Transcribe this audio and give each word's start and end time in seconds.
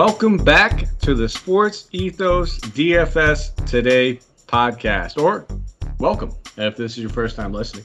Welcome 0.00 0.38
back 0.38 0.98
to 1.00 1.14
the 1.14 1.28
Sports 1.28 1.90
Ethos 1.92 2.58
DFS 2.58 3.54
Today 3.66 4.18
podcast, 4.46 5.22
or 5.22 5.46
welcome 5.98 6.34
if 6.56 6.74
this 6.74 6.92
is 6.92 7.00
your 7.00 7.10
first 7.10 7.36
time 7.36 7.52
listening. 7.52 7.84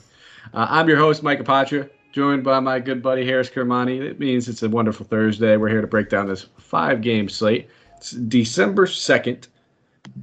Uh, 0.54 0.66
I'm 0.70 0.88
your 0.88 0.96
host, 0.96 1.24
Mike 1.24 1.40
Apatra, 1.40 1.90
joined 2.14 2.46
by 2.46 2.62
my 2.62 2.80
good 2.80 3.04
buddy 3.04 3.26
Harris 3.26 3.50
Kermani. 3.50 4.00
It 4.00 4.18
means 4.18 4.48
it's 4.48 4.64
a 4.64 4.70
wonderful 4.70 5.06
Thursday. 5.06 5.58
We're 5.58 5.68
here 5.68 5.82
to 5.82 5.88
break 5.88 6.08
down 6.08 6.26
this 6.26 6.46
five 6.58 7.02
game 7.02 7.28
slate. 7.28 7.68
It's 7.98 8.12
December 8.12 8.86
2nd, 8.86 9.50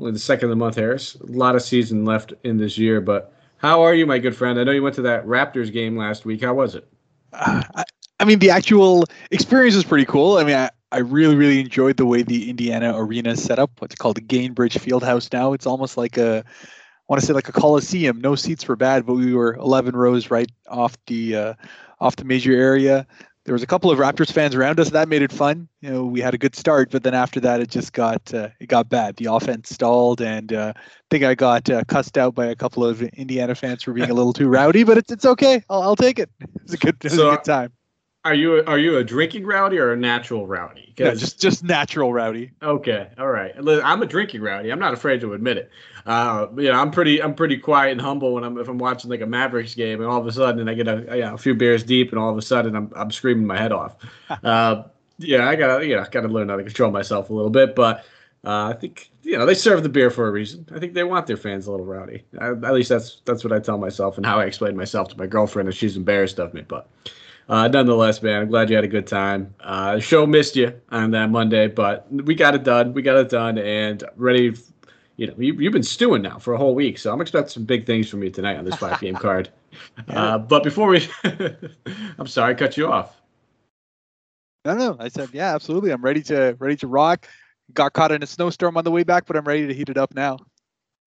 only 0.00 0.12
the 0.12 0.18
second 0.18 0.44
of 0.46 0.50
the 0.50 0.56
month, 0.56 0.76
Harris. 0.76 1.16
A 1.16 1.26
lot 1.26 1.56
of 1.56 1.60
season 1.60 2.06
left 2.06 2.32
in 2.42 2.56
this 2.56 2.78
year, 2.78 3.02
but 3.02 3.34
how 3.58 3.82
are 3.82 3.92
you, 3.92 4.06
my 4.06 4.18
good 4.18 4.34
friend? 4.34 4.58
I 4.58 4.64
know 4.64 4.72
you 4.72 4.82
went 4.82 4.94
to 4.94 5.02
that 5.02 5.26
Raptors 5.26 5.70
game 5.70 5.98
last 5.98 6.24
week. 6.24 6.42
How 6.42 6.54
was 6.54 6.74
it? 6.74 6.88
Uh, 7.34 7.62
I, 7.74 7.84
I 8.18 8.24
mean, 8.24 8.38
the 8.38 8.48
actual 8.48 9.04
experience 9.30 9.74
was 9.74 9.84
pretty 9.84 10.06
cool. 10.06 10.38
I 10.38 10.44
mean, 10.44 10.56
I, 10.56 10.70
I 10.92 10.98
really, 10.98 11.34
really 11.34 11.58
enjoyed 11.58 11.96
the 11.96 12.04
way 12.04 12.22
the 12.22 12.50
Indiana 12.50 12.94
arena 12.94 13.30
is 13.30 13.42
set 13.42 13.58
up. 13.58 13.70
What's 13.78 13.94
called 13.94 14.16
the 14.16 14.20
Gainbridge 14.20 14.78
Fieldhouse 14.78 15.32
now. 15.32 15.54
It's 15.54 15.66
almost 15.66 15.96
like 15.96 16.18
a, 16.18 16.44
I 16.46 17.02
want 17.08 17.20
to 17.20 17.26
say 17.26 17.32
like 17.32 17.48
a 17.48 17.52
coliseum. 17.52 18.20
No 18.20 18.34
seats 18.34 18.68
were 18.68 18.76
bad, 18.76 19.06
but 19.06 19.14
we 19.14 19.34
were 19.34 19.54
11 19.54 19.96
rows 19.96 20.30
right 20.30 20.50
off 20.68 20.96
the 21.06 21.34
uh, 21.34 21.54
off 21.98 22.16
the 22.16 22.24
major 22.24 22.52
area. 22.52 23.06
There 23.44 23.54
was 23.54 23.62
a 23.62 23.66
couple 23.66 23.90
of 23.90 23.98
Raptors 23.98 24.30
fans 24.30 24.54
around 24.54 24.78
us. 24.78 24.90
That 24.90 25.08
made 25.08 25.22
it 25.22 25.32
fun. 25.32 25.66
You 25.80 25.90
know, 25.90 26.04
we 26.04 26.20
had 26.20 26.34
a 26.34 26.38
good 26.38 26.54
start, 26.54 26.90
but 26.90 27.02
then 27.02 27.14
after 27.14 27.40
that, 27.40 27.60
it 27.60 27.70
just 27.70 27.94
got 27.94 28.32
uh, 28.34 28.50
it 28.60 28.66
got 28.66 28.90
bad. 28.90 29.16
The 29.16 29.32
offense 29.32 29.70
stalled, 29.70 30.20
and 30.20 30.52
uh, 30.52 30.74
I 30.76 30.80
think 31.10 31.24
I 31.24 31.34
got 31.34 31.68
uh, 31.70 31.82
cussed 31.88 32.18
out 32.18 32.34
by 32.34 32.46
a 32.46 32.54
couple 32.54 32.84
of 32.84 33.02
Indiana 33.02 33.54
fans 33.54 33.82
for 33.82 33.94
being 33.94 34.10
a 34.10 34.14
little 34.14 34.34
too 34.34 34.48
rowdy. 34.48 34.84
But 34.84 34.98
it's 34.98 35.10
it's 35.10 35.24
okay. 35.24 35.64
I'll, 35.70 35.82
I'll 35.82 35.96
take 35.96 36.18
it. 36.18 36.30
It 36.40 36.62
was 36.64 36.74
a 36.74 36.76
good, 36.76 36.96
it 37.00 37.04
was 37.04 37.14
so, 37.14 37.30
a 37.30 37.36
good 37.36 37.44
time. 37.44 37.72
Are 38.24 38.34
you 38.34 38.62
are 38.66 38.78
you 38.78 38.98
a 38.98 39.04
drinking 39.04 39.46
rowdy 39.46 39.78
or 39.78 39.92
a 39.92 39.96
natural 39.96 40.46
rowdy? 40.46 40.94
No, 40.96 41.12
just 41.12 41.40
just 41.40 41.64
natural 41.64 42.12
rowdy. 42.12 42.52
Okay, 42.62 43.08
all 43.18 43.28
right. 43.28 43.52
I'm 43.58 44.00
a 44.00 44.06
drinking 44.06 44.42
rowdy. 44.42 44.70
I'm 44.70 44.78
not 44.78 44.94
afraid 44.94 45.20
to 45.22 45.32
admit 45.34 45.56
it. 45.56 45.70
Uh, 46.06 46.46
you 46.56 46.70
know, 46.70 46.78
I'm 46.78 46.92
pretty 46.92 47.20
I'm 47.20 47.34
pretty 47.34 47.56
quiet 47.56 47.90
and 47.90 48.00
humble 48.00 48.34
when 48.34 48.44
I'm 48.44 48.58
if 48.58 48.68
I'm 48.68 48.78
watching 48.78 49.10
like 49.10 49.22
a 49.22 49.26
Mavericks 49.26 49.74
game, 49.74 50.00
and 50.00 50.08
all 50.08 50.20
of 50.20 50.26
a 50.26 50.32
sudden 50.32 50.68
I 50.68 50.74
get 50.74 50.86
a, 50.86 51.16
you 51.16 51.22
know, 51.22 51.34
a 51.34 51.38
few 51.38 51.54
beers 51.54 51.82
deep, 51.82 52.10
and 52.10 52.18
all 52.18 52.30
of 52.30 52.38
a 52.38 52.42
sudden 52.42 52.76
I'm 52.76 52.92
I'm 52.94 53.10
screaming 53.10 53.46
my 53.46 53.58
head 53.58 53.72
off. 53.72 53.96
uh, 54.44 54.84
yeah, 55.18 55.48
I 55.48 55.56
gotta 55.56 55.84
you 55.84 55.96
know 55.96 56.06
gotta 56.08 56.28
learn 56.28 56.48
how 56.48 56.56
to 56.56 56.62
control 56.62 56.92
myself 56.92 57.28
a 57.28 57.32
little 57.32 57.50
bit, 57.50 57.74
but 57.74 58.04
uh, 58.44 58.68
I 58.68 58.72
think 58.74 59.10
you 59.22 59.36
know 59.36 59.46
they 59.46 59.54
serve 59.54 59.82
the 59.82 59.88
beer 59.88 60.10
for 60.10 60.28
a 60.28 60.30
reason. 60.30 60.64
I 60.72 60.78
think 60.78 60.94
they 60.94 61.02
want 61.02 61.26
their 61.26 61.36
fans 61.36 61.66
a 61.66 61.72
little 61.72 61.86
rowdy. 61.86 62.24
I, 62.40 62.50
at 62.50 62.72
least 62.72 62.88
that's 62.88 63.20
that's 63.24 63.42
what 63.42 63.52
I 63.52 63.58
tell 63.58 63.78
myself 63.78 64.16
and 64.16 64.24
how 64.24 64.38
I 64.38 64.44
explain 64.44 64.76
myself 64.76 65.08
to 65.08 65.18
my 65.18 65.26
girlfriend 65.26 65.68
if 65.68 65.74
she's 65.74 65.96
embarrassed 65.96 66.38
of 66.38 66.54
me. 66.54 66.62
But 66.62 66.88
uh, 67.48 67.68
nonetheless, 67.68 68.22
man, 68.22 68.42
I'm 68.42 68.48
glad 68.48 68.70
you 68.70 68.76
had 68.76 68.84
a 68.84 68.88
good 68.88 69.06
time. 69.06 69.54
Uh, 69.60 69.98
show 69.98 70.26
missed 70.26 70.56
you 70.56 70.72
on 70.90 71.10
that 71.10 71.30
Monday, 71.30 71.68
but 71.68 72.06
we 72.10 72.34
got 72.34 72.54
it 72.54 72.64
done. 72.64 72.92
We 72.94 73.02
got 73.02 73.16
it 73.16 73.30
done 73.30 73.58
and 73.58 74.04
ready. 74.16 74.54
You 75.16 75.26
know, 75.26 75.34
you, 75.36 75.64
have 75.64 75.72
been 75.72 75.82
stewing 75.82 76.22
now 76.22 76.38
for 76.38 76.54
a 76.54 76.58
whole 76.58 76.74
week, 76.74 76.98
so 76.98 77.12
I'm 77.12 77.20
expecting 77.20 77.50
some 77.50 77.64
big 77.64 77.86
things 77.86 78.08
from 78.08 78.22
you 78.22 78.30
tonight 78.30 78.56
on 78.56 78.64
this 78.64 78.76
five 78.76 79.00
game 79.00 79.14
card. 79.16 79.50
Uh, 80.08 80.38
but 80.38 80.62
before 80.62 80.88
we, 80.88 81.06
I'm 82.18 82.26
sorry, 82.26 82.52
I 82.52 82.54
cut 82.54 82.76
you 82.76 82.90
off. 82.90 83.20
No, 84.64 84.74
no, 84.74 84.96
I 84.98 85.08
said 85.08 85.30
yeah, 85.32 85.54
absolutely. 85.54 85.90
I'm 85.90 86.02
ready 86.02 86.22
to 86.24 86.56
ready 86.58 86.76
to 86.76 86.86
rock. 86.86 87.28
Got 87.74 87.92
caught 87.92 88.12
in 88.12 88.22
a 88.22 88.26
snowstorm 88.26 88.76
on 88.76 88.84
the 88.84 88.90
way 88.90 89.02
back, 89.02 89.26
but 89.26 89.36
I'm 89.36 89.44
ready 89.44 89.66
to 89.66 89.74
heat 89.74 89.88
it 89.88 89.96
up 89.96 90.14
now. 90.14 90.38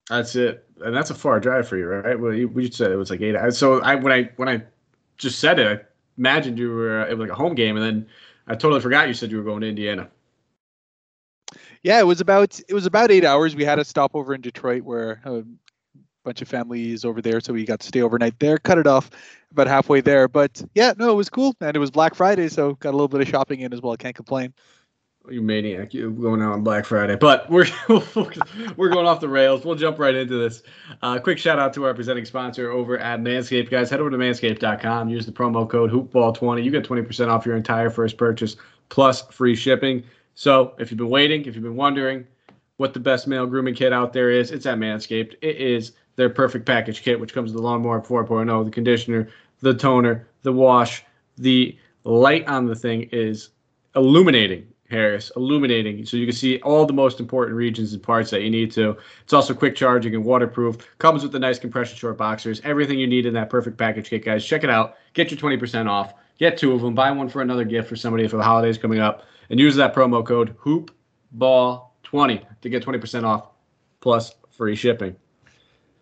That's 0.10 0.36
it, 0.36 0.68
and 0.82 0.96
that's 0.96 1.10
a 1.10 1.16
far 1.16 1.40
drive 1.40 1.68
for 1.68 1.78
you, 1.78 1.88
right? 1.88 2.20
Well, 2.20 2.34
you, 2.34 2.48
we 2.48 2.70
said 2.70 2.92
it 2.92 2.96
was 2.96 3.10
like 3.10 3.22
eight. 3.22 3.36
So 3.54 3.82
I 3.82 3.96
when 3.96 4.12
I 4.14 4.30
when 4.36 4.50
I 4.50 4.62
just 5.18 5.40
said 5.40 5.58
it, 5.58 5.90
imagined 6.18 6.58
you 6.58 6.72
were 6.72 7.02
uh, 7.02 7.08
it 7.08 7.18
was 7.18 7.28
like 7.28 7.38
a 7.38 7.42
home 7.42 7.56
game, 7.56 7.76
and 7.78 7.86
then 7.86 8.08
I 8.48 8.56
totally 8.56 8.82
forgot 8.82 9.08
you 9.08 9.14
said 9.14 9.32
you 9.32 9.38
were 9.38 9.44
going 9.44 9.62
to 9.62 9.70
Indiana. 9.70 10.10
Yeah, 11.84 12.00
it 12.00 12.08
was 12.08 12.22
about 12.22 12.60
it 12.68 12.74
was 12.74 12.86
about 12.86 13.12
eight 13.12 13.26
hours. 13.26 13.56
We 13.56 13.64
had 13.64 13.80
a 13.80 13.86
stopover 13.86 14.34
in 14.34 14.42
Detroit 14.42 14.84
where 14.84 15.22
a 15.24 15.44
bunch 16.24 16.42
of 16.42 16.48
families 16.48 17.06
over 17.06 17.22
there, 17.22 17.40
so 17.40 17.54
we 17.54 17.66
got 17.66 17.80
to 17.82 17.88
stay 17.88 18.02
overnight 18.02 18.40
there. 18.40 18.58
Cut 18.58 18.78
it 18.78 18.88
off 18.88 19.10
about 19.52 19.68
halfway 19.68 20.02
there, 20.02 20.28
but 20.28 20.62
yeah, 20.74 20.94
no, 20.98 21.12
it 21.12 21.16
was 21.16 21.30
cool, 21.30 21.56
and 21.62 21.76
it 21.76 21.80
was 21.80 21.92
Black 21.92 22.16
Friday, 22.16 22.50
so 22.50 22.74
got 22.76 22.90
a 22.90 22.98
little 22.98 23.08
bit 23.08 23.22
of 23.22 23.28
shopping 23.28 23.62
in 23.62 23.72
as 23.72 23.82
well. 23.82 23.96
Can't 23.96 24.16
complain 24.16 24.54
you 25.30 25.42
maniac, 25.42 25.94
you 25.94 26.12
going 26.12 26.42
out 26.42 26.54
on 26.54 26.64
Black 26.64 26.86
Friday. 26.86 27.16
But 27.16 27.50
we're 27.50 27.68
we're 28.78 28.90
going 28.90 29.06
off 29.06 29.20
the 29.20 29.30
rails. 29.30 29.66
We'll 29.66 29.76
jump 29.76 30.00
right 30.00 30.16
into 30.16 30.38
this. 30.38 30.64
Uh, 31.02 31.20
quick 31.20 31.38
shout 31.38 31.60
out 31.60 31.74
to 31.76 31.86
our 31.86 31.94
presenting 31.94 32.26
sponsor 32.26 32.72
over 32.72 32.98
at 32.98 33.20
Manscaped, 33.20 33.70
guys. 33.70 33.90
Head 33.90 34.00
over 34.00 34.10
to 34.10 34.18
manscaped.com. 34.18 35.10
Use 35.10 35.26
the 35.26 35.32
promo 35.32 35.70
code 35.70 35.92
Hoopball20. 35.92 36.64
You 36.64 36.72
get 36.72 36.84
20% 36.84 37.30
off 37.30 37.46
your 37.46 37.56
entire 37.56 37.90
first 37.90 38.18
purchase 38.18 38.56
plus 38.90 39.22
free 39.24 39.56
shipping. 39.56 40.04
So 40.36 40.74
if 40.78 40.92
you've 40.92 40.98
been 40.98 41.10
waiting, 41.10 41.46
if 41.46 41.56
you've 41.56 41.64
been 41.64 41.76
wondering 41.76 42.28
what 42.78 42.94
the 42.94 43.00
best 43.00 43.28
male 43.28 43.46
grooming 43.46 43.76
kit 43.76 43.94
out 43.94 44.14
there 44.14 44.30
is, 44.30 44.52
it's 44.52 44.66
at 44.66 44.78
Manscaped. 44.78 45.36
It 45.42 45.58
is 45.58 45.94
their 46.18 46.30
perfect 46.30 46.66
package 46.66 47.02
kit, 47.02 47.20
which 47.20 47.34
comes 47.34 47.52
with 47.52 47.62
the 47.62 47.68
lawnmower 47.68 48.02
4.0, 48.02 48.66
the 48.66 48.72
conditioner, 48.72 49.30
the 49.62 49.74
toner, 49.74 50.28
the 50.44 50.52
wash. 50.52 51.04
The 51.38 51.78
light 52.04 52.48
on 52.48 52.66
the 52.66 52.76
thing 52.76 53.10
is 53.12 53.50
illuminating 53.96 54.68
Harris, 54.90 55.32
illuminating 55.36 56.06
so 56.06 56.16
you 56.16 56.28
can 56.28 56.36
see 56.36 56.60
all 56.60 56.86
the 56.86 56.94
most 56.94 57.20
important 57.20 57.58
regions 57.58 57.94
and 57.94 58.04
parts 58.04 58.30
that 58.30 58.44
you 58.44 58.52
need 58.52 58.72
to. 58.72 58.96
It's 59.24 59.34
also 59.34 59.54
quick 59.54 59.76
charging 59.76 60.14
and 60.14 60.24
waterproof. 60.24 60.78
Comes 61.00 61.24
with 61.24 61.32
the 61.32 61.40
nice 61.40 61.58
compression 61.58 61.98
short 61.98 62.18
boxers. 62.18 62.62
Everything 62.64 63.00
you 63.00 63.08
need 63.08 63.26
in 63.26 63.34
that 63.34 63.50
perfect 63.50 63.78
package 63.78 64.10
kit, 64.10 64.24
guys. 64.24 64.46
Check 64.46 64.64
it 64.64 64.70
out. 64.70 64.98
Get 65.14 65.32
your 65.32 65.40
20% 65.40 65.90
off. 65.90 66.14
Get 66.38 66.58
two 66.58 66.74
of 66.74 66.82
them. 66.82 66.94
Buy 66.94 67.10
one 67.12 67.30
for 67.30 67.42
another 67.42 67.64
gift 67.64 67.90
for 67.90 67.96
somebody 67.96 68.28
for 68.28 68.38
the 68.38 68.44
holidays 68.44 68.78
coming 68.78 69.00
up. 69.00 69.24
And 69.50 69.60
use 69.60 69.76
that 69.76 69.96
promo 69.96 70.26
code 70.26 70.56
HoopBall20 70.58 72.46
to 72.62 72.70
get 72.70 72.86
20% 72.86 73.24
off 73.24 73.50
plus 74.02 74.36
free 74.52 74.76
shipping. 74.76 75.16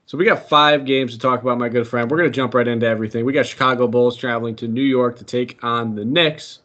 So 0.05 0.17
we 0.17 0.25
got 0.25 0.49
five 0.49 0.85
games 0.85 1.13
to 1.13 1.19
talk 1.19 1.41
about, 1.41 1.57
my 1.57 1.69
good 1.69 1.87
friend. 1.87 2.11
We're 2.11 2.17
going 2.17 2.29
to 2.29 2.35
jump 2.35 2.53
right 2.53 2.67
into 2.67 2.85
everything. 2.85 3.23
We 3.23 3.31
got 3.31 3.45
Chicago 3.45 3.87
Bulls 3.87 4.17
traveling 4.17 4.55
to 4.57 4.67
New 4.67 4.83
York 4.83 5.17
to 5.19 5.23
take 5.23 5.63
on 5.63 5.95
the 5.95 6.03
Knicks. 6.03 6.59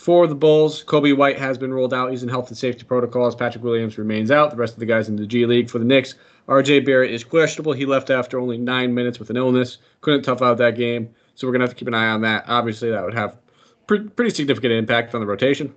For 0.00 0.26
the 0.26 0.34
Bulls, 0.34 0.82
Coby 0.82 1.14
White 1.14 1.38
has 1.38 1.58
been 1.58 1.74
ruled 1.74 1.92
out. 1.92 2.10
He's 2.10 2.22
in 2.22 2.30
health 2.30 2.48
and 2.48 2.56
safety 2.56 2.84
protocols. 2.84 3.34
Patrick 3.34 3.62
Williams 3.62 3.98
remains 3.98 4.30
out. 4.30 4.50
The 4.50 4.56
rest 4.56 4.72
of 4.72 4.80
the 4.80 4.86
guys 4.86 5.10
in 5.10 5.16
the 5.16 5.26
G 5.26 5.44
League. 5.44 5.68
For 5.68 5.78
the 5.78 5.84
Knicks, 5.84 6.14
RJ 6.48 6.86
Barrett 6.86 7.10
is 7.10 7.22
questionable. 7.22 7.74
He 7.74 7.84
left 7.84 8.08
after 8.08 8.40
only 8.40 8.56
nine 8.56 8.94
minutes 8.94 9.18
with 9.18 9.28
an 9.28 9.36
illness. 9.36 9.76
Couldn't 10.00 10.22
tough 10.22 10.40
out 10.40 10.56
that 10.56 10.74
game. 10.74 11.10
So 11.34 11.46
we're 11.46 11.52
going 11.52 11.60
to 11.60 11.66
have 11.66 11.74
to 11.74 11.78
keep 11.78 11.86
an 11.86 11.92
eye 11.92 12.08
on 12.08 12.22
that. 12.22 12.44
Obviously, 12.48 12.88
that 12.88 13.04
would 13.04 13.12
have 13.12 13.36
pre- 13.86 14.08
pretty 14.08 14.30
significant 14.30 14.72
impact 14.72 15.14
on 15.14 15.20
the 15.20 15.26
rotation. 15.26 15.74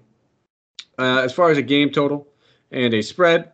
Uh, 0.98 1.20
as 1.20 1.34
far 1.34 1.52
as 1.52 1.58
a 1.58 1.62
game 1.62 1.90
total 1.90 2.26
and 2.72 2.94
a 2.94 3.02
spread, 3.02 3.52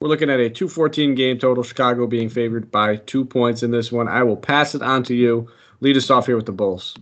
we're 0.00 0.08
looking 0.08 0.28
at 0.28 0.38
a 0.38 0.50
214 0.50 1.14
game 1.14 1.38
total. 1.38 1.64
Chicago 1.64 2.06
being 2.06 2.28
favored 2.28 2.70
by 2.70 2.96
two 2.96 3.24
points 3.24 3.62
in 3.62 3.70
this 3.70 3.90
one. 3.90 4.06
I 4.06 4.22
will 4.22 4.36
pass 4.36 4.74
it 4.74 4.82
on 4.82 5.02
to 5.04 5.14
you. 5.14 5.48
Lead 5.80 5.96
us 5.96 6.10
off 6.10 6.26
here 6.26 6.36
with 6.36 6.44
the 6.44 6.52
Bulls. 6.52 6.94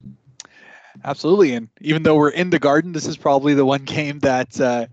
Absolutely. 1.04 1.54
And 1.54 1.68
even 1.80 2.02
though 2.02 2.16
we're 2.16 2.30
in 2.30 2.50
the 2.50 2.58
garden, 2.58 2.92
this 2.92 3.06
is 3.06 3.16
probably 3.16 3.54
the 3.54 3.64
one 3.64 3.84
game 3.84 4.18
that 4.20 4.60
uh, 4.60 4.86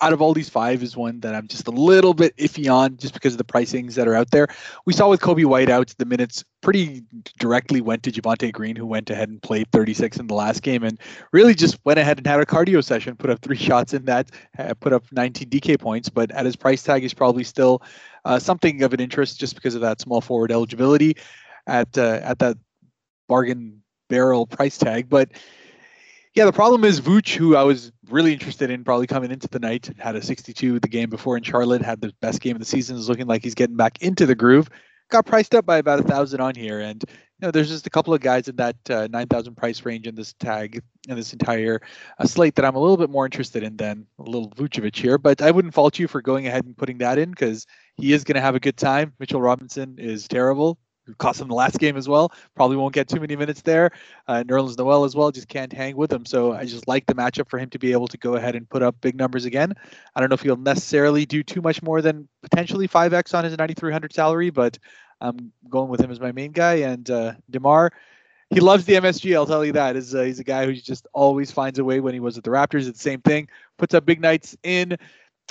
out 0.00 0.12
of 0.12 0.22
all 0.22 0.32
these 0.32 0.48
five 0.48 0.82
is 0.82 0.96
one 0.96 1.20
that 1.20 1.34
I'm 1.34 1.48
just 1.48 1.66
a 1.66 1.72
little 1.72 2.14
bit 2.14 2.36
iffy 2.36 2.72
on 2.72 2.96
just 2.96 3.14
because 3.14 3.34
of 3.34 3.38
the 3.38 3.44
pricings 3.44 3.94
that 3.94 4.06
are 4.06 4.14
out 4.14 4.30
there. 4.30 4.46
We 4.86 4.92
saw 4.92 5.08
with 5.08 5.20
Coby 5.20 5.44
White 5.44 5.68
out, 5.68 5.92
the 5.98 6.04
minutes 6.04 6.44
pretty 6.60 7.02
directly 7.38 7.80
went 7.80 8.04
to 8.04 8.12
Javonte 8.12 8.52
Green, 8.52 8.76
who 8.76 8.86
went 8.86 9.10
ahead 9.10 9.28
and 9.28 9.42
played 9.42 9.70
36 9.72 10.18
in 10.18 10.28
the 10.28 10.34
last 10.34 10.62
game 10.62 10.84
and 10.84 11.00
really 11.32 11.54
just 11.54 11.78
went 11.84 11.98
ahead 11.98 12.18
and 12.18 12.26
had 12.26 12.38
a 12.38 12.46
cardio 12.46 12.82
session, 12.82 13.16
put 13.16 13.30
up 13.30 13.40
three 13.40 13.56
shots 13.68 13.92
in 13.92 14.04
that, 14.04 14.30
uh, 14.58 14.74
put 14.74 14.92
up 14.92 15.04
19 15.10 15.48
DK 15.50 15.80
points. 15.80 16.08
But 16.08 16.30
at 16.30 16.46
his 16.46 16.54
price 16.54 16.82
tag, 16.82 17.02
he's 17.02 17.14
probably 17.14 17.44
still 17.44 17.82
uh, 18.24 18.38
something 18.38 18.82
of 18.82 18.92
an 18.94 19.00
interest 19.00 19.40
just 19.40 19.56
because 19.56 19.74
of 19.74 19.80
that 19.80 20.00
small 20.00 20.20
forward 20.20 20.52
eligibility 20.52 21.16
at 21.66 21.98
uh, 21.98 22.20
at 22.22 22.38
that 22.38 22.56
bargain 23.28 23.82
barrel 24.08 24.46
price 24.46 24.78
tag. 24.78 25.08
But 25.08 25.30
yeah, 26.34 26.44
the 26.44 26.52
problem 26.52 26.84
is 26.84 27.00
Vooch, 27.00 27.34
who 27.34 27.56
I 27.56 27.62
was 27.62 27.90
really 28.08 28.32
interested 28.32 28.70
in 28.70 28.84
probably 28.84 29.06
coming 29.06 29.30
into 29.30 29.48
the 29.48 29.58
night, 29.58 29.90
had 29.98 30.14
a 30.14 30.22
62 30.22 30.78
the 30.80 30.88
game 30.88 31.10
before 31.10 31.36
in 31.36 31.42
Charlotte, 31.42 31.82
had 31.82 32.00
the 32.00 32.12
best 32.20 32.40
game 32.40 32.54
of 32.54 32.60
the 32.60 32.66
season, 32.66 32.96
is 32.96 33.08
looking 33.08 33.26
like 33.26 33.42
he's 33.42 33.54
getting 33.54 33.76
back 33.76 34.00
into 34.02 34.26
the 34.26 34.34
groove. 34.34 34.68
Got 35.10 35.26
priced 35.26 35.54
up 35.54 35.64
by 35.64 35.78
about 35.78 36.00
a 36.00 36.02
thousand 36.02 36.40
on 36.40 36.54
here, 36.54 36.80
and 36.80 37.02
you 37.08 37.46
know 37.46 37.50
there's 37.50 37.70
just 37.70 37.86
a 37.86 37.90
couple 37.90 38.12
of 38.12 38.20
guys 38.20 38.46
in 38.46 38.56
that 38.56 38.76
uh, 38.90 39.08
9,000 39.10 39.56
price 39.56 39.84
range 39.86 40.06
in 40.06 40.14
this 40.14 40.34
tag 40.34 40.82
in 41.08 41.16
this 41.16 41.32
entire 41.32 41.80
uh, 42.18 42.26
slate 42.26 42.54
that 42.56 42.64
I'm 42.66 42.76
a 42.76 42.80
little 42.80 42.98
bit 42.98 43.08
more 43.08 43.24
interested 43.24 43.62
in 43.62 43.76
than 43.76 44.06
a 44.18 44.22
little 44.22 44.50
Vucevic 44.50 44.94
here. 44.94 45.16
But 45.16 45.40
I 45.40 45.50
wouldn't 45.50 45.72
fault 45.72 45.98
you 45.98 46.08
for 46.08 46.20
going 46.20 46.46
ahead 46.46 46.66
and 46.66 46.76
putting 46.76 46.98
that 46.98 47.18
in 47.18 47.30
because 47.30 47.66
he 47.96 48.12
is 48.12 48.22
going 48.22 48.34
to 48.36 48.42
have 48.42 48.54
a 48.54 48.60
good 48.60 48.76
time. 48.76 49.14
Mitchell 49.18 49.40
Robinson 49.40 49.96
is 49.98 50.28
terrible 50.28 50.78
cost 51.14 51.40
him 51.40 51.48
the 51.48 51.54
last 51.54 51.78
game 51.78 51.96
as 51.96 52.08
well. 52.08 52.32
Probably 52.54 52.76
won't 52.76 52.94
get 52.94 53.08
too 53.08 53.20
many 53.20 53.36
minutes 53.36 53.62
there. 53.62 53.90
Uh, 54.26 54.44
Nerlens 54.46 54.76
Noel 54.76 55.04
as 55.04 55.14
well 55.14 55.30
just 55.30 55.48
can't 55.48 55.72
hang 55.72 55.96
with 55.96 56.12
him. 56.12 56.26
So 56.26 56.52
I 56.52 56.64
just 56.64 56.88
like 56.88 57.06
the 57.06 57.14
matchup 57.14 57.48
for 57.48 57.58
him 57.58 57.70
to 57.70 57.78
be 57.78 57.92
able 57.92 58.08
to 58.08 58.18
go 58.18 58.34
ahead 58.34 58.54
and 58.54 58.68
put 58.68 58.82
up 58.82 59.00
big 59.00 59.16
numbers 59.16 59.44
again. 59.44 59.74
I 60.14 60.20
don't 60.20 60.28
know 60.28 60.34
if 60.34 60.42
he'll 60.42 60.56
necessarily 60.56 61.26
do 61.26 61.42
too 61.42 61.62
much 61.62 61.82
more 61.82 62.02
than 62.02 62.28
potentially 62.42 62.88
5x 62.88 63.36
on 63.36 63.44
his 63.44 63.56
9,300 63.56 64.12
salary, 64.12 64.50
but 64.50 64.78
I'm 65.20 65.52
going 65.68 65.88
with 65.88 66.00
him 66.00 66.10
as 66.10 66.20
my 66.20 66.32
main 66.32 66.52
guy. 66.52 66.74
And 66.74 67.08
uh, 67.10 67.34
DeMar, 67.50 67.92
he 68.50 68.60
loves 68.60 68.84
the 68.84 68.94
MSG. 68.94 69.34
I'll 69.34 69.46
tell 69.46 69.64
you 69.64 69.72
that. 69.72 69.96
Is 69.96 70.14
uh, 70.14 70.22
he's 70.22 70.40
a 70.40 70.44
guy 70.44 70.66
who 70.66 70.74
just 70.74 71.06
always 71.12 71.50
finds 71.50 71.78
a 71.78 71.84
way. 71.84 72.00
When 72.00 72.14
he 72.14 72.20
was 72.20 72.38
at 72.38 72.44
the 72.44 72.50
Raptors, 72.50 72.88
it's 72.88 72.98
the 72.98 73.10
same 73.10 73.20
thing. 73.20 73.48
Puts 73.76 73.94
up 73.94 74.06
big 74.06 74.20
nights 74.20 74.56
in 74.62 74.96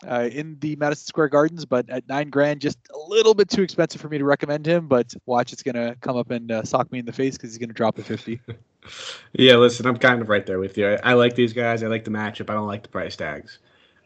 uh, 0.05 0.29
in 0.31 0.57
the 0.59 0.75
Madison 0.75 1.05
Square 1.05 1.29
Gardens, 1.29 1.65
but 1.65 1.89
at 1.89 2.07
nine 2.07 2.29
grand, 2.29 2.61
just 2.61 2.77
a 2.93 3.09
little 3.09 3.33
bit 3.33 3.49
too 3.49 3.63
expensive 3.63 3.99
for 3.99 4.09
me 4.09 4.17
to 4.17 4.25
recommend 4.25 4.65
him. 4.65 4.87
But 4.87 5.13
watch, 5.25 5.53
it's 5.53 5.63
gonna 5.63 5.95
come 6.01 6.17
up 6.17 6.31
and 6.31 6.51
uh, 6.51 6.63
sock 6.63 6.91
me 6.91 6.99
in 6.99 7.05
the 7.05 7.13
face 7.13 7.35
because 7.35 7.51
he's 7.51 7.57
gonna 7.57 7.73
drop 7.73 7.97
a 7.97 8.03
fifty. 8.03 8.39
yeah, 9.33 9.55
listen, 9.55 9.85
I'm 9.85 9.97
kind 9.97 10.21
of 10.21 10.29
right 10.29 10.45
there 10.45 10.59
with 10.59 10.77
you. 10.77 10.87
I, 10.87 11.11
I, 11.11 11.13
like 11.13 11.35
these 11.35 11.53
guys. 11.53 11.83
I 11.83 11.87
like 11.87 12.05
the 12.05 12.11
matchup. 12.11 12.49
I 12.49 12.53
don't 12.53 12.67
like 12.67 12.83
the 12.83 12.89
price 12.89 13.15
tags. 13.15 13.59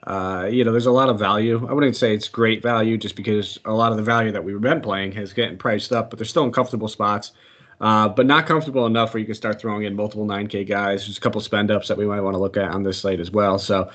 Uh, 0.07 0.47
you 0.49 0.63
know, 0.63 0.71
there's 0.71 0.87
a 0.87 0.91
lot 0.91 1.09
of 1.09 1.19
value. 1.19 1.67
I 1.69 1.73
wouldn't 1.73 1.95
say 1.95 2.15
it's 2.15 2.27
great 2.27 2.63
value 2.63 2.97
just 2.97 3.15
because 3.15 3.59
a 3.65 3.73
lot 3.73 3.91
of 3.91 3.97
the 3.97 4.03
value 4.03 4.31
that 4.31 4.43
we've 4.43 4.59
been 4.59 4.81
playing 4.81 5.11
has 5.11 5.31
getting 5.33 5.57
priced 5.57 5.91
up, 5.91 6.09
but 6.09 6.17
they're 6.17 6.25
still 6.25 6.43
in 6.43 6.51
comfortable 6.51 6.87
spots. 6.87 7.33
Uh, 7.81 8.07
but 8.07 8.27
not 8.27 8.45
comfortable 8.45 8.85
enough 8.85 9.13
where 9.13 9.19
you 9.19 9.25
can 9.25 9.33
start 9.33 9.59
throwing 9.59 9.83
in 9.83 9.95
multiple 9.95 10.25
9K 10.25 10.67
guys. 10.67 11.05
There's 11.05 11.17
a 11.17 11.21
couple 11.21 11.41
spend 11.41 11.71
ups 11.71 11.87
that 11.87 11.97
we 11.97 12.05
might 12.05 12.21
want 12.21 12.35
to 12.35 12.37
look 12.37 12.55
at 12.55 12.69
on 12.71 12.83
this 12.83 12.99
slate 12.99 13.19
as 13.19 13.31
well. 13.31 13.57
So, 13.57 13.89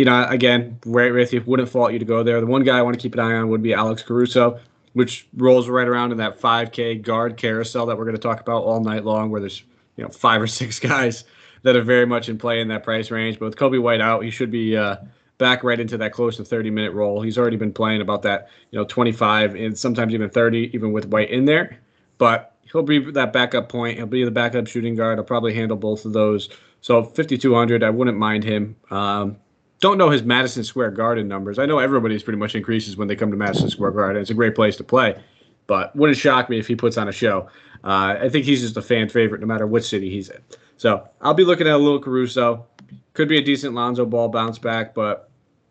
you 0.00 0.06
know, 0.06 0.24
again, 0.30 0.78
right 0.86 1.12
with 1.12 1.30
you, 1.30 1.42
wouldn't 1.44 1.68
fault 1.68 1.92
you 1.92 1.98
to 1.98 2.06
go 2.06 2.22
there. 2.22 2.40
The 2.40 2.46
one 2.46 2.64
guy 2.64 2.78
I 2.78 2.80
want 2.80 2.96
to 2.96 3.02
keep 3.02 3.12
an 3.12 3.20
eye 3.20 3.34
on 3.34 3.50
would 3.50 3.62
be 3.62 3.74
Alex 3.74 4.02
Caruso, 4.02 4.58
which 4.94 5.28
rolls 5.36 5.68
right 5.68 5.86
around 5.86 6.10
in 6.10 6.16
that 6.16 6.40
5K 6.40 7.02
guard 7.02 7.36
carousel 7.36 7.84
that 7.84 7.98
we're 7.98 8.06
going 8.06 8.16
to 8.16 8.22
talk 8.22 8.40
about 8.40 8.62
all 8.62 8.80
night 8.80 9.04
long, 9.04 9.30
where 9.30 9.42
there's, 9.42 9.62
you 9.96 10.04
know, 10.04 10.08
five 10.08 10.40
or 10.40 10.46
six 10.60 10.80
guys 10.80 11.24
that 11.64 11.76
are 11.76 11.82
very 11.82 12.06
much 12.06 12.30
in 12.30 12.38
play 12.38 12.62
in 12.62 12.68
that 12.68 12.82
price 12.82 13.10
range. 13.10 13.38
But 13.38 13.44
with 13.44 13.56
Coby 13.56 13.78
White 13.78 14.00
out, 14.00 14.24
he 14.24 14.30
should 14.30 14.50
be 14.50 14.74
uh, 14.74 14.96
back 15.36 15.62
right 15.62 15.78
into 15.78 15.98
that 15.98 16.14
close 16.14 16.38
to 16.38 16.46
30 16.46 16.70
minute 16.70 16.94
role. 16.94 17.20
He's 17.20 17.36
already 17.36 17.58
been 17.58 17.70
playing 17.70 18.00
about 18.00 18.22
that, 18.22 18.48
you 18.70 18.78
know, 18.78 18.86
25 18.86 19.54
and 19.54 19.78
sometimes 19.78 20.14
even 20.14 20.30
30, 20.30 20.70
even 20.72 20.92
with 20.92 21.08
White 21.08 21.28
in 21.28 21.44
there. 21.44 21.78
But 22.16 22.56
he'll 22.72 22.84
be 22.84 23.10
that 23.12 23.34
backup 23.34 23.68
point. 23.68 23.98
He'll 23.98 24.06
be 24.06 24.24
the 24.24 24.30
backup 24.30 24.66
shooting 24.66 24.94
guard. 24.94 25.18
I'll 25.18 25.26
probably 25.26 25.52
handle 25.52 25.76
both 25.76 26.06
of 26.06 26.14
those. 26.14 26.48
So 26.80 27.04
5,200, 27.04 27.82
I 27.82 27.90
wouldn't 27.90 28.16
mind 28.16 28.44
him. 28.44 28.76
Um, 28.90 29.36
don't 29.80 29.98
know 29.98 30.10
his 30.10 30.22
Madison 30.22 30.62
Square 30.62 30.92
Garden 30.92 31.26
numbers. 31.26 31.58
I 31.58 31.66
know 31.66 31.78
everybody's 31.78 32.22
pretty 32.22 32.38
much 32.38 32.54
increases 32.54 32.96
when 32.96 33.08
they 33.08 33.16
come 33.16 33.30
to 33.30 33.36
Madison 33.36 33.70
Square 33.70 33.92
Garden. 33.92 34.20
It's 34.20 34.30
a 34.30 34.34
great 34.34 34.54
place 34.54 34.76
to 34.76 34.84
play, 34.84 35.20
but 35.66 35.94
wouldn't 35.96 36.18
shock 36.18 36.50
me 36.50 36.58
if 36.58 36.66
he 36.66 36.76
puts 36.76 36.98
on 36.98 37.08
a 37.08 37.12
show. 37.12 37.48
Uh, 37.82 38.16
I 38.20 38.28
think 38.28 38.44
he's 38.44 38.60
just 38.60 38.76
a 38.76 38.82
fan 38.82 39.08
favorite 39.08 39.40
no 39.40 39.46
matter 39.46 39.66
which 39.66 39.84
city 39.84 40.10
he's 40.10 40.28
in. 40.28 40.40
So 40.76 41.08
I'll 41.22 41.34
be 41.34 41.44
looking 41.44 41.66
at 41.66 41.74
a 41.74 41.78
little 41.78 42.00
Caruso. 42.00 42.66
Could 43.14 43.28
be 43.28 43.38
a 43.38 43.42
decent 43.42 43.74
Lonzo 43.74 44.04
Ball 44.04 44.28
bounce 44.28 44.58
back, 44.58 44.94
but 44.94 45.30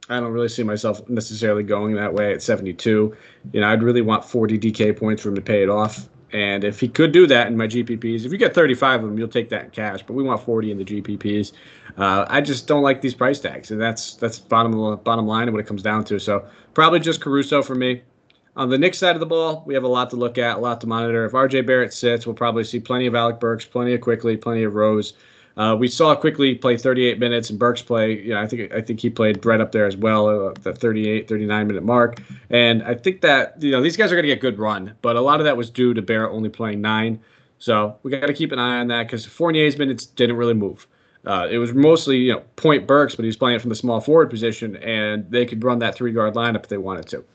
I 0.10 0.20
don't 0.20 0.32
really 0.32 0.50
see 0.50 0.64
myself 0.64 1.08
necessarily 1.08 1.64
going 1.64 1.94
that 1.96 2.14
way 2.14 2.34
at 2.34 2.42
72. 2.42 3.16
You 3.54 3.62
know, 3.62 3.68
I'd 3.68 3.84
really 3.84 4.02
want 4.02 4.26
40 4.26 4.58
DK 4.58 4.98
points 4.98 5.22
for 5.22 5.30
him 5.30 5.36
to 5.36 5.42
pay 5.42 5.62
it 5.62 5.70
off. 5.70 6.10
And 6.31 6.64
if 6.64 6.80
he 6.80 6.88
could 6.88 7.12
do 7.12 7.26
that 7.28 7.48
in 7.48 7.58
my 7.58 7.68
GPPs, 7.68 8.26
if 8.26 8.31
you 8.31 8.38
get 8.38 8.54
35 8.54 9.04
of 9.04 9.10
them, 9.10 9.18
you'll 9.18 9.28
take 9.28 9.50
that 9.50 9.66
in 9.66 9.70
cash. 9.72 10.04
But 10.04 10.14
we 10.14 10.24
want 10.24 10.44
40 10.44 10.72
in 10.72 10.78
the 10.78 10.86
GPPs. 10.86 11.54
Uh, 11.98 12.26
I 12.30 12.42
just 12.42 12.68
don't 12.68 12.84
like 12.84 13.02
these 13.02 13.16
price 13.16 13.40
tags, 13.40 13.72
and 13.72 13.81
that's 13.81 14.16
that's 14.16 14.40
bottom 14.40 14.98
bottom 15.04 15.26
line 15.26 15.48
of 15.48 15.54
what 15.54 15.60
it 15.60 15.68
comes 15.68 15.81
down 15.81 16.04
to. 16.06 16.20
So 16.20 16.46
probably 16.74 17.00
just 17.00 17.22
Caruso 17.22 17.64
for 17.64 17.76
me. 17.76 18.04
On 18.56 18.70
the 18.70 18.78
Knicks 18.78 18.98
side 18.98 19.16
of 19.16 19.20
the 19.20 19.26
ball, 19.26 19.64
we 19.66 19.74
have 19.74 19.84
a 19.84 19.88
lot 19.88 20.10
to 20.10 20.16
look 20.16 20.38
at, 20.38 20.58
a 20.58 20.60
lot 20.60 20.81
to 20.81 20.88
monitor. 20.88 21.24
If 21.26 21.31
RJ 21.31 21.66
Barrett 21.66 21.94
sits, 21.94 22.26
we'll 22.26 22.36
probably 22.36 22.64
see 22.64 22.80
plenty 22.80 23.06
of 23.06 23.16
Alec 23.16 23.40
Burks, 23.40 23.64
plenty 23.64 23.94
of 23.94 24.02
Quickley, 24.02 24.36
plenty 24.38 24.64
of 24.64 24.76
Rose. 24.76 25.14
Uh, 25.60 25.76
we 25.76 25.90
saw 25.90 26.16
Quickley 26.16 26.56
play 26.56 26.78
38 26.78 27.20
minutes 27.20 27.50
and 27.50 27.60
Burks 27.60 27.82
play. 27.82 28.22
You 28.22 28.34
know, 28.34 28.40
I 28.40 28.48
think 28.48 28.72
I 28.72 28.80
think 28.80 29.02
he 29.02 29.10
played 29.10 29.46
right 29.46 29.60
up 29.60 29.74
there 29.74 29.86
as 29.86 29.98
well, 29.98 30.48
uh, 30.48 30.54
the 30.64 30.74
38, 30.74 31.28
39 31.28 31.68
minute 31.68 31.84
mark. 31.84 32.22
And 32.50 32.82
I 32.84 32.96
think 32.96 33.20
that 33.22 33.62
you 33.62 33.72
know 33.72 33.82
these 33.82 33.98
guys 33.98 34.10
are 34.10 34.16
going 34.16 34.24
to 34.24 34.30
get 34.30 34.40
good 34.40 34.58
run, 34.58 34.96
but 35.02 35.18
a 35.18 35.22
lot 35.22 35.42
of 35.42 35.44
that 35.44 35.58
was 35.58 35.70
due 35.70 35.94
to 35.94 36.02
Barrett 36.02 36.32
only 36.32 36.48
playing 36.48 36.80
nine. 36.80 37.20
So 37.60 37.98
we 38.04 38.12
got 38.12 38.28
to 38.28 38.34
keep 38.34 38.54
an 38.54 38.60
eye 38.60 38.80
on 38.80 38.88
that 38.88 39.08
because 39.08 39.26
Fournier's 39.26 39.78
minutes 39.78 40.06
didn't 40.06 40.38
really 40.38 40.54
move. 40.54 40.88
Uh, 41.26 41.50
it 41.52 41.58
was 41.58 41.74
mostly 41.74 42.20
you 42.20 42.32
know 42.32 42.40
point 42.56 42.88
Burks, 42.88 43.18
but 43.18 43.24
he 43.24 43.28
was 43.28 43.36
playing 43.36 43.60
from 43.60 43.68
the 43.68 43.76
small 43.76 44.00
forward 44.00 44.30
position, 44.30 44.78
and 44.78 45.30
they 45.30 45.46
could 45.46 45.62
run 45.62 45.80
that 45.80 45.94
three 45.94 46.14
guard 46.14 46.36
lineup 46.36 46.64
if 46.64 46.70
they 46.70 46.78
wanted 46.78 47.06
to. 47.10 47.26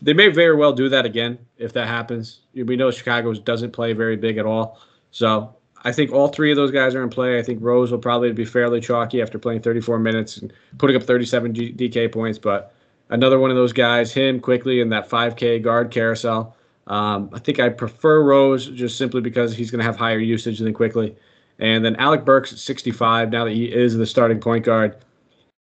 They 0.00 0.14
may 0.14 0.28
very 0.28 0.56
well 0.56 0.72
do 0.72 0.88
that 0.88 1.04
again 1.04 1.38
if 1.58 1.74
that 1.74 1.88
happens. 1.88 2.40
We 2.54 2.76
know 2.76 2.90
Chicago 2.90 3.34
doesn't 3.34 3.72
play 3.72 3.92
very 3.92 4.16
big 4.16 4.38
at 4.38 4.46
all, 4.46 4.80
so 5.10 5.54
I 5.86 5.92
think 5.92 6.12
all 6.12 6.26
three 6.26 6.50
of 6.50 6.56
those 6.56 6.72
guys 6.72 6.96
are 6.96 7.02
in 7.04 7.10
play. 7.10 7.38
I 7.38 7.42
think 7.44 7.62
Rose 7.62 7.92
will 7.92 7.98
probably 7.98 8.32
be 8.32 8.44
fairly 8.44 8.80
chalky 8.80 9.22
after 9.22 9.38
playing 9.38 9.62
34 9.62 10.00
minutes 10.00 10.36
and 10.36 10.52
putting 10.78 10.96
up 10.96 11.04
37 11.04 11.54
G- 11.54 11.72
DK 11.74 12.10
points. 12.10 12.40
But 12.40 12.74
another 13.10 13.38
one 13.38 13.50
of 13.50 13.56
those 13.56 13.72
guys, 13.72 14.12
him 14.12 14.40
Quickley 14.40 14.80
in 14.80 14.88
that 14.88 15.08
5K 15.08 15.62
guard 15.62 15.92
carousel. 15.92 16.56
Um, 16.88 17.30
I 17.32 17.38
think 17.38 17.60
I 17.60 17.68
prefer 17.68 18.24
Rose 18.24 18.66
just 18.66 18.98
simply 18.98 19.20
because 19.20 19.54
he's 19.54 19.70
going 19.70 19.78
to 19.78 19.84
have 19.84 19.94
higher 19.94 20.18
usage 20.18 20.58
than 20.58 20.74
Quickley. 20.74 21.14
And 21.60 21.84
then 21.84 21.94
Alec 21.96 22.24
Burks 22.24 22.52
at 22.52 22.58
65, 22.58 23.30
now 23.30 23.44
that 23.44 23.52
he 23.52 23.66
is 23.72 23.96
the 23.96 24.06
starting 24.06 24.40
point 24.40 24.64
guard 24.64 24.96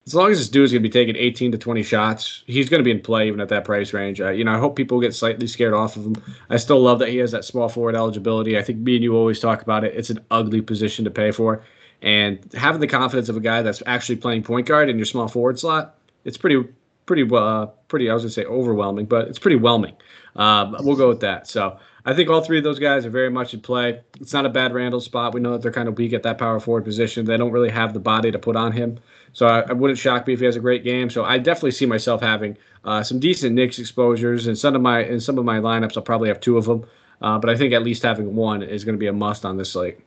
as 0.08 0.14
long 0.14 0.32
as 0.32 0.38
this 0.38 0.50
dude 0.50 0.66
is 0.66 0.72
going 0.72 0.84
to 0.84 0.88
be 0.88 0.94
taking 0.94 1.16
18 1.16 1.52
to 1.52 1.58
20 1.58 1.82
shots, 1.82 2.44
he's 2.46 2.70
going 2.70 2.80
to 2.80 2.84
be 2.84 2.92
in 2.92 3.02
play 3.02 3.28
even 3.28 3.42
at 3.42 3.50
that 3.50 3.66
price 3.66 3.92
range. 3.92 4.22
Uh, 4.22 4.30
you 4.30 4.44
know, 4.44 4.54
I 4.54 4.60
hope 4.60 4.76
people 4.76 5.00
get 5.00 5.16
slightly 5.16 5.48
scared 5.48 5.74
off 5.74 5.96
of 5.96 6.06
him. 6.06 6.24
I 6.50 6.58
still 6.58 6.80
love 6.80 7.00
that 7.00 7.10
he 7.10 7.18
has 7.18 7.32
that 7.32 7.44
small 7.44 7.70
forward 7.70 7.96
eligibility. 7.96 8.56
I 8.58 8.62
think 8.62 8.80
me 8.80 8.96
and 8.96 9.04
you 9.04 9.16
always 9.16 9.40
talk 9.40 9.64
about 9.64 9.84
it. 9.84 9.96
It's 9.96 10.12
an 10.12 10.20
ugly 10.30 10.62
position 10.62 11.06
to 11.06 11.12
pay 11.12 11.32
for, 11.32 11.64
and 12.04 12.40
having 12.54 12.82
the 12.82 12.88
confidence 12.88 13.30
of 13.30 13.38
a 13.38 13.40
guy 13.40 13.64
that's 13.64 13.82
actually 13.88 14.18
playing 14.18 14.44
point 14.44 14.68
guard 14.68 14.90
in 14.90 14.98
your 14.98 15.06
small 15.06 15.28
forward 15.28 15.58
slot, 15.58 15.96
it's 16.24 16.38
pretty, 16.38 16.64
pretty, 17.08 17.28
uh, 17.36 17.66
pretty. 17.88 18.08
I 18.10 18.14
was 18.14 18.22
going 18.24 18.30
to 18.30 18.34
say 18.34 18.46
overwhelming, 18.46 19.08
but 19.08 19.28
it's 19.28 19.40
pretty 19.40 19.58
whelming. 19.58 19.96
Um, 20.36 20.76
we'll 20.82 20.98
go 20.98 21.10
with 21.10 21.22
that. 21.22 21.48
So 21.48 21.80
I 22.08 22.14
think 22.14 22.30
all 22.30 22.42
three 22.42 22.60
of 22.60 22.64
those 22.64 22.78
guys 22.78 23.04
are 23.06 23.10
very 23.10 23.32
much 23.32 23.56
in 23.56 23.62
play. 23.62 24.00
It's 24.22 24.32
not 24.32 24.46
a 24.46 24.50
bad 24.50 24.74
Randall 24.74 25.02
spot. 25.02 25.34
We 25.34 25.42
know 25.42 25.54
that 25.54 25.64
they're 25.64 25.72
kind 25.72 25.90
of 25.90 25.98
weak 25.98 26.14
at 26.14 26.22
that 26.24 26.38
power 26.38 26.60
forward 26.60 26.86
position. 26.86 27.26
They 27.26 27.36
don't 27.36 27.52
really 27.52 27.72
have 27.72 27.94
the 27.94 28.00
body 28.00 28.32
to 28.32 28.38
put 28.38 28.56
on 28.56 28.72
him. 28.72 29.00
So 29.34 29.48
I, 29.48 29.62
I 29.62 29.74
wouldn't 29.74 29.98
shock 29.98 30.28
me 30.28 30.34
if 30.34 30.40
he 30.40 30.46
has 30.46 30.56
a 30.56 30.60
great 30.60 30.84
game. 30.84 31.10
So 31.10 31.26
I 31.26 31.40
definitely 31.40 31.72
see 31.72 31.88
myself 31.88 32.22
having 32.22 32.58
uh, 32.84 33.02
some 33.02 33.20
decent 33.20 33.56
Knicks 33.56 33.80
exposures, 33.80 34.46
and 34.46 34.56
some 34.56 34.76
of 34.76 34.82
my 34.82 35.04
in 35.04 35.20
some 35.20 35.40
of 35.40 35.46
my 35.46 35.58
lineups 35.58 35.98
I'll 35.98 36.04
probably 36.04 36.30
have 36.30 36.40
two 36.40 36.58
of 36.58 36.66
them. 36.66 36.86
Uh, 37.22 37.40
but 37.40 37.50
I 37.50 37.56
think 37.56 37.74
at 37.74 37.82
least 37.82 38.04
having 38.04 38.36
one 38.36 38.62
is 38.62 38.84
going 38.84 38.96
to 38.96 39.00
be 39.00 39.08
a 39.08 39.14
must 39.14 39.44
on 39.44 39.58
this 39.58 39.72
slate. 39.72 39.98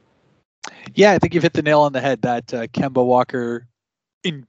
Yeah, 0.95 1.13
I 1.13 1.19
think 1.19 1.35
you've 1.35 1.43
hit 1.43 1.55
the 1.55 1.63
nail 1.63 1.81
on 1.81 1.93
the 1.93 2.01
head. 2.01 2.23
That 2.23 2.55
uh, 2.55 2.67
Kemba 2.69 3.05
Walker 3.05 3.67
in 4.23 4.47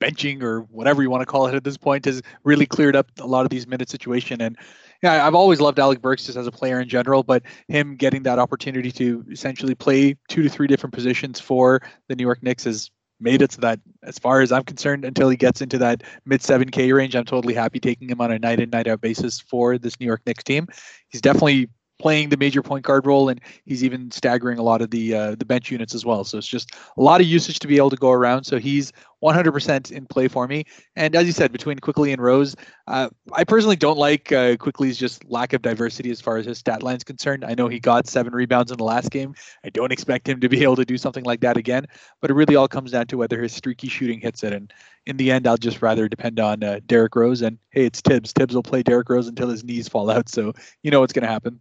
benching 0.00 0.42
or 0.42 0.60
whatever 0.62 1.02
you 1.02 1.10
want 1.10 1.22
to 1.22 1.26
call 1.26 1.46
it 1.46 1.54
at 1.54 1.64
this 1.64 1.76
point 1.76 2.04
has 2.04 2.22
really 2.44 2.66
cleared 2.66 2.96
up 2.96 3.10
a 3.18 3.26
lot 3.26 3.44
of 3.44 3.50
these 3.50 3.66
minute 3.66 3.88
situation 3.88 4.40
and 4.40 4.56
yeah, 5.02 5.26
I've 5.26 5.34
always 5.34 5.60
loved 5.60 5.78
Alec 5.78 6.00
Burks 6.00 6.26
just 6.26 6.36
as 6.36 6.46
a 6.46 6.52
player 6.52 6.80
in 6.80 6.88
general, 6.88 7.22
but 7.22 7.42
him 7.68 7.96
getting 7.96 8.24
that 8.24 8.38
opportunity 8.38 8.90
to 8.92 9.24
essentially 9.30 9.74
play 9.74 10.16
two 10.28 10.42
to 10.42 10.48
three 10.48 10.66
different 10.66 10.94
positions 10.94 11.38
for 11.38 11.80
the 12.08 12.16
New 12.16 12.24
York 12.24 12.42
Knicks 12.42 12.66
is 12.66 12.90
made 13.20 13.42
it 13.42 13.52
so 13.52 13.60
that 13.60 13.80
as 14.02 14.18
far 14.18 14.40
as 14.40 14.52
I'm 14.52 14.64
concerned, 14.64 15.04
until 15.04 15.28
he 15.28 15.36
gets 15.36 15.60
into 15.60 15.78
that 15.78 16.02
mid 16.24 16.40
7K 16.40 16.94
range, 16.94 17.14
I'm 17.14 17.24
totally 17.24 17.54
happy 17.54 17.80
taking 17.80 18.10
him 18.10 18.20
on 18.20 18.32
a 18.32 18.38
night 18.38 18.60
in, 18.60 18.70
night 18.70 18.86
out 18.86 19.00
basis 19.00 19.40
for 19.40 19.78
this 19.78 19.98
New 20.00 20.06
York 20.06 20.22
Knicks 20.26 20.44
team. 20.44 20.66
He's 21.08 21.20
definitely 21.20 21.68
playing 21.98 22.28
the 22.28 22.36
major 22.36 22.62
point 22.62 22.84
guard 22.84 23.06
role, 23.06 23.28
and 23.28 23.40
he's 23.64 23.84
even 23.84 24.10
staggering 24.10 24.58
a 24.58 24.62
lot 24.62 24.82
of 24.82 24.90
the 24.90 25.14
uh, 25.14 25.34
the 25.34 25.44
bench 25.44 25.70
units 25.70 25.94
as 25.94 26.04
well. 26.04 26.24
So 26.24 26.38
it's 26.38 26.46
just 26.46 26.74
a 26.96 27.02
lot 27.02 27.20
of 27.20 27.26
usage 27.26 27.58
to 27.60 27.66
be 27.66 27.76
able 27.76 27.90
to 27.90 27.96
go 27.96 28.10
around. 28.10 28.44
So 28.44 28.58
he's 28.58 28.92
100% 29.22 29.90
in 29.90 30.06
play 30.06 30.28
for 30.28 30.46
me. 30.46 30.64
And 30.96 31.14
as 31.16 31.26
you 31.26 31.32
said, 31.32 31.50
between 31.52 31.78
Quickley 31.78 32.12
and 32.12 32.22
Rose, 32.22 32.54
uh, 32.86 33.08
I 33.32 33.44
personally 33.44 33.76
don't 33.76 33.98
like 33.98 34.30
uh, 34.32 34.56
Quickley's 34.56 34.96
just 34.96 35.24
lack 35.28 35.52
of 35.52 35.62
diversity 35.62 36.10
as 36.10 36.20
far 36.20 36.36
as 36.36 36.46
his 36.46 36.58
stat 36.58 36.82
line 36.82 36.96
is 36.96 37.04
concerned. 37.04 37.44
I 37.44 37.54
know 37.54 37.68
he 37.68 37.80
got 37.80 38.06
seven 38.06 38.32
rebounds 38.32 38.70
in 38.70 38.78
the 38.78 38.84
last 38.84 39.10
game. 39.10 39.34
I 39.64 39.70
don't 39.70 39.92
expect 39.92 40.28
him 40.28 40.40
to 40.40 40.48
be 40.48 40.62
able 40.62 40.76
to 40.76 40.84
do 40.84 40.98
something 40.98 41.24
like 41.24 41.40
that 41.40 41.56
again. 41.56 41.86
But 42.20 42.30
it 42.30 42.34
really 42.34 42.56
all 42.56 42.68
comes 42.68 42.92
down 42.92 43.06
to 43.08 43.18
whether 43.18 43.42
his 43.42 43.52
streaky 43.52 43.88
shooting 43.88 44.20
hits 44.20 44.42
it. 44.44 44.52
And 44.52 44.72
in 45.06 45.16
the 45.16 45.30
end, 45.30 45.46
I'll 45.46 45.56
just 45.56 45.82
rather 45.82 46.08
depend 46.08 46.38
on 46.38 46.62
uh, 46.62 46.80
Derrick 46.86 47.16
Rose. 47.16 47.42
And 47.42 47.58
hey, 47.70 47.86
it's 47.86 48.00
Thibs. 48.00 48.32
Thibs 48.32 48.54
will 48.54 48.62
play 48.62 48.82
Derrick 48.82 49.08
Rose 49.08 49.26
until 49.26 49.48
his 49.48 49.64
knees 49.64 49.88
fall 49.88 50.10
out. 50.10 50.28
So 50.28 50.52
you 50.82 50.90
know 50.90 51.00
what's 51.00 51.12
going 51.12 51.24
to 51.24 51.28
happen. 51.28 51.60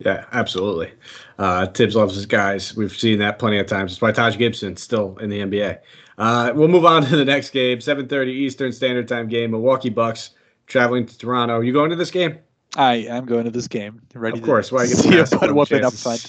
Yeah, 0.00 0.24
absolutely. 0.32 0.92
Uh, 1.38 1.66
Thibs 1.68 1.94
loves 1.94 2.14
his 2.14 2.26
guys. 2.26 2.76
We've 2.76 2.96
seen 2.96 3.18
that 3.20 3.38
plenty 3.38 3.58
of 3.58 3.66
times. 3.66 3.92
That's 3.92 4.02
why 4.02 4.12
Taj 4.12 4.36
Gibson 4.36 4.76
still 4.76 5.16
in 5.18 5.30
the 5.30 5.40
NBA. 5.40 5.78
Uh, 6.18 6.52
we'll 6.54 6.68
move 6.68 6.84
on 6.84 7.04
to 7.06 7.16
the 7.16 7.24
next 7.24 7.50
game, 7.50 7.78
7:30 7.78 8.28
Eastern 8.28 8.72
Standard 8.72 9.08
Time 9.08 9.28
game. 9.28 9.52
Milwaukee 9.52 9.90
Bucks 9.90 10.30
traveling 10.66 11.06
to 11.06 11.16
Toronto. 11.16 11.60
You 11.60 11.72
going 11.72 11.90
to 11.90 11.96
this 11.96 12.10
game? 12.10 12.38
I 12.76 12.94
am 12.94 13.24
going 13.24 13.44
to 13.44 13.52
this 13.52 13.68
game. 13.68 14.02
Ready? 14.14 14.38
Of 14.38 14.44
course. 14.44 14.72
Why 14.72 14.86
get 14.86 14.96
see 14.96 15.18
a 15.18 15.26
butt 15.26 15.54
whooping 15.54 15.84
up 15.84 15.92
front? 15.92 16.28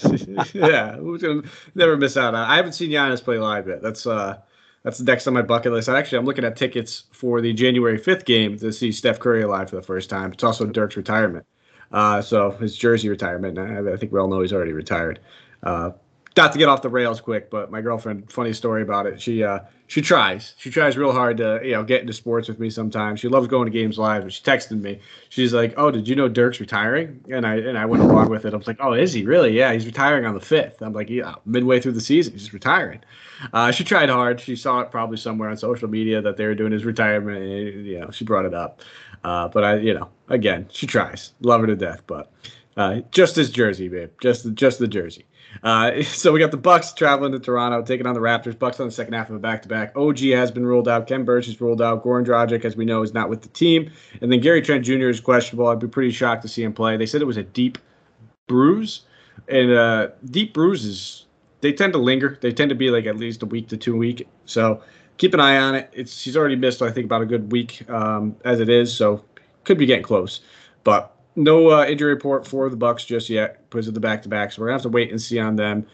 yeah, 0.54 0.96
who's 0.96 1.22
gonna 1.22 1.42
never 1.74 1.96
miss 1.96 2.16
out 2.16 2.34
on? 2.34 2.48
I 2.48 2.56
haven't 2.56 2.72
seen 2.72 2.90
Giannis 2.90 3.22
play 3.22 3.38
live 3.38 3.66
yet. 3.66 3.82
That's 3.82 4.06
uh, 4.06 4.38
that's 4.84 5.00
next 5.00 5.26
on 5.26 5.34
my 5.34 5.42
bucket 5.42 5.72
list. 5.72 5.88
Actually, 5.88 6.18
I'm 6.18 6.24
looking 6.24 6.44
at 6.44 6.54
tickets 6.56 7.04
for 7.10 7.40
the 7.40 7.52
January 7.52 7.98
5th 7.98 8.24
game 8.24 8.56
to 8.58 8.72
see 8.72 8.92
Steph 8.92 9.18
Curry 9.18 9.44
live 9.44 9.70
for 9.70 9.76
the 9.76 9.82
first 9.82 10.08
time. 10.08 10.32
It's 10.32 10.44
also 10.44 10.66
Dirk's 10.66 10.96
retirement. 10.96 11.44
Uh, 11.92 12.20
so 12.20 12.50
his 12.50 12.76
jersey 12.76 13.08
retirement. 13.08 13.58
I, 13.58 13.92
I, 13.92 13.96
think 13.96 14.12
we 14.12 14.18
all 14.18 14.28
know 14.28 14.40
he's 14.40 14.52
already 14.52 14.72
retired. 14.72 15.20
Uh, 15.62 15.92
not 16.36 16.52
to 16.52 16.58
get 16.58 16.68
off 16.68 16.82
the 16.82 16.90
rails 16.90 17.20
quick, 17.20 17.50
but 17.50 17.70
my 17.70 17.80
girlfriend, 17.80 18.30
funny 18.30 18.52
story 18.52 18.82
about 18.82 19.06
it. 19.06 19.20
She 19.20 19.42
uh, 19.42 19.60
she 19.86 20.02
tries. 20.02 20.54
She 20.58 20.70
tries 20.70 20.96
real 20.96 21.12
hard 21.12 21.38
to 21.38 21.60
you 21.64 21.72
know 21.72 21.82
get 21.82 22.00
into 22.02 22.12
sports 22.12 22.48
with 22.48 22.58
me 22.58 22.68
sometimes. 22.68 23.20
She 23.20 23.28
loves 23.28 23.46
going 23.46 23.64
to 23.64 23.70
games 23.70 23.98
live. 23.98 24.24
But 24.24 24.32
she 24.32 24.42
texted 24.42 24.80
me. 24.80 25.00
She's 25.30 25.54
like, 25.54 25.74
"Oh, 25.76 25.90
did 25.90 26.06
you 26.06 26.14
know 26.14 26.28
Dirk's 26.28 26.60
retiring?" 26.60 27.24
And 27.30 27.46
I 27.46 27.56
and 27.56 27.78
I 27.78 27.86
went 27.86 28.02
along 28.02 28.28
with 28.28 28.44
it. 28.44 28.52
I 28.52 28.56
was 28.56 28.66
like, 28.66 28.78
"Oh, 28.80 28.92
is 28.92 29.12
he 29.12 29.24
really? 29.24 29.56
Yeah, 29.56 29.72
he's 29.72 29.86
retiring 29.86 30.26
on 30.26 30.34
the 30.34 30.40
fifth. 30.40 30.82
I'm 30.82 30.92
like, 30.92 31.08
"Yeah, 31.08 31.36
midway 31.46 31.80
through 31.80 31.92
the 31.92 32.00
season, 32.00 32.34
he's 32.34 32.52
retiring." 32.52 33.00
Uh, 33.52 33.70
she 33.70 33.84
tried 33.84 34.08
hard. 34.08 34.40
She 34.40 34.56
saw 34.56 34.80
it 34.80 34.90
probably 34.90 35.16
somewhere 35.16 35.50
on 35.50 35.56
social 35.56 35.88
media 35.88 36.20
that 36.22 36.36
they 36.36 36.46
were 36.46 36.54
doing 36.54 36.72
his 36.72 36.84
retirement. 36.84 37.38
And, 37.38 37.86
you 37.86 38.00
know, 38.00 38.10
she 38.10 38.24
brought 38.24 38.46
it 38.46 38.54
up. 38.54 38.80
Uh, 39.26 39.48
but 39.48 39.64
I, 39.64 39.74
you 39.78 39.92
know, 39.92 40.08
again, 40.28 40.68
she 40.70 40.86
tries. 40.86 41.32
Love 41.40 41.60
her 41.62 41.66
to 41.66 41.74
death. 41.74 42.00
But 42.06 42.30
uh, 42.76 43.00
just 43.10 43.34
this 43.34 43.50
jersey, 43.50 43.88
babe. 43.88 44.10
Just 44.22 44.54
just 44.54 44.78
the 44.78 44.86
jersey. 44.86 45.26
Uh, 45.64 46.00
so 46.04 46.30
we 46.30 46.38
got 46.38 46.52
the 46.52 46.56
Bucks 46.56 46.92
traveling 46.92 47.32
to 47.32 47.40
Toronto, 47.40 47.82
taking 47.82 48.06
on 48.06 48.14
the 48.14 48.20
Raptors. 48.20 48.56
Bucks 48.56 48.78
on 48.78 48.86
the 48.86 48.92
second 48.92 49.14
half 49.14 49.28
of 49.28 49.34
a 49.34 49.40
back-to-back. 49.40 49.96
OG 49.96 50.20
has 50.20 50.52
been 50.52 50.64
ruled 50.64 50.86
out. 50.86 51.08
Khem 51.08 51.24
Birch 51.24 51.48
is 51.48 51.60
ruled 51.60 51.82
out. 51.82 52.04
Goran 52.04 52.24
Dragic, 52.24 52.64
as 52.64 52.76
we 52.76 52.84
know, 52.84 53.02
is 53.02 53.12
not 53.12 53.28
with 53.28 53.42
the 53.42 53.48
team. 53.48 53.90
And 54.20 54.30
then 54.30 54.38
Gary 54.38 54.62
Trent 54.62 54.84
Jr. 54.84 55.08
is 55.08 55.20
questionable. 55.20 55.66
I'd 55.66 55.80
be 55.80 55.88
pretty 55.88 56.12
shocked 56.12 56.42
to 56.42 56.48
see 56.48 56.62
him 56.62 56.72
play. 56.72 56.96
They 56.96 57.06
said 57.06 57.20
it 57.20 57.26
was 57.26 57.36
a 57.36 57.42
deep 57.42 57.78
bruise, 58.46 59.06
and 59.48 59.72
uh, 59.72 60.08
deep 60.30 60.54
bruises 60.54 61.26
they 61.62 61.72
tend 61.72 61.94
to 61.94 61.98
linger. 61.98 62.38
They 62.40 62.52
tend 62.52 62.68
to 62.68 62.76
be 62.76 62.90
like 62.90 63.06
at 63.06 63.16
least 63.16 63.42
a 63.42 63.46
week 63.46 63.66
to 63.68 63.76
two 63.76 63.96
week. 63.96 64.28
So 64.44 64.82
keep 65.16 65.34
an 65.34 65.40
eye 65.40 65.58
on 65.58 65.74
it. 65.74 65.90
It's 65.92 66.22
he's 66.22 66.36
already 66.36 66.56
missed 66.56 66.82
I 66.82 66.90
think 66.90 67.06
about 67.06 67.22
a 67.22 67.26
good 67.26 67.50
week 67.52 67.88
um, 67.90 68.36
as 68.44 68.60
it 68.60 68.68
is. 68.68 68.94
So 68.94 69.24
could 69.64 69.78
be 69.78 69.86
getting 69.86 70.04
close, 70.04 70.40
but 70.84 71.16
no 71.36 71.70
uh, 71.70 71.84
injury 71.84 72.12
report 72.12 72.46
for 72.46 72.68
the 72.70 72.76
Bucks 72.76 73.04
just 73.04 73.28
yet 73.28 73.68
because 73.68 73.88
of 73.88 73.94
the 73.94 74.00
back 74.00 74.22
to 74.22 74.28
back. 74.28 74.52
So 74.52 74.62
we're 74.62 74.68
gonna 74.68 74.76
have 74.76 74.82
to 74.82 74.88
wait 74.88 75.10
and 75.10 75.20
see 75.20 75.38
on 75.38 75.56
them. 75.56 75.86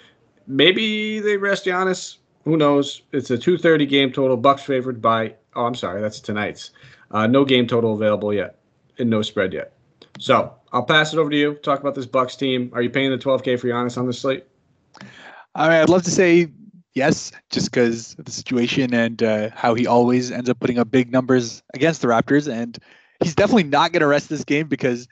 Maybe 0.46 1.20
they 1.20 1.36
rest 1.36 1.66
Giannis. 1.66 2.16
Who 2.44 2.56
knows? 2.56 3.02
It's 3.12 3.30
a 3.30 3.38
230 3.38 3.86
game 3.86 4.12
total. 4.12 4.36
Bucks 4.36 4.62
favored 4.62 5.00
by. 5.00 5.34
Oh, 5.54 5.66
I'm 5.66 5.74
sorry, 5.74 6.00
that's 6.00 6.20
tonight's. 6.20 6.70
Uh, 7.10 7.26
no 7.26 7.44
game 7.44 7.66
total 7.66 7.94
available 7.94 8.32
yet, 8.32 8.58
and 8.98 9.10
no 9.10 9.22
spread 9.22 9.52
yet. 9.52 9.74
So 10.18 10.54
I'll 10.72 10.84
pass 10.84 11.12
it 11.12 11.18
over 11.18 11.30
to 11.30 11.36
you. 11.36 11.54
Talk 11.54 11.80
about 11.80 11.94
this 11.94 12.06
Bucks 12.06 12.36
team. 12.36 12.70
Are 12.72 12.82
you 12.82 12.90
paying 12.90 13.10
the 13.10 13.18
12K 13.18 13.58
for 13.58 13.68
Giannis 13.68 13.98
on 13.98 14.06
the 14.06 14.12
slate? 14.12 14.46
I 15.54 15.68
mean, 15.68 15.78
I'd 15.78 15.88
love 15.88 16.02
to 16.04 16.10
say 16.10 16.50
yes, 16.94 17.32
just 17.50 17.70
because 17.70 18.14
of 18.18 18.24
the 18.24 18.32
situation 18.32 18.94
and 18.94 19.22
uh, 19.22 19.50
how 19.54 19.74
he 19.74 19.86
always 19.86 20.30
ends 20.30 20.48
up 20.48 20.60
putting 20.60 20.78
up 20.78 20.90
big 20.90 21.10
numbers 21.10 21.62
against 21.74 22.02
the 22.02 22.08
Raptors. 22.08 22.52
And 22.52 22.78
he's 23.22 23.34
definitely 23.34 23.64
not 23.64 23.92
going 23.92 24.00
to 24.00 24.06
rest 24.06 24.28
this 24.28 24.44
game 24.44 24.68
because 24.68 25.08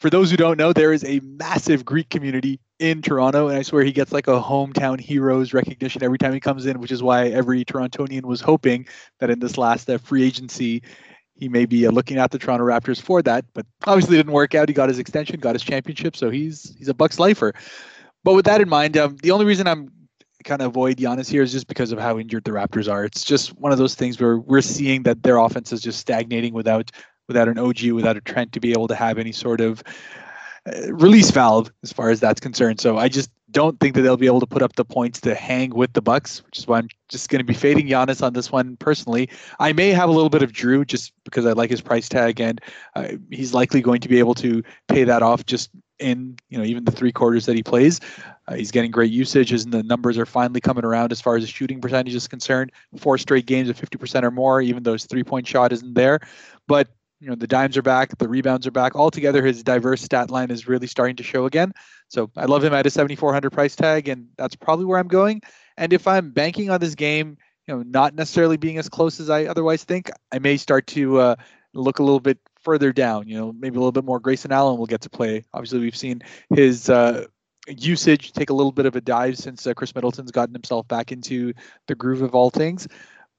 for 0.00 0.10
those 0.10 0.30
who 0.30 0.36
don't 0.36 0.58
know, 0.58 0.72
there 0.72 0.92
is 0.92 1.04
a 1.04 1.20
massive 1.20 1.84
Greek 1.84 2.10
community 2.10 2.58
in 2.80 3.02
Toronto, 3.02 3.46
and 3.46 3.56
I 3.56 3.62
swear 3.62 3.84
he 3.84 3.92
gets 3.92 4.10
like 4.10 4.26
a 4.26 4.40
hometown 4.40 4.98
heroes 4.98 5.54
recognition 5.54 6.02
every 6.02 6.18
time 6.18 6.32
he 6.32 6.40
comes 6.40 6.66
in, 6.66 6.80
which 6.80 6.90
is 6.90 7.00
why 7.00 7.28
every 7.28 7.64
Torontonian 7.64 8.24
was 8.24 8.40
hoping 8.40 8.88
that 9.20 9.30
in 9.30 9.38
this 9.38 9.56
last 9.56 9.88
uh, 9.88 9.98
free 9.98 10.24
agency 10.24 10.82
he 11.36 11.48
may 11.48 11.66
be 11.66 11.86
uh, 11.86 11.90
looking 11.90 12.18
at 12.18 12.30
the 12.30 12.38
Toronto 12.38 12.64
Raptors 12.64 13.00
for 13.00 13.22
that. 13.22 13.44
But 13.54 13.66
obviously, 13.86 14.16
didn't 14.16 14.32
work 14.32 14.54
out. 14.54 14.68
He 14.68 14.74
got 14.74 14.88
his 14.88 14.98
extension, 14.98 15.40
got 15.40 15.54
his 15.54 15.62
championship, 15.62 16.16
so 16.16 16.30
he's 16.30 16.74
he's 16.78 16.88
a 16.88 16.94
Bucks 16.94 17.18
lifer. 17.18 17.52
But 18.24 18.34
with 18.34 18.44
that 18.44 18.60
in 18.60 18.68
mind, 18.68 18.96
um, 18.96 19.16
the 19.22 19.30
only 19.30 19.44
reason 19.44 19.66
I'm 19.66 19.90
kind 20.42 20.62
of 20.62 20.68
avoid 20.68 20.96
Giannis 20.98 21.28
here 21.28 21.42
is 21.42 21.52
just 21.52 21.66
because 21.66 21.92
of 21.92 21.98
how 21.98 22.18
injured 22.18 22.44
the 22.44 22.50
Raptors 22.50 22.90
are. 22.90 23.04
It's 23.04 23.24
just 23.24 23.58
one 23.58 23.72
of 23.72 23.78
those 23.78 23.94
things 23.94 24.20
where 24.20 24.38
we're 24.38 24.60
seeing 24.60 25.02
that 25.04 25.22
their 25.22 25.38
offense 25.38 25.72
is 25.72 25.80
just 25.80 25.98
stagnating 25.98 26.54
without 26.54 26.90
without 27.28 27.48
an 27.48 27.58
OG, 27.58 27.90
without 27.92 28.16
a 28.16 28.20
Trent 28.20 28.52
to 28.52 28.60
be 28.60 28.72
able 28.72 28.88
to 28.88 28.94
have 28.94 29.18
any 29.18 29.32
sort 29.32 29.60
of 29.60 29.82
uh, 30.66 30.92
release 30.92 31.30
valve 31.30 31.72
as 31.82 31.92
far 31.92 32.10
as 32.10 32.20
that's 32.20 32.40
concerned. 32.40 32.80
So 32.80 32.98
I 32.98 33.08
just 33.08 33.30
don't 33.52 33.78
think 33.80 33.94
that 33.94 34.02
they'll 34.02 34.16
be 34.16 34.26
able 34.26 34.40
to 34.40 34.46
put 34.46 34.62
up 34.62 34.76
the 34.76 34.84
points 34.84 35.20
to 35.20 35.34
hang 35.34 35.70
with 35.70 35.92
the 35.92 36.02
Bucks, 36.02 36.44
which 36.44 36.58
is 36.58 36.66
why 36.66 36.78
I'm 36.78 36.88
just 37.08 37.28
going 37.28 37.38
to 37.38 37.44
be 37.44 37.54
fading 37.54 37.86
Giannis 37.86 38.22
on 38.22 38.32
this 38.32 38.50
one 38.50 38.76
personally. 38.76 39.28
I 39.60 39.72
may 39.72 39.90
have 39.90 40.08
a 40.08 40.12
little 40.12 40.30
bit 40.30 40.42
of 40.42 40.52
Jrue 40.52 40.86
just 40.86 41.12
because 41.24 41.46
I 41.46 41.52
like 41.52 41.70
his 41.70 41.80
price 41.80 42.08
tag, 42.08 42.40
and 42.40 42.60
uh, 42.96 43.08
he's 43.30 43.54
likely 43.54 43.80
going 43.80 44.00
to 44.00 44.08
be 44.08 44.18
able 44.18 44.34
to 44.36 44.62
pay 44.88 45.04
that 45.04 45.22
off 45.22 45.46
just 45.46 45.70
in 45.98 46.36
you 46.48 46.58
know 46.58 46.64
even 46.64 46.84
the 46.84 46.90
three 46.90 47.12
quarters 47.12 47.46
that 47.46 47.54
he 47.54 47.62
plays. 47.62 48.00
Uh, 48.48 48.54
he's 48.54 48.70
getting 48.70 48.90
great 48.90 49.12
usage, 49.12 49.52
and 49.52 49.72
the 49.72 49.82
numbers 49.82 50.18
are 50.18 50.26
finally 50.26 50.60
coming 50.60 50.84
around 50.84 51.12
as 51.12 51.20
far 51.20 51.36
as 51.36 51.44
the 51.44 51.48
shooting 51.48 51.80
percentage 51.80 52.14
is 52.14 52.26
concerned. 52.26 52.72
Four 52.98 53.18
straight 53.18 53.46
games 53.46 53.68
of 53.68 53.78
50% 53.78 54.24
or 54.24 54.30
more, 54.30 54.60
even 54.60 54.82
though 54.82 54.94
his 54.94 55.06
three 55.06 55.24
point 55.24 55.46
shot 55.46 55.72
isn't 55.72 55.94
there. 55.94 56.20
But 56.66 56.88
you 57.20 57.28
know 57.28 57.36
the 57.36 57.46
dimes 57.46 57.76
are 57.76 57.82
back, 57.82 58.18
the 58.18 58.28
rebounds 58.28 58.66
are 58.66 58.72
back. 58.72 58.96
Altogether, 58.96 59.44
his 59.46 59.62
diverse 59.62 60.02
stat 60.02 60.30
line 60.30 60.50
is 60.50 60.66
really 60.66 60.88
starting 60.88 61.16
to 61.16 61.22
show 61.22 61.46
again. 61.46 61.72
So 62.08 62.30
I 62.36 62.46
love 62.46 62.64
him 62.64 62.74
at 62.74 62.84
a 62.84 62.90
7,400 62.90 63.50
price 63.50 63.76
tag, 63.76 64.08
and 64.08 64.26
that's 64.36 64.56
probably 64.56 64.86
where 64.86 64.98
I'm 64.98 65.08
going. 65.08 65.40
And 65.76 65.92
if 65.92 66.08
I'm 66.08 66.30
banking 66.32 66.68
on 66.68 66.80
this 66.80 66.96
game, 66.96 67.38
you 67.66 67.74
know, 67.74 67.82
not 67.84 68.14
necessarily 68.14 68.56
being 68.56 68.76
as 68.76 68.88
close 68.88 69.20
as 69.20 69.30
I 69.30 69.44
otherwise 69.44 69.84
think, 69.84 70.10
I 70.32 70.40
may 70.40 70.56
start 70.56 70.88
to 70.88 71.20
uh, 71.20 71.36
look 71.74 72.00
a 72.00 72.02
little 72.02 72.20
bit 72.20 72.38
further 72.60 72.92
down. 72.92 73.28
You 73.28 73.38
know, 73.38 73.52
maybe 73.52 73.76
a 73.76 73.78
little 73.78 73.92
bit 73.92 74.04
more 74.04 74.18
Grayson 74.18 74.52
Allen 74.52 74.78
will 74.78 74.86
get 74.86 75.02
to 75.02 75.10
play. 75.10 75.44
Obviously, 75.54 75.78
we've 75.78 75.96
seen 75.96 76.22
his 76.50 76.90
uh, 76.90 77.26
usage 77.68 78.32
take 78.32 78.50
a 78.50 78.54
little 78.54 78.72
bit 78.72 78.86
of 78.86 78.96
a 78.96 79.00
dive 79.00 79.38
since 79.38 79.66
uh, 79.66 79.74
Khris 79.74 79.94
Middleton's 79.94 80.32
gotten 80.32 80.54
himself 80.54 80.86
back 80.88 81.12
into 81.12 81.52
the 81.86 81.94
groove 81.94 82.22
of 82.22 82.34
all 82.34 82.50
things 82.50 82.88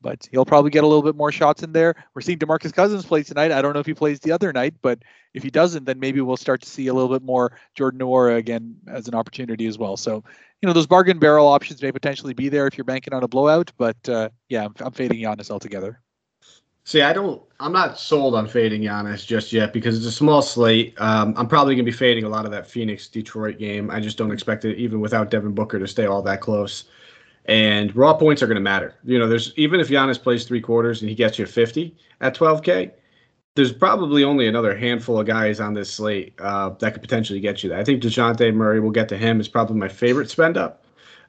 but 0.03 0.27
he'll 0.32 0.46
probably 0.46 0.70
get 0.70 0.84
a 0.84 0.88
little 0.88 1.01
bit 1.01 1.15
more 1.15 1.32
shots 1.32 1.63
in 1.63 1.72
there. 1.72 1.96
We're 2.13 2.22
seeing 2.22 2.38
DeMarcus 2.38 2.74
Cousins 2.74 3.06
play 3.06 3.24
tonight. 3.24 3.51
I 3.51 3.62
don't 3.62 3.74
know 3.74 3.80
if 3.80 3.86
he 3.86 3.94
plays 3.96 4.20
the 4.20 4.34
other 4.34 4.53
night, 4.53 4.75
but 4.84 5.00
if 5.34 5.42
he 5.42 5.50
doesn't, 5.50 5.86
then 5.86 6.00
maybe 6.00 6.22
we'll 6.22 6.38
start 6.38 6.62
to 6.62 6.70
see 6.70 6.88
a 6.88 6.94
little 6.94 7.10
bit 7.10 7.24
more 7.24 7.58
Jordan 7.74 8.01
Nwora 8.01 8.36
again 8.36 8.75
as 8.88 9.08
an 9.08 9.15
opportunity 9.15 9.65
as 9.65 9.80
well. 9.80 9.98
So, 9.98 10.24
you 10.62 10.68
know, 10.68 10.74
those 10.74 10.88
bargain 10.88 11.18
barrel 11.18 11.48
options 11.48 11.82
may 11.82 11.92
potentially 11.92 12.34
be 12.34 12.50
there 12.50 12.68
if 12.68 12.77
you're 12.77 12.86
banking 12.86 13.13
on 13.13 13.24
a 13.24 13.27
blowout, 13.27 13.72
but 13.77 13.98
uh, 14.08 14.30
yeah, 14.50 14.65
I'm, 14.65 14.74
I'm 14.82 14.92
fading 14.92 15.20
Giannis 15.20 15.50
altogether. 15.50 16.02
See, 16.86 17.02
I 17.02 17.13
don't. 17.13 17.42
I'm 17.60 17.72
not 17.72 17.98
sold 17.98 18.36
on 18.36 18.48
fading 18.48 18.82
Giannis 18.82 19.25
just 19.25 19.54
yet 19.54 19.72
because 19.72 19.96
it's 19.98 20.06
a 20.06 20.12
small 20.12 20.42
slate. 20.42 21.00
Um, 21.00 21.34
I'm 21.38 21.48
probably 21.48 21.75
going 21.75 21.86
to 21.86 21.92
be 21.92 21.98
fading 21.98 22.25
a 22.25 22.30
lot 22.30 22.44
of 22.44 22.52
that 22.52 22.68
Phoenix 22.68 23.08
Detroit 23.08 23.58
game. 23.58 23.90
I 23.90 24.02
just 24.02 24.18
don't 24.18 24.32
expect 24.32 24.66
it, 24.66 24.78
even 24.78 25.00
without 25.00 25.30
Devin 25.30 25.54
Booker, 25.54 25.80
to 25.80 25.88
stay 25.88 26.06
all 26.06 26.22
that 26.24 26.42
close 26.42 26.86
and 27.46 27.96
raw 27.96 28.13
points 28.13 28.42
are 28.42 28.48
going 28.48 28.56
to 28.56 28.62
matter. 28.62 28.96
You 29.04 29.20
know, 29.20 29.28
there's 29.28 29.54
even 29.58 29.80
if 29.80 29.90
Giannis 29.90 30.22
plays 30.22 30.46
three 30.46 30.62
quarters 30.62 31.02
and 31.02 31.10
he 31.10 31.16
gets 31.16 31.38
you 31.38 31.46
50 31.46 31.96
at 32.22 32.36
12K, 32.36 32.92
there's 33.56 33.74
probably 33.74 34.24
only 34.24 34.48
another 34.48 34.75
handful 34.75 35.20
of 35.20 35.28
guys 35.28 35.60
on 35.60 35.74
this 35.74 35.92
slate 35.92 36.34
uh, 36.40 36.70
that 36.80 36.94
could 36.94 37.02
potentially 37.02 37.40
get 37.40 37.63
you 37.63 37.70
that. 37.70 37.80
I 37.80 37.84
think 37.84 38.02
Dejounte 38.02 38.54
Murray, 38.54 38.80
we'll 38.80 38.92
get 38.92 39.10
to 39.10 39.18
him, 39.18 39.40
is 39.40 39.48
probably 39.48 39.78
my 39.78 39.90
favorite 39.90 40.30
spend 40.30 40.58
up, 40.58 40.86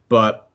but 0.09 0.49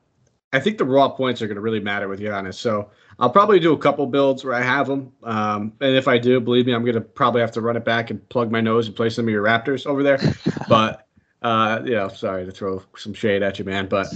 I 0.52 0.60
think 0.60 0.78
the 0.78 0.84
raw 0.84 1.08
points 1.08 1.40
are 1.40 1.46
going 1.46 1.56
to 1.56 1.60
really 1.60 1.80
matter 1.80 2.08
with 2.08 2.20
Giannis. 2.20 2.54
So 2.54 2.90
I'll 3.18 3.30
probably 3.30 3.60
do 3.60 3.72
a 3.72 3.78
couple 3.78 4.06
builds 4.06 4.44
where 4.44 4.54
I 4.54 4.62
have 4.62 4.86
them, 4.86 5.12
um, 5.22 5.72
and 5.80 5.94
if 5.94 6.08
I 6.08 6.18
do, 6.18 6.40
believe 6.40 6.66
me, 6.66 6.72
I'm 6.72 6.82
going 6.82 6.94
to 6.94 7.00
probably 7.00 7.40
have 7.40 7.52
to 7.52 7.60
run 7.60 7.76
it 7.76 7.84
back 7.84 8.10
and 8.10 8.26
plug 8.30 8.50
my 8.50 8.60
nose 8.60 8.86
and 8.86 8.96
play 8.96 9.10
some 9.10 9.26
of 9.26 9.30
your 9.30 9.44
Raptors 9.44 9.86
over 9.86 10.02
there. 10.02 10.18
but 10.68 11.06
uh, 11.42 11.80
you 11.84 11.92
know, 11.92 12.08
sorry 12.08 12.44
to 12.44 12.50
throw 12.50 12.82
some 12.96 13.14
shade 13.14 13.42
at 13.42 13.58
you, 13.58 13.64
man, 13.64 13.88
but 13.88 14.06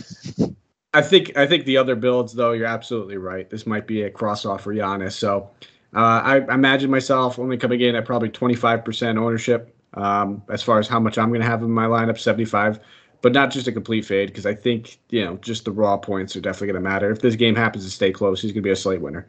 I 0.93 1.03
think 1.03 1.37
I 1.37 1.47
think 1.47 1.65
the 1.65 1.77
other 1.77 1.97
builds 1.97 2.33
though, 2.33 2.53
you're 2.53 2.67
absolutely 2.67 3.17
right. 3.17 3.49
This 3.49 3.67
might 3.67 3.87
be 3.87 4.03
a 4.03 4.11
cross 4.11 4.45
off 4.45 4.63
for 4.63 4.75
Giannis. 4.75 5.13
So 5.13 5.51
uh, 5.95 6.21
I, 6.25 6.41
I 6.41 6.55
imagine 6.55 6.91
myself 6.91 7.39
only 7.39 7.57
coming 7.57 7.81
in 7.81 7.95
at 7.95 8.05
probably 8.05 8.31
25% 8.31 9.19
ownership 9.19 9.75
um, 9.95 10.43
as 10.49 10.63
far 10.63 10.79
as 10.79 10.89
how 10.89 11.01
much 11.01 11.19
I'm 11.19 11.29
going 11.29 11.41
to 11.41 11.47
have 11.47 11.63
in 11.63 11.71
my 11.71 11.87
lineup, 11.87 12.19
75, 12.19 12.81
but 13.25 13.33
not 13.33 13.51
just 13.51 13.67
a 13.67 13.73
complete 13.73 14.05
fade 14.05 14.29
because 14.29 14.45
I 14.45 14.55
think 14.55 14.99
you 15.09 15.25
know 15.25 15.39
just 15.39 15.65
the 15.65 15.73
raw 15.73 15.97
points 15.97 16.37
are 16.37 16.43
definitely 16.43 16.67
going 16.67 16.85
to 16.85 16.91
matter. 16.91 17.11
If 17.11 17.23
this 17.23 17.37
game 17.37 17.55
happens 17.55 17.87
to 17.87 17.91
stay 17.91 18.13
close, 18.13 18.43
he's 18.43 18.53
going 18.53 18.63
to 18.63 18.67
be 18.67 18.71
a 18.71 18.77
slate 18.77 19.01
winner. 19.01 19.27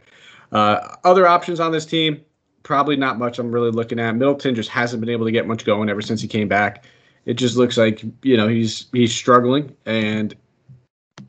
Uh, 0.52 0.96
other 1.06 1.26
options 1.26 1.62
on 1.62 1.72
this 1.72 1.86
team, 1.86 2.20
probably 2.64 2.98
not 2.98 3.18
much. 3.18 3.40
I'm 3.40 3.54
really 3.54 3.72
looking 3.72 3.98
at 3.98 4.14
Middleton 4.18 4.54
just 4.54 4.70
hasn't 4.70 5.00
been 5.00 5.10
able 5.10 5.26
to 5.26 5.32
get 5.32 5.48
much 5.48 5.64
going 5.64 5.88
ever 5.88 6.02
since 6.02 6.22
he 6.22 6.28
came 6.28 6.50
back. 6.50 6.84
It 7.26 7.36
just 7.36 7.56
looks 7.56 7.78
like 7.78 8.04
you 8.22 8.36
know 8.36 8.50
he's 8.50 8.88
he's 8.92 9.16
struggling 9.16 9.74
and 9.86 10.36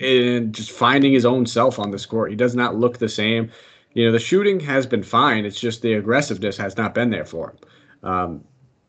and 0.00 0.52
just 0.52 0.73
finding 0.73 1.12
his 1.12 1.25
own 1.25 1.46
self 1.46 1.78
on 1.78 1.92
this 1.92 2.04
court. 2.04 2.30
He 2.30 2.37
does 2.37 2.56
not 2.56 2.75
look 2.75 2.99
the 2.99 3.08
same. 3.08 3.49
You 3.94 4.06
know, 4.06 4.11
the 4.11 4.18
shooting 4.18 4.58
has 4.58 4.87
been 4.88 5.04
fine. 5.04 5.44
It's 5.44 5.61
just 5.61 5.82
the 5.82 5.92
aggressiveness 5.92 6.56
has 6.56 6.76
not 6.76 6.94
been 6.94 7.11
there 7.11 7.26
for 7.26 7.50
him. 7.50 7.58
Um, 8.02 8.44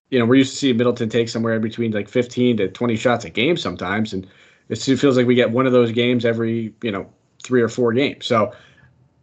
you 0.09 0.19
know, 0.19 0.25
we're 0.25 0.35
used 0.35 0.51
to 0.51 0.57
see 0.57 0.73
Middleton 0.73 1.09
take 1.09 1.29
somewhere 1.29 1.59
between 1.59 1.91
like 1.91 2.07
15 2.07 2.57
to 2.57 2.67
20 2.69 2.95
shots 2.95 3.25
a 3.25 3.29
game 3.29 3.57
sometimes, 3.57 4.13
and 4.13 4.27
it 4.69 4.77
feels 4.77 5.17
like 5.17 5.27
we 5.27 5.35
get 5.35 5.51
one 5.51 5.65
of 5.65 5.73
those 5.73 5.91
games 5.91 6.25
every 6.25 6.73
you 6.81 6.91
know 6.91 7.09
three 7.43 7.61
or 7.61 7.69
four 7.69 7.93
games. 7.93 8.25
So, 8.25 8.53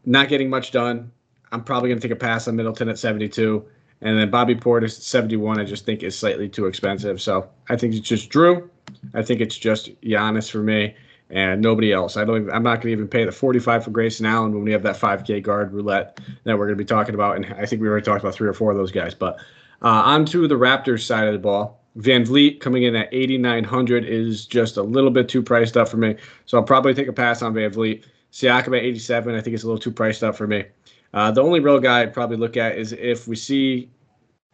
not 0.05 0.29
getting 0.29 0.51
much 0.51 0.73
done. 0.73 1.11
I'm 1.53 1.63
probably 1.63 1.89
going 1.89 2.01
to 2.01 2.09
take 2.09 2.17
a 2.17 2.19
pass 2.19 2.49
on 2.49 2.57
Middleton 2.57 2.89
at 2.89 2.99
72, 2.99 3.65
and 4.01 4.19
then 4.19 4.31
Bobby 4.31 4.55
Portis 4.55 4.97
at 4.97 5.03
71. 5.03 5.61
I 5.61 5.65
just 5.65 5.87
think 5.87 6.03
is 6.03 6.19
slightly 6.19 6.49
too 6.49 6.67
expensive. 6.67 7.21
So 7.23 7.49
I 7.69 7.77
think 7.77 7.95
it's 7.95 8.07
just 8.07 8.31
Jrue. 8.31 8.69
I 9.15 9.23
think 9.23 9.41
it's 9.41 9.57
just 9.57 10.01
Giannis 10.03 10.51
for 10.51 10.63
me 10.63 10.95
and 11.31 11.61
nobody 11.63 11.93
else. 11.93 12.17
I 12.17 12.25
don't. 12.25 12.43
Even, 12.43 12.51
I'm 12.51 12.63
not 12.63 12.77
going 12.77 12.89
to 12.89 12.93
even 12.93 13.09
pay 13.09 13.25
the 13.25 13.33
45 13.33 13.85
for 13.85 13.91
Grayson 13.91 14.27
Allen 14.27 14.53
when 14.53 14.63
we 14.63 14.73
have 14.73 14.83
that 14.83 14.97
5K 14.97 15.43
guard 15.43 15.73
roulette 15.73 16.21
that 16.45 16.59
we're 16.59 16.67
going 16.67 16.77
to 16.79 16.83
be 16.83 16.87
talking 16.87 17.15
about. 17.15 17.37
And 17.37 17.47
I 17.55 17.67
think 17.67 17.81
we 17.81 17.89
already 17.89 18.05
talked 18.05 18.23
about 18.23 18.35
three 18.35 18.49
or 18.49 18.53
four 18.53 18.71
of 18.71 18.77
those 18.77 18.93
guys. 18.93 19.15
But 19.15 19.39
uh, 19.85 20.03
on 20.05 20.25
to 20.27 20.49
the 20.49 20.57
Raptors 20.57 21.03
side 21.03 21.29
of 21.29 21.33
the 21.33 21.39
ball. 21.39 21.81
VanVleet 21.99 22.59
coming 22.59 22.83
in 22.83 22.97
at 22.97 23.09
8,900 23.13 24.05
is 24.05 24.47
just 24.47 24.77
a 24.77 24.83
little 24.83 25.11
bit 25.11 25.29
too 25.29 25.43
priced 25.43 25.77
up 25.77 25.89
for 25.89 25.97
me. 25.97 26.17
So 26.47 26.59
I'll 26.59 26.65
probably 26.65 26.93
take 26.93 27.07
a 27.07 27.13
pass 27.13 27.41
on 27.43 27.55
VanVleet. 27.55 28.05
Siakam 28.33 28.77
at 28.77 28.83
87, 28.83 29.37
I 29.37 29.41
think 29.41 29.55
it's 29.55 29.63
a 29.63 29.67
little 29.67 29.79
too 29.79 29.93
priced 29.93 30.25
up 30.25 30.35
for 30.35 30.49
me. 30.49 30.65
Uh, 31.13 31.31
the 31.31 31.41
only 31.41 31.61
real 31.61 31.79
guy 31.79 32.01
I'd 32.01 32.13
probably 32.13 32.37
look 32.37 32.57
at 32.57 32.77
is 32.77 32.91
if 32.93 33.29
we 33.29 33.37
see 33.37 33.89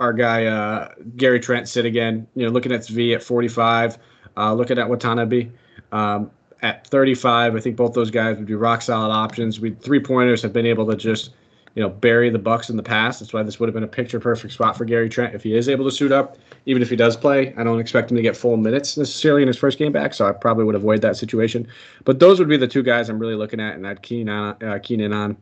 our 0.01 0.13
guy 0.13 0.47
uh, 0.47 0.89
Gary 1.17 1.39
Trent 1.39 1.69
sit 1.69 1.85
again. 1.85 2.27
You 2.35 2.47
know, 2.47 2.51
looking 2.51 2.73
at 2.73 2.87
V 2.89 3.15
at 3.15 3.23
45, 3.23 3.99
uh, 4.37 4.53
looking 4.53 4.79
at 4.79 4.89
Watanabe 4.89 5.51
um, 5.93 6.31
at 6.63 6.87
35. 6.87 7.55
I 7.55 7.61
think 7.61 7.77
both 7.77 7.93
those 7.93 8.11
guys 8.11 8.37
would 8.37 8.47
be 8.47 8.55
rock 8.55 8.83
solid 8.83 9.13
options. 9.13 9.61
We 9.61 9.73
three 9.75 10.01
pointers 10.01 10.43
have 10.43 10.53
been 10.53 10.67
able 10.67 10.87
to 10.87 10.97
just 10.97 11.31
you 11.75 11.83
know 11.83 11.89
bury 11.89 12.31
the 12.31 12.39
Bucks 12.39 12.71
in 12.71 12.77
the 12.77 12.83
past. 12.83 13.21
That's 13.21 13.33
why 13.33 13.43
this 13.43 13.61
would 13.61 13.69
have 13.69 13.75
been 13.75 13.85
a 13.85 13.89
picture 13.89 14.21
perfect 14.21 14.55
spot 14.55 14.77
for 14.77 14.85
Gary 14.85 15.09
Trent 15.09 15.35
if 15.35 15.43
he 15.43 15.57
is 15.57 15.69
able 15.69 15.85
to 15.85 15.91
suit 15.91 16.13
up. 16.13 16.39
Even 16.67 16.83
if 16.83 16.91
he 16.91 16.97
does 16.97 17.17
play, 17.17 17.55
I 17.57 17.65
don't 17.65 17.81
expect 17.81 18.11
him 18.11 18.17
to 18.17 18.23
get 18.23 18.37
full 18.37 18.57
minutes 18.57 18.97
necessarily 18.97 19.43
in 19.43 19.49
his 19.49 19.57
first 19.57 19.79
game 19.79 19.93
back, 19.93 20.13
so 20.15 20.27
I 20.27 20.33
probably 20.33 20.65
would 20.65 20.75
avoid 20.75 21.01
that 21.03 21.17
situation. 21.17 21.67
But 22.05 22.19
those 22.19 22.39
would 22.39 22.49
be 22.49 22.57
the 22.57 22.69
two 22.69 22.83
guys 22.83 23.09
I'm 23.09 23.19
really 23.19 23.37
looking 23.37 23.61
at 23.61 23.77
and 23.77 23.87
I'd 23.87 24.03
keen 24.03 24.29
on 24.29 24.63
uh, 24.63 24.79
keen 24.83 25.01
in 25.01 25.13
on. 25.13 25.37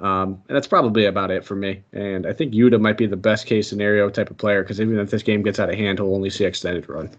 Um, 0.00 0.42
and 0.48 0.56
that's 0.56 0.66
probably 0.66 1.04
about 1.04 1.30
it 1.30 1.44
for 1.44 1.54
me. 1.54 1.82
And 1.92 2.26
I 2.26 2.32
think 2.32 2.54
Yuta 2.54 2.80
might 2.80 2.96
be 2.96 3.06
the 3.06 3.16
best 3.16 3.46
case 3.46 3.68
scenario 3.68 4.08
type 4.08 4.30
of 4.30 4.38
player 4.38 4.62
because 4.62 4.80
even 4.80 4.98
if 4.98 5.10
this 5.10 5.22
game 5.22 5.42
gets 5.42 5.60
out 5.60 5.68
of 5.68 5.76
hand, 5.76 5.98
he'll 5.98 6.14
only 6.14 6.30
see 6.30 6.44
extended 6.44 6.88
run. 6.88 7.10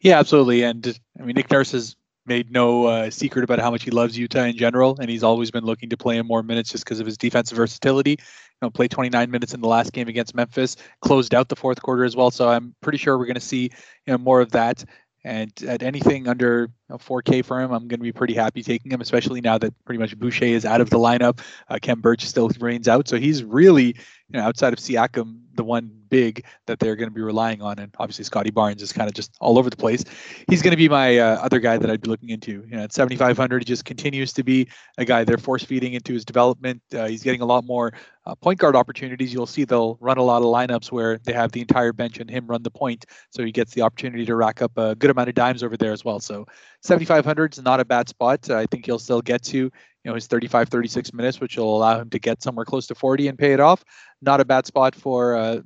Yeah, 0.00 0.18
absolutely. 0.18 0.62
And 0.62 0.98
I 1.18 1.22
mean, 1.22 1.34
Nick 1.34 1.50
Nurse 1.50 1.72
has 1.72 1.96
made 2.26 2.50
no 2.50 2.86
uh, 2.86 3.10
secret 3.10 3.44
about 3.44 3.58
how 3.58 3.70
much 3.70 3.84
he 3.84 3.90
loves 3.90 4.16
Yuta 4.16 4.48
in 4.48 4.56
general, 4.56 4.96
and 5.00 5.10
he's 5.10 5.22
always 5.22 5.50
been 5.50 5.64
looking 5.64 5.90
to 5.90 5.96
play 5.96 6.16
him 6.16 6.26
more 6.26 6.42
minutes 6.42 6.70
just 6.70 6.84
because 6.84 7.00
of 7.00 7.06
his 7.06 7.18
defensive 7.18 7.56
versatility. 7.56 8.12
You 8.12 8.16
know, 8.62 8.70
played 8.70 8.90
29 8.90 9.30
minutes 9.30 9.54
in 9.54 9.60
the 9.60 9.68
last 9.68 9.92
game 9.92 10.08
against 10.08 10.34
Memphis, 10.34 10.76
closed 11.00 11.34
out 11.34 11.48
the 11.48 11.56
fourth 11.56 11.82
quarter 11.82 12.04
as 12.04 12.16
well. 12.16 12.30
So 12.30 12.48
I'm 12.48 12.74
pretty 12.80 12.98
sure 12.98 13.18
we're 13.18 13.26
going 13.26 13.34
to 13.34 13.40
see 13.40 13.64
you 14.06 14.12
know 14.12 14.18
more 14.18 14.40
of 14.40 14.52
that. 14.52 14.84
And 15.24 15.50
at 15.66 15.82
anything 15.82 16.28
under 16.28 16.70
know, 16.90 16.98
4K 16.98 17.44
for 17.44 17.60
him, 17.60 17.72
I'm 17.72 17.88
going 17.88 18.00
to 18.00 18.04
be 18.04 18.12
pretty 18.12 18.34
happy 18.34 18.62
taking 18.62 18.92
him, 18.92 19.00
especially 19.00 19.40
now 19.40 19.58
that 19.58 19.72
pretty 19.84 19.98
much 19.98 20.18
Boucher 20.18 20.44
is 20.44 20.64
out 20.64 20.80
of 20.80 20.90
the 20.90 20.98
lineup. 20.98 21.40
Uh, 21.68 21.78
Khem 21.80 22.00
Birch 22.00 22.26
still 22.26 22.50
reigns 22.60 22.88
out. 22.88 23.08
So 23.08 23.16
he's 23.16 23.42
really, 23.42 23.86
you 23.86 23.94
know, 24.32 24.40
outside 24.40 24.72
of 24.72 24.78
Siakam, 24.78 25.40
the 25.54 25.64
one 25.64 25.90
big 26.08 26.44
that 26.66 26.78
they're 26.78 26.96
going 26.96 27.08
to 27.08 27.14
be 27.14 27.20
relying 27.20 27.62
on. 27.62 27.78
And 27.78 27.94
obviously, 27.98 28.24
Scottie 28.24 28.50
Barnes 28.50 28.82
is 28.82 28.92
kind 28.92 29.08
of 29.08 29.14
just 29.14 29.32
all 29.40 29.58
over 29.58 29.70
the 29.70 29.76
place. 29.76 30.04
He's 30.48 30.62
going 30.62 30.72
to 30.72 30.76
be 30.76 30.88
my 30.88 31.18
uh, 31.18 31.38
other 31.40 31.58
guy 31.58 31.76
that 31.76 31.90
I'd 31.90 32.02
be 32.02 32.08
looking 32.08 32.30
into. 32.30 32.64
You 32.68 32.76
know, 32.76 32.84
at 32.84 32.92
7,500, 32.92 33.62
he 33.62 33.64
just 33.64 33.84
continues 33.84 34.32
to 34.34 34.42
be 34.42 34.68
a 34.98 35.04
guy 35.04 35.24
they're 35.24 35.38
force 35.38 35.64
feeding 35.64 35.94
into 35.94 36.12
his 36.12 36.24
development. 36.24 36.82
Uh, 36.92 37.06
he's 37.06 37.22
getting 37.22 37.40
a 37.40 37.46
lot 37.46 37.64
more 37.64 37.92
uh, 38.26 38.34
point 38.34 38.58
guard 38.58 38.76
opportunities. 38.76 39.32
You'll 39.32 39.46
see 39.46 39.64
they'll 39.64 39.96
run 40.00 40.18
a 40.18 40.22
lot 40.22 40.38
of 40.38 40.44
lineups 40.44 40.90
where 40.90 41.18
they 41.18 41.32
have 41.32 41.52
the 41.52 41.60
entire 41.60 41.92
bench 41.92 42.18
and 42.20 42.30
him 42.30 42.46
run 42.46 42.62
the 42.62 42.70
point. 42.70 43.06
So 43.30 43.44
he 43.44 43.52
gets 43.52 43.74
the 43.74 43.82
opportunity 43.82 44.24
to 44.26 44.36
rack 44.36 44.62
up 44.62 44.76
a 44.76 44.94
good 44.94 45.10
amount 45.10 45.28
of 45.28 45.34
dimes 45.34 45.62
over 45.62 45.76
there 45.76 45.92
as 45.92 46.04
well. 46.04 46.20
So 46.20 46.46
7,500 46.84 47.54
is 47.54 47.62
not 47.62 47.80
a 47.80 47.84
bad 47.84 48.08
spot. 48.08 48.50
I 48.50 48.66
think 48.66 48.86
he'll 48.86 48.98
still 48.98 49.22
get 49.22 49.42
to 49.44 49.58
you 49.58 49.70
know 50.04 50.14
his 50.14 50.26
35 50.26 50.68
36 50.68 51.14
minutes 51.14 51.40
which 51.40 51.56
will 51.56 51.74
allow 51.76 51.98
him 51.98 52.10
to 52.10 52.18
get 52.18 52.42
somewhere 52.42 52.66
close 52.66 52.86
to 52.88 52.94
40 52.94 53.28
and 53.28 53.38
pay 53.38 53.54
it 53.54 53.60
off 53.60 53.82
not 54.20 54.38
a 54.38 54.44
bad 54.44 54.66
spot 54.66 54.94
for 54.94 55.34
uh, 55.34 55.60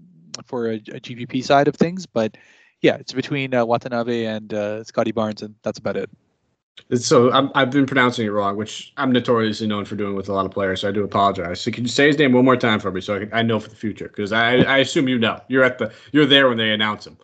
for 0.46 0.70
a, 0.70 0.75
a, 0.75 1.00
GPP 1.00 1.44
side 1.44 1.68
of 1.68 1.76
things. 1.76 2.06
But 2.06 2.37
yeah, 2.82 2.96
it's 2.96 3.12
between 3.12 3.54
uh, 3.54 3.64
Watanabe 3.64 4.25
and 4.25 4.52
uh, 4.54 4.84
Scottie 4.84 5.12
Barnes, 5.12 5.42
and 5.42 5.54
that's 5.62 5.78
about 5.78 5.96
it. 5.96 6.10
So 6.94 7.32
i 7.32 7.58
have 7.58 7.72
been 7.72 7.87
pronouncing 7.87 8.25
it 8.25 8.30
wrong, 8.30 8.56
which 8.56 8.92
I'm 8.96 9.10
notoriously 9.10 9.66
known 9.66 9.84
for 9.84 9.96
doing 9.96 10.14
with 10.14 10.28
a 10.28 10.32
lot 10.32 10.46
of 10.46 10.52
players. 10.52 10.82
So 10.82 10.88
I 10.88 10.92
do 10.92 11.02
apologize. 11.02 11.60
So 11.60 11.72
can 11.72 11.82
you 11.82 11.88
say 11.88 12.06
his 12.06 12.18
name 12.18 12.32
one 12.32 12.44
more 12.44 12.56
time 12.56 12.78
for 12.78 12.92
me, 12.92 13.00
so 13.00 13.16
I, 13.16 13.18
can, 13.18 13.30
I 13.32 13.42
know 13.42 13.58
for 13.58 13.68
the 13.68 13.75
future? 13.75 14.06
Because 14.06 14.32
I, 14.32 14.58
I 14.58 14.78
assume 14.78 15.08
you 15.08 15.18
know. 15.18 15.40
You're 15.48 15.64
at 15.64 15.78
the 15.78 15.92
you're 16.12 16.26
there 16.26 16.48
when 16.48 16.56
they 16.56 16.70
announce 16.70 17.06
him. 17.06 17.18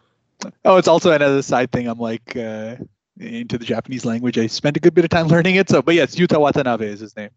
Oh, 0.65 0.77
it's 0.77 0.89
also 0.89 1.13
another 1.13 1.41
side 1.41 1.71
thing. 1.71 1.87
I'm 1.87 2.01
like 2.01 2.37
uh, 2.37 2.77
into 3.19 3.59
the 3.59 3.65
Japanese 3.65 4.05
language. 4.05 4.39
I 4.39 4.47
spent 4.47 4.77
a 4.77 4.81
good 4.81 4.95
bit 4.95 5.05
of 5.05 5.11
time 5.11 5.29
learning 5.29 5.57
it. 5.57 5.69
So, 5.69 5.83
but 5.83 5.95
yes, 5.95 6.17
Yuta 6.17 6.41
Watanabe 6.41 6.87
is 6.87 7.01
his 7.01 7.17
name. 7.17 7.31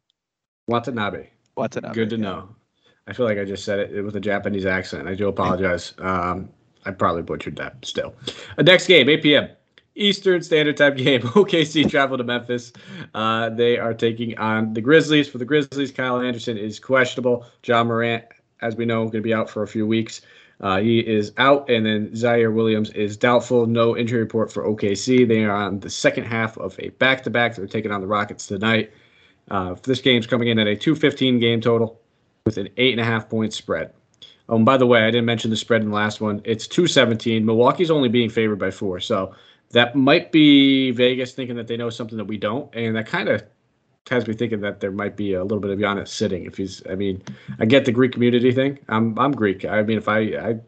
Watanabe. 0.67 1.27
Watanabe. 1.55 1.93
Good 1.93 2.09
to 2.11 2.15
yeah. 2.17 2.21
know. 2.21 2.55
I 3.07 3.13
feel 3.13 3.25
like 3.25 3.37
I 3.37 3.45
just 3.45 3.63
said 3.63 3.79
it 3.79 4.03
with 4.03 4.15
a 4.15 4.19
Japanese 4.19 4.65
accent. 4.65 5.07
I 5.07 5.15
do 5.15 5.29
apologize. 5.29 5.93
Um, 5.99 6.49
I 6.85 6.91
probably 6.91 7.21
butchered 7.21 7.55
that 7.55 7.85
still. 7.85 8.13
Uh, 8.57 8.63
next 8.63 8.87
game, 8.87 9.07
8 9.07 9.23
p.m. 9.23 9.49
Eastern 9.95 10.41
Standard 10.43 10.77
Time 10.77 10.95
game. 10.95 11.21
OKC 11.33 11.89
travel 11.89 12.17
to 12.17 12.23
Memphis. 12.23 12.73
Uh, 13.13 13.49
they 13.49 13.77
are 13.77 13.93
taking 13.93 14.37
on 14.37 14.73
the 14.73 14.81
Grizzlies. 14.81 15.27
For 15.27 15.37
the 15.37 15.45
Grizzlies, 15.45 15.91
Kyle 15.91 16.19
Anderson 16.19 16.57
is 16.57 16.79
questionable. 16.79 17.45
Ja 17.65 17.83
Morant, 17.83 18.25
as 18.61 18.75
we 18.75 18.85
know, 18.85 19.03
going 19.03 19.11
to 19.11 19.21
be 19.21 19.33
out 19.33 19.49
for 19.49 19.63
a 19.63 19.67
few 19.67 19.87
weeks. 19.87 20.21
Uh, 20.59 20.79
he 20.79 20.99
is 20.99 21.33
out, 21.37 21.69
and 21.69 21.85
then 21.85 22.09
Ziaire 22.09 22.53
Williams 22.53 22.89
is 22.91 23.15
doubtful. 23.15 23.67
No 23.67 23.95
injury 23.95 24.19
report 24.19 24.51
for 24.51 24.63
OKC. 24.63 25.27
They 25.27 25.43
are 25.43 25.55
on 25.55 25.79
the 25.79 25.89
second 25.89 26.23
half 26.23 26.57
of 26.57 26.75
a 26.79 26.89
back-to-back. 26.89 27.55
They're 27.55 27.67
taking 27.67 27.91
on 27.91 28.01
the 28.01 28.07
Rockets 28.07 28.47
tonight. 28.47 28.91
Uh, 29.49 29.75
this 29.83 30.01
game's 30.01 30.25
coming 30.25 30.47
in 30.47 30.57
at 30.59 30.67
a 30.67 30.75
215 30.75 31.39
game 31.39 31.61
total 31.61 32.01
with 32.45 32.57
an 32.57 32.69
eight 32.77 32.91
and 32.91 33.01
a 33.01 33.05
half 33.05 33.29
point 33.29 33.53
spread. 33.53 33.93
Um, 34.49 34.65
by 34.65 34.77
the 34.77 34.87
way, 34.87 35.03
I 35.03 35.11
didn't 35.11 35.25
mention 35.25 35.51
the 35.51 35.57
spread 35.57 35.81
in 35.81 35.89
the 35.89 35.95
last 35.95 36.21
one. 36.21 36.41
It's 36.43 36.67
217. 36.67 37.45
Milwaukee's 37.45 37.91
only 37.91 38.09
being 38.09 38.29
favored 38.29 38.59
by 38.59 38.71
four. 38.71 38.99
So 38.99 39.35
that 39.71 39.95
might 39.95 40.31
be 40.31 40.91
Vegas 40.91 41.33
thinking 41.33 41.55
that 41.57 41.67
they 41.67 41.77
know 41.77 41.89
something 41.89 42.17
that 42.17 42.25
we 42.25 42.37
don't. 42.37 42.73
And 42.73 42.95
that 42.95 43.07
kind 43.07 43.29
of 43.29 43.43
has 44.09 44.27
me 44.27 44.33
thinking 44.33 44.61
that 44.61 44.79
there 44.79 44.91
might 44.91 45.15
be 45.15 45.33
a 45.33 45.43
little 45.43 45.59
bit 45.59 45.71
of 45.71 45.79
Giannis 45.79 46.09
sitting. 46.09 46.45
If 46.45 46.57
he's, 46.57 46.81
I 46.89 46.95
mean, 46.95 47.21
I 47.59 47.65
get 47.65 47.85
the 47.85 47.91
Greek 47.91 48.11
community 48.11 48.51
thing. 48.51 48.79
I'm, 48.89 49.17
I'm 49.19 49.31
Greek. 49.31 49.65
I 49.65 49.81
mean, 49.83 49.97
if 49.97 50.07
I, 50.07 50.19
I 50.19 50.59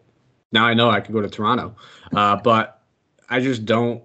now 0.52 0.65
I 0.65 0.73
know 0.73 0.89
I 0.89 0.99
could 0.99 1.13
go 1.13 1.21
to 1.21 1.30
Toronto, 1.30 1.75
uh, 2.15 2.36
but 2.38 2.82
I 3.30 3.39
just 3.39 3.65
don't, 3.65 4.04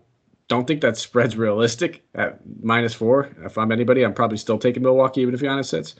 don't 0.48 0.66
think 0.66 0.82
that 0.82 0.96
spread's 0.96 1.36
realistic 1.36 2.04
at 2.14 2.38
minus 2.62 2.92
four. 2.92 3.34
If 3.44 3.56
I'm 3.56 3.72
anybody, 3.72 4.04
I'm 4.04 4.12
probably 4.12 4.36
still 4.36 4.58
taking 4.58 4.82
Milwaukee, 4.82 5.22
even 5.22 5.34
if 5.34 5.40
Giannis 5.40 5.66
sits. 5.66 5.94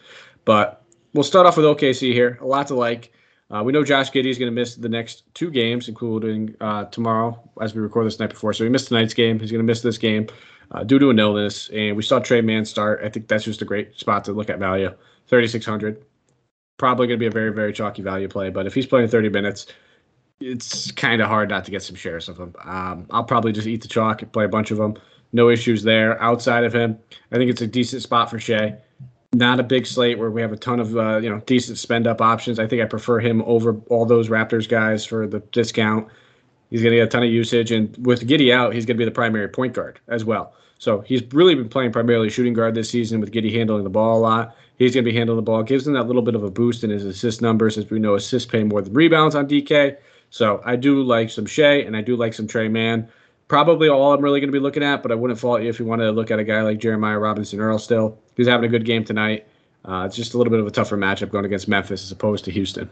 But 0.45 0.85
we'll 1.15 1.25
start 1.25 1.47
off 1.47 1.57
with 1.57 1.65
OKC 1.65 2.13
here. 2.13 2.39
A 2.43 2.47
lot 2.47 2.67
to 2.69 2.75
like. 2.75 3.13
Uh, 3.55 3.63
we 3.63 3.73
know 3.73 3.85
Josh 3.85 4.11
Giddey 4.11 4.31
is 4.31 4.39
going 4.39 4.51
to 4.51 4.55
miss 4.55 4.75
the 4.75 4.89
next 4.89 5.23
two 5.35 5.49
games, 5.49 5.89
including 5.89 6.57
uh, 6.61 6.87
tomorrow, 6.87 7.41
as 7.61 7.73
we 7.73 7.81
record 7.81 8.05
this 8.05 8.19
night 8.19 8.31
before. 8.31 8.53
So 8.53 8.65
he 8.65 8.71
missed 8.71 8.89
tonight's 8.89 9.15
game. 9.15 9.39
He's 9.39 9.53
going 9.53 9.65
to 9.65 9.67
miss 9.67 9.81
this 9.81 9.97
game 9.97 10.27
uh, 10.73 10.83
due 10.83 10.99
to 10.99 11.11
an 11.11 11.21
illness. 11.21 11.69
And 11.69 11.97
we 11.97 12.03
saw 12.03 12.19
Tre 12.19 12.41
Mann 12.41 12.65
start. 12.65 13.01
I 13.05 13.09
think 13.09 13.29
that's 13.29 13.45
just 13.45 13.63
a 13.63 13.65
great 13.65 13.97
spot 13.97 14.25
to 14.25 14.33
look 14.33 14.51
at 14.51 14.59
value. 14.59 14.89
3,600. 15.29 16.05
Probably 16.79 17.07
going 17.07 17.21
to 17.21 17.23
be 17.23 17.29
a 17.29 17.31
very, 17.31 17.53
very 17.53 17.73
chalky 17.73 18.03
value 18.03 18.27
play. 18.27 18.51
But 18.51 18.67
if 18.67 18.75
he's 18.75 18.87
playing 18.87 19.07
30 19.07 19.29
minutes, 19.29 19.67
it's 20.41 20.91
kind 20.91 21.23
of 21.23 21.29
hard 21.29 21.49
not 21.49 21.65
to 21.67 21.71
get 21.71 21.85
some 21.85 21.95
shares 21.95 22.29
of 22.29 22.41
him. 22.41 22.57
Um, 22.65 23.07
I'll 23.13 23.23
probably 23.23 23.53
just 23.53 23.69
eat 23.69 23.83
the 23.83 23.89
chalk 23.89 24.21
and 24.21 24.33
play 24.33 24.47
a 24.47 24.49
bunch 24.49 24.73
of 24.73 24.79
them. 24.79 24.97
No 25.33 25.49
issues 25.49 25.85
there. 25.85 26.21
Outside 26.21 26.65
of 26.65 26.73
him, 26.73 26.99
I 27.31 27.37
think 27.37 27.53
it's 27.53 27.63
a 27.63 27.69
decent 27.69 28.03
spot 28.03 28.31
for 28.31 28.41
Shai 28.41 28.79
not 29.35 29.61
a 29.61 29.63
big 29.63 29.87
slate 29.87 30.19
where 30.19 30.31
we 30.31 30.41
have 30.41 30.53
a 30.53 30.57
ton 30.57 30.81
of 30.81 30.97
uh, 30.97 31.19
you 31.19 31.29
know 31.29 31.41
decent 31.47 31.79
spend 31.79 32.07
up 32.07 32.21
options. 32.21 32.59
I 32.59 32.67
think 32.67 32.83
I 32.83 32.87
prefer 32.87 33.21
him 33.21 33.43
over 33.43 33.77
all 33.89 34.07
those 34.07 34.29
Raptors 34.29 34.69
guys 34.69 35.05
for 35.05 35.27
the 35.27 35.41
discount. 35.53 36.09
He's 36.71 36.83
going 36.83 36.93
to 36.93 36.99
get 36.99 37.05
a 37.05 37.11
ton 37.11 37.23
of 37.23 37.31
usage, 37.31 37.71
and 37.71 37.95
with 38.07 38.27
Giddey 38.27 38.53
out, 38.53 38.75
he's 38.75 38.85
going 38.85 38.97
to 38.97 38.99
be 38.99 39.05
the 39.05 39.11
primary 39.11 39.49
point 39.49 39.75
guard 39.75 40.01
as 40.09 40.25
well. 40.25 40.55
So 40.79 41.01
he's 41.03 41.23
really 41.33 41.55
been 41.55 41.69
playing 41.69 41.93
primarily 41.93 42.29
shooting 42.31 42.53
guard 42.53 42.75
this 42.75 42.91
season 42.91 43.21
with 43.21 43.31
Giddey 43.33 43.53
handling 43.53 43.85
the 43.85 43.91
ball 43.91 44.19
a 44.19 44.21
lot. 44.21 44.57
He's 44.77 44.93
going 44.93 45.05
to 45.05 45.11
be 45.11 45.17
handling 45.17 45.37
the 45.37 45.43
ball, 45.43 45.63
gives 45.63 45.87
him 45.87 45.93
that 45.93 46.09
little 46.09 46.23
bit 46.23 46.35
of 46.35 46.43
a 46.43 46.51
boost 46.51 46.83
in 46.83 46.91
his 46.91 47.05
assist 47.05 47.41
numbers, 47.41 47.79
as 47.79 47.89
we 47.91 48.01
know 48.01 48.17
assists 48.17 48.51
pay 48.51 48.65
more 48.65 48.83
than 48.83 48.93
rebounds 48.93 49.35
on 49.35 49.47
DK. 49.47 49.97
So 50.31 50.61
I 50.65 50.75
do 50.75 51.03
like 51.03 51.31
some 51.31 51.47
Shai, 51.47 51.75
and 51.75 51.97
I 51.97 52.01
do 52.01 52.17
like 52.17 52.35
some 52.35 52.49
Tre 52.49 52.69
Mann 52.69 53.09
probably 53.49 53.89
all 53.89 54.13
I'm 54.13 54.23
really 54.23 54.41
going 54.41 54.49
to 54.49 54.53
be 54.53 54.63
looking 54.63 54.83
at, 54.83 55.03
but 55.03 55.13
I 55.13 55.15
wouldn't 55.15 55.39
fault 55.39 55.63
you 55.63 55.69
if 55.69 55.79
you 55.79 55.85
wanted 55.85 56.05
to 56.05 56.13
look 56.13 56.31
at 56.31 56.39
a 56.39 56.45
guy 56.45 56.63
like 56.63 56.79
Jeremiah 56.79 57.19
Robinson 57.19 57.61
Earl 57.61 57.79
still. 57.79 58.19
He's 58.37 58.49
having 58.49 58.65
a 58.65 58.69
good 58.69 58.85
game 58.85 59.05
tonight. 59.05 59.47
Uh, 59.85 60.05
it's 60.07 60.17
just 60.17 60.35
a 60.35 60.39
little 60.39 60.51
bit 60.51 60.61
of 60.61 60.67
a 60.67 60.71
tougher 60.71 60.97
matchup 60.97 61.31
going 61.31 61.45
against 61.45 61.69
Memphis 61.69 62.03
as 62.03 62.11
opposed 62.11 62.45
to 62.47 62.51
Houston. 62.51 62.89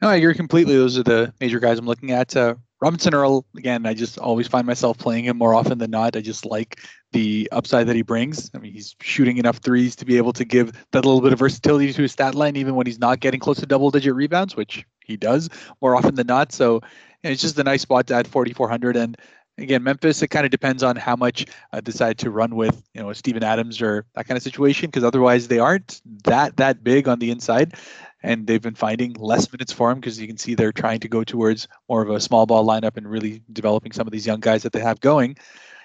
No, 0.00 0.08
I 0.08 0.16
agree 0.16 0.34
completely. 0.34 0.74
Those 0.74 0.98
are 0.98 1.04
the 1.04 1.32
major 1.40 1.60
guys 1.60 1.78
I'm 1.78 1.86
looking 1.86 2.10
at. 2.10 2.36
Uh, 2.36 2.56
Robinson 2.80 3.14
Earl, 3.14 3.46
again, 3.56 3.86
I 3.86 3.94
just 3.94 4.18
always 4.18 4.48
find 4.48 4.66
myself 4.66 4.98
playing 4.98 5.24
him 5.24 5.38
more 5.38 5.54
often 5.54 5.78
than 5.78 5.92
not. 5.92 6.16
I 6.16 6.20
just 6.20 6.44
like 6.44 6.80
the 7.12 7.48
upside 7.52 7.86
that 7.86 7.94
he 7.94 8.02
brings. 8.02 8.50
I 8.56 8.58
mean, 8.58 8.72
he's 8.72 8.96
shooting 9.00 9.36
enough 9.36 9.58
threes 9.58 9.94
to 9.96 10.04
be 10.04 10.16
able 10.16 10.32
to 10.32 10.44
give 10.44 10.72
that 10.90 11.04
little 11.04 11.20
bit 11.20 11.32
of 11.32 11.38
versatility 11.38 11.92
to 11.92 12.02
his 12.02 12.10
stat 12.10 12.34
line, 12.34 12.56
even 12.56 12.74
when 12.74 12.86
he's 12.86 12.98
not 12.98 13.20
getting 13.20 13.38
close 13.38 13.60
to 13.60 13.66
double 13.66 13.92
digit 13.92 14.16
rebounds, 14.16 14.56
which 14.56 14.84
he 15.04 15.16
does 15.16 15.48
more 15.80 15.94
often 15.94 16.16
than 16.16 16.26
not. 16.26 16.50
So 16.50 16.80
it's 17.22 17.42
just 17.42 17.58
a 17.58 17.64
nice 17.64 17.82
spot 17.82 18.06
to 18.08 18.14
add 18.14 18.26
4,400. 18.26 18.96
And 18.96 19.16
again, 19.58 19.82
Memphis, 19.82 20.22
it 20.22 20.28
kind 20.28 20.44
of 20.44 20.50
depends 20.50 20.82
on 20.82 20.96
how 20.96 21.16
much 21.16 21.46
uh, 21.72 21.80
decide 21.80 22.18
to 22.18 22.30
run 22.30 22.56
with, 22.56 22.82
you 22.94 23.02
know, 23.02 23.12
Steven 23.12 23.42
Adams 23.42 23.80
or 23.80 24.06
that 24.14 24.26
kind 24.26 24.36
of 24.36 24.42
situation, 24.42 24.88
because 24.88 25.04
otherwise 25.04 25.48
they 25.48 25.58
aren't 25.58 26.00
that 26.24 26.56
that 26.56 26.82
big 26.82 27.08
on 27.08 27.18
the 27.18 27.30
inside, 27.30 27.74
and 28.22 28.46
they've 28.46 28.62
been 28.62 28.74
finding 28.74 29.14
less 29.14 29.50
minutes 29.52 29.72
for 29.72 29.90
him 29.90 30.00
because 30.00 30.20
you 30.20 30.26
can 30.26 30.38
see 30.38 30.54
they're 30.54 30.72
trying 30.72 31.00
to 31.00 31.08
go 31.08 31.24
towards 31.24 31.68
more 31.88 32.02
of 32.02 32.10
a 32.10 32.20
small 32.20 32.46
ball 32.46 32.66
lineup 32.66 32.96
and 32.96 33.10
really 33.10 33.42
developing 33.52 33.92
some 33.92 34.06
of 34.06 34.12
these 34.12 34.26
young 34.26 34.40
guys 34.40 34.62
that 34.62 34.72
they 34.72 34.80
have 34.80 35.00
going. 35.00 35.36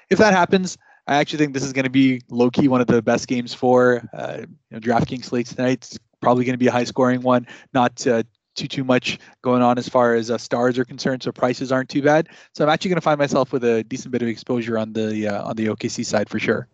If 0.09 0.19
that 0.19 0.33
happens, 0.33 0.77
I 1.07 1.17
actually 1.17 1.39
think 1.39 1.53
this 1.53 1.63
is 1.63 1.73
going 1.73 1.85
to 1.85 1.89
be 1.89 2.21
low 2.29 2.49
key 2.49 2.67
one 2.67 2.81
of 2.81 2.87
the 2.87 3.01
best 3.01 3.27
games 3.27 3.53
for 3.53 4.07
uh, 4.13 4.39
you 4.39 4.47
know, 4.71 4.79
DraftKings 4.79 5.25
slates 5.25 5.53
tonight. 5.53 5.85
It's 5.85 5.99
probably 6.21 6.45
going 6.45 6.53
to 6.53 6.59
be 6.59 6.67
a 6.67 6.71
high 6.71 6.83
scoring 6.83 7.21
one, 7.21 7.47
not 7.73 8.05
uh, 8.05 8.23
too 8.57 8.67
too 8.67 8.83
much 8.83 9.19
going 9.41 9.61
on 9.61 9.77
as 9.77 9.87
far 9.87 10.15
as 10.15 10.29
uh, 10.29 10.37
stars 10.37 10.77
are 10.77 10.85
concerned, 10.85 11.23
so 11.23 11.31
prices 11.31 11.71
aren't 11.71 11.89
too 11.89 12.01
bad. 12.01 12.27
So 12.53 12.65
I'm 12.65 12.69
actually 12.69 12.89
going 12.89 12.97
to 12.97 13.01
find 13.01 13.19
myself 13.19 13.53
with 13.53 13.63
a 13.63 13.83
decent 13.83 14.11
bit 14.11 14.21
of 14.21 14.27
exposure 14.27 14.77
on 14.77 14.93
the 14.93 15.27
uh, 15.27 15.43
on 15.47 15.55
the 15.55 15.67
OKC 15.67 16.05
side 16.05 16.29
for 16.29 16.39
sure. 16.39 16.67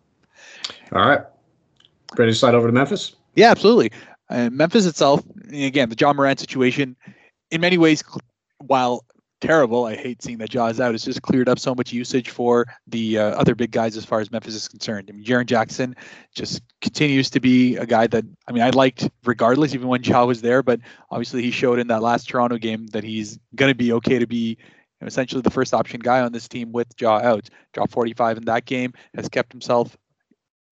All 0.92 1.06
right. 1.06 1.20
Ready 2.16 2.32
to 2.32 2.36
slide 2.36 2.54
over 2.54 2.66
to 2.66 2.72
Memphis? 2.72 3.14
Yeah, 3.34 3.50
absolutely. 3.50 3.92
Uh, 4.30 4.50
Memphis 4.50 4.86
itself, 4.86 5.22
again, 5.52 5.88
the 5.88 5.96
Ja 5.98 6.12
Morant 6.12 6.40
situation, 6.40 6.96
in 7.50 7.60
many 7.60 7.76
ways, 7.76 8.02
while 8.58 9.04
terrible, 9.44 9.84
I 9.84 9.94
hate 9.94 10.22
seeing 10.22 10.38
that 10.38 10.48
Ja's 10.48 10.80
out. 10.80 10.94
It's 10.94 11.04
just 11.04 11.20
cleared 11.20 11.48
up 11.48 11.58
so 11.58 11.74
much 11.74 11.92
usage 11.92 12.30
for 12.30 12.66
the 12.86 13.18
uh, 13.18 13.22
other 13.30 13.54
big 13.54 13.70
guys 13.70 13.96
as 13.96 14.04
far 14.04 14.20
as 14.20 14.32
Memphis 14.32 14.54
is 14.54 14.68
concerned. 14.68 15.08
I 15.10 15.12
mean, 15.12 15.24
Jaren 15.24 15.44
Jackson 15.44 15.94
just 16.34 16.62
continues 16.80 17.28
to 17.30 17.40
be 17.40 17.76
a 17.76 17.84
guy 17.84 18.06
that 18.06 18.24
I 18.48 18.52
mean 18.52 18.62
I 18.62 18.70
liked 18.70 19.08
regardless, 19.24 19.74
even 19.74 19.88
when 19.88 20.02
Ja 20.02 20.24
was 20.24 20.40
there. 20.40 20.62
But 20.62 20.80
obviously, 21.10 21.42
he 21.42 21.50
showed 21.50 21.78
in 21.78 21.88
that 21.88 22.02
last 22.02 22.28
Toronto 22.28 22.56
game 22.56 22.86
that 22.88 23.04
he's 23.04 23.38
going 23.54 23.70
to 23.70 23.76
be 23.76 23.92
okay 23.92 24.18
to 24.18 24.26
be 24.26 24.56
essentially 25.02 25.42
the 25.42 25.50
first 25.50 25.74
option 25.74 26.00
guy 26.00 26.20
on 26.20 26.32
this 26.32 26.48
team 26.48 26.72
with 26.72 26.88
Ja 26.98 27.18
out. 27.18 27.50
Jaw 27.74 27.86
45 27.86 28.38
in 28.38 28.44
that 28.46 28.64
game, 28.64 28.94
has 29.14 29.28
kept 29.28 29.52
himself 29.52 29.96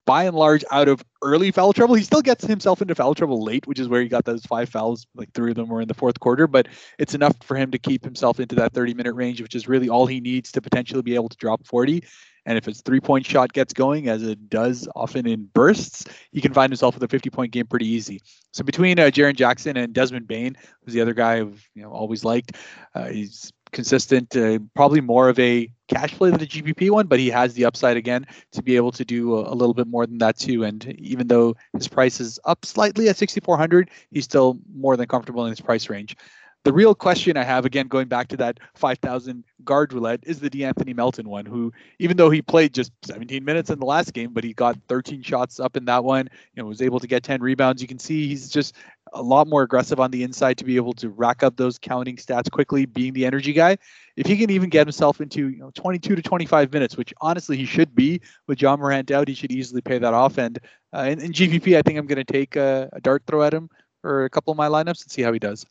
by 0.04 0.24
and 0.24 0.36
large 0.36 0.64
out 0.70 0.88
of 0.88 1.04
early 1.22 1.50
foul 1.50 1.72
trouble. 1.72 1.94
He 1.94 2.02
still 2.02 2.22
gets 2.22 2.44
himself 2.44 2.82
into 2.82 2.94
foul 2.94 3.14
trouble 3.14 3.42
late, 3.42 3.66
which 3.66 3.78
is 3.78 3.88
where 3.88 4.02
he 4.02 4.08
got 4.08 4.24
those 4.24 4.44
five 4.44 4.68
fouls. 4.68 5.06
Like 5.14 5.32
three 5.32 5.50
of 5.50 5.56
them 5.56 5.68
were 5.68 5.80
in 5.80 5.88
the 5.88 5.94
fourth 5.94 6.18
quarter, 6.20 6.46
but 6.46 6.68
it's 6.98 7.14
enough 7.14 7.36
for 7.42 7.56
him 7.56 7.70
to 7.70 7.78
keep 7.78 8.04
himself 8.04 8.40
into 8.40 8.54
that 8.56 8.72
30 8.72 8.94
minute 8.94 9.14
range, 9.14 9.40
which 9.40 9.54
is 9.54 9.68
really 9.68 9.88
all 9.88 10.06
he 10.06 10.20
needs 10.20 10.52
to 10.52 10.60
potentially 10.60 11.02
be 11.02 11.14
able 11.14 11.28
to 11.28 11.36
drop 11.36 11.66
40. 11.66 12.02
And 12.44 12.58
if 12.58 12.64
his 12.64 12.80
three 12.80 13.00
point 13.00 13.24
shot 13.24 13.52
gets 13.52 13.72
going, 13.72 14.08
as 14.08 14.22
it 14.22 14.50
does 14.50 14.88
often 14.96 15.26
in 15.26 15.44
bursts, 15.54 16.04
he 16.32 16.40
can 16.40 16.52
find 16.52 16.72
himself 16.72 16.94
with 16.94 17.02
a 17.04 17.08
50 17.08 17.30
point 17.30 17.52
game 17.52 17.66
pretty 17.66 17.86
easy. 17.86 18.20
So 18.52 18.64
between 18.64 18.98
uh, 18.98 19.04
Jaren 19.04 19.36
Jackson 19.36 19.76
and 19.76 19.92
Desmond 19.92 20.26
Bane, 20.26 20.56
who's 20.84 20.94
the 20.94 21.00
other 21.00 21.14
guy 21.14 21.38
I've 21.38 21.68
you 21.74 21.82
know 21.82 21.90
always 21.90 22.24
liked, 22.24 22.56
uh, 22.94 23.06
he's 23.06 23.52
consistent, 23.72 24.36
uh, 24.36 24.58
probably 24.74 25.00
more 25.00 25.28
of 25.28 25.38
a 25.38 25.70
cash 25.88 26.12
play 26.12 26.30
than 26.30 26.42
a 26.42 26.46
GPP 26.46 26.90
one, 26.90 27.06
but 27.06 27.18
he 27.18 27.28
has 27.30 27.54
the 27.54 27.64
upside 27.64 27.96
again 27.96 28.26
to 28.52 28.62
be 28.62 28.76
able 28.76 28.92
to 28.92 29.04
do 29.04 29.36
a, 29.36 29.52
a, 29.52 29.54
little 29.54 29.74
bit 29.74 29.86
more 29.86 30.06
than 30.06 30.18
that 30.18 30.38
too. 30.38 30.64
And 30.64 30.84
even 30.98 31.26
though 31.26 31.56
his 31.72 31.88
price 31.88 32.20
is 32.20 32.38
up 32.44 32.64
slightly 32.64 33.08
at 33.08 33.16
6,400, 33.16 33.90
he's 34.10 34.24
still 34.24 34.58
more 34.74 34.96
than 34.96 35.06
comfortable 35.06 35.44
in 35.44 35.50
his 35.50 35.60
price 35.60 35.88
range. 35.88 36.16
The 36.64 36.72
real 36.72 36.94
question 36.94 37.36
I 37.36 37.42
have, 37.42 37.64
again, 37.64 37.88
going 37.88 38.06
back 38.06 38.28
to 38.28 38.36
that 38.36 38.60
5,000 38.76 39.42
guard 39.64 39.92
roulette, 39.92 40.20
is 40.22 40.38
the 40.38 40.48
De'Anthony 40.48 40.94
Melton 40.94 41.28
one, 41.28 41.44
who, 41.44 41.72
even 41.98 42.16
though 42.16 42.30
he 42.30 42.40
played 42.40 42.72
just 42.72 42.92
17 43.04 43.44
minutes 43.44 43.70
in 43.70 43.80
the 43.80 43.84
last 43.84 44.12
game, 44.12 44.32
but 44.32 44.44
he 44.44 44.52
got 44.52 44.78
13 44.88 45.22
shots 45.22 45.58
up 45.58 45.76
in 45.76 45.84
that 45.86 46.04
one, 46.04 46.28
you 46.54 46.62
know, 46.62 46.68
was 46.68 46.80
able 46.80 47.00
to 47.00 47.08
get 47.08 47.24
10 47.24 47.42
rebounds. 47.42 47.82
You 47.82 47.88
can 47.88 47.98
see 47.98 48.28
he's 48.28 48.48
just 48.48 48.76
a 49.12 49.20
lot 49.20 49.48
more 49.48 49.62
aggressive 49.62 49.98
on 49.98 50.12
the 50.12 50.22
inside 50.22 50.56
to 50.58 50.64
be 50.64 50.76
able 50.76 50.92
to 50.94 51.08
rack 51.08 51.42
up 51.42 51.56
those 51.56 51.78
counting 51.78 52.14
stats 52.14 52.48
quickly, 52.48 52.86
being 52.86 53.12
the 53.12 53.26
energy 53.26 53.52
guy. 53.52 53.76
If 54.16 54.28
he 54.28 54.36
can 54.36 54.50
even 54.50 54.70
get 54.70 54.86
himself 54.86 55.20
into 55.20 55.48
you 55.48 55.58
know 55.58 55.72
22 55.74 56.14
to 56.14 56.22
25 56.22 56.72
minutes, 56.72 56.96
which 56.96 57.12
honestly 57.20 57.56
he 57.56 57.64
should 57.64 57.92
be 57.92 58.20
with 58.46 58.62
Ja 58.62 58.76
Morant 58.76 59.10
out, 59.10 59.26
he 59.26 59.34
should 59.34 59.50
easily 59.50 59.80
pay 59.80 59.98
that 59.98 60.14
off. 60.14 60.38
And 60.38 60.60
uh, 60.94 61.08
in, 61.10 61.20
in 61.20 61.32
I 61.32 61.82
think 61.82 61.98
I'm 61.98 62.06
going 62.06 62.24
to 62.24 62.24
take 62.24 62.54
a, 62.54 62.88
a 62.92 63.00
dart 63.00 63.24
throw 63.26 63.42
at 63.42 63.52
him 63.52 63.68
for 64.00 64.24
a 64.24 64.30
couple 64.30 64.52
of 64.52 64.56
my 64.56 64.68
lineups 64.68 65.02
and 65.02 65.10
see 65.10 65.22
how 65.22 65.32
he 65.32 65.40
does. 65.40 65.66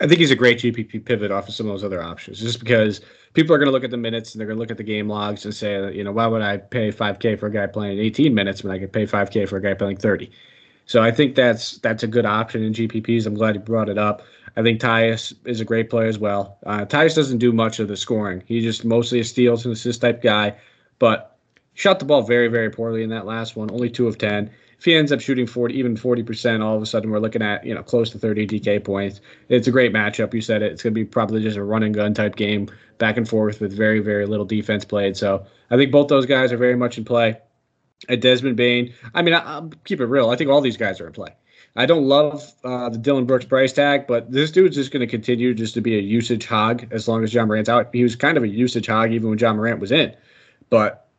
I 0.00 0.06
think 0.06 0.20
he's 0.20 0.30
a 0.30 0.36
great 0.36 0.58
GPP 0.58 1.04
pivot 1.04 1.30
off 1.30 1.48
of 1.48 1.54
some 1.54 1.66
of 1.66 1.72
those 1.72 1.84
other 1.84 2.02
options, 2.02 2.40
just 2.40 2.58
because 2.58 3.00
people 3.34 3.54
are 3.54 3.58
going 3.58 3.66
to 3.66 3.72
look 3.72 3.84
at 3.84 3.90
the 3.90 3.96
minutes 3.96 4.32
and 4.32 4.40
they're 4.40 4.46
going 4.46 4.56
to 4.56 4.60
look 4.60 4.70
at 4.70 4.76
the 4.76 4.82
game 4.82 5.08
logs 5.08 5.44
and 5.44 5.54
say, 5.54 5.94
you 5.94 6.02
know, 6.02 6.12
why 6.12 6.26
would 6.26 6.42
I 6.42 6.56
pay 6.56 6.90
5K 6.90 7.38
for 7.38 7.46
a 7.46 7.52
guy 7.52 7.66
playing 7.66 7.98
18 7.98 8.34
minutes 8.34 8.64
when 8.64 8.72
I 8.72 8.78
could 8.78 8.92
pay 8.92 9.06
5K 9.06 9.48
for 9.48 9.58
a 9.58 9.62
guy 9.62 9.74
playing 9.74 9.98
30? 9.98 10.30
So 10.86 11.02
I 11.02 11.12
think 11.12 11.36
that's 11.36 11.78
that's 11.78 12.02
a 12.02 12.08
good 12.08 12.26
option 12.26 12.64
in 12.64 12.72
GPPs. 12.72 13.26
I'm 13.26 13.34
glad 13.34 13.54
you 13.54 13.60
brought 13.60 13.88
it 13.88 13.98
up. 13.98 14.22
I 14.56 14.62
think 14.62 14.80
Tyus 14.80 15.32
is 15.44 15.60
a 15.60 15.64
great 15.64 15.88
player 15.88 16.08
as 16.08 16.18
well. 16.18 16.58
Uh, 16.66 16.84
Tyus 16.84 17.14
doesn't 17.14 17.38
do 17.38 17.52
much 17.52 17.78
of 17.78 17.86
the 17.86 17.96
scoring. 17.96 18.42
He's 18.46 18.64
just 18.64 18.84
mostly 18.84 19.20
a 19.20 19.24
steals 19.24 19.64
and 19.64 19.72
assist 19.72 20.00
type 20.00 20.20
guy, 20.20 20.56
but 20.98 21.38
shot 21.74 22.00
the 22.00 22.04
ball 22.04 22.22
very 22.22 22.48
very 22.48 22.70
poorly 22.70 23.04
in 23.04 23.10
that 23.10 23.24
last 23.24 23.54
one. 23.54 23.70
Only 23.70 23.88
two 23.88 24.08
of 24.08 24.18
ten 24.18 24.50
if 24.80 24.86
he 24.86 24.94
ends 24.94 25.12
up 25.12 25.20
shooting 25.20 25.46
40, 25.46 25.74
even 25.74 25.94
40%, 25.94 26.64
all 26.64 26.74
of 26.74 26.80
a 26.80 26.86
sudden 26.86 27.10
we're 27.10 27.18
looking 27.18 27.42
at, 27.42 27.66
you 27.66 27.74
know, 27.74 27.82
close 27.82 28.08
to 28.12 28.18
30 28.18 28.46
DK 28.46 28.82
points. 28.82 29.20
It's 29.50 29.68
a 29.68 29.70
great 29.70 29.92
matchup. 29.92 30.32
You 30.32 30.40
said 30.40 30.62
it. 30.62 30.72
It's 30.72 30.82
going 30.82 30.94
to 30.94 30.98
be 30.98 31.04
probably 31.04 31.42
just 31.42 31.58
a 31.58 31.62
run 31.62 31.82
and 31.82 31.94
gun 31.94 32.14
type 32.14 32.34
game, 32.34 32.66
back 32.96 33.18
and 33.18 33.28
forth 33.28 33.60
with 33.60 33.76
very, 33.76 33.98
very 33.98 34.24
little 34.24 34.46
defense 34.46 34.86
played. 34.86 35.18
So 35.18 35.44
I 35.70 35.76
think 35.76 35.92
both 35.92 36.08
those 36.08 36.24
guys 36.24 36.50
are 36.50 36.56
very 36.56 36.76
much 36.76 36.96
in 36.96 37.04
play. 37.04 37.36
At 38.08 38.22
Desmond 38.22 38.56
Bane, 38.56 38.94
I 39.14 39.20
mean, 39.20 39.34
I, 39.34 39.58
will 39.58 39.70
keep 39.84 40.00
it 40.00 40.06
real. 40.06 40.30
I 40.30 40.36
think 40.36 40.48
all 40.48 40.62
these 40.62 40.78
guys 40.78 40.98
are 40.98 41.06
in 41.06 41.12
play. 41.12 41.34
I 41.76 41.84
don't 41.84 42.06
love 42.06 42.50
uh, 42.64 42.88
the 42.88 42.96
Dillon 42.96 43.26
Brooks 43.26 43.44
price 43.44 43.74
tag, 43.74 44.06
but 44.06 44.32
this 44.32 44.50
dude's 44.50 44.76
just 44.76 44.92
going 44.92 45.00
to 45.00 45.06
continue 45.06 45.52
just 45.52 45.74
to 45.74 45.82
be 45.82 45.98
a 45.98 46.00
usage 46.00 46.46
hog 46.46 46.86
as 46.90 47.06
long 47.06 47.22
as 47.22 47.34
Ja 47.34 47.44
Morant's 47.44 47.68
out. 47.68 47.90
He 47.92 48.02
was 48.02 48.16
kind 48.16 48.38
of 48.38 48.44
a 48.44 48.48
usage 48.48 48.86
hog 48.86 49.12
even 49.12 49.28
when 49.28 49.38
Ja 49.38 49.52
Morant 49.52 49.78
was 49.78 49.92
in. 49.92 50.16
But 50.70 51.09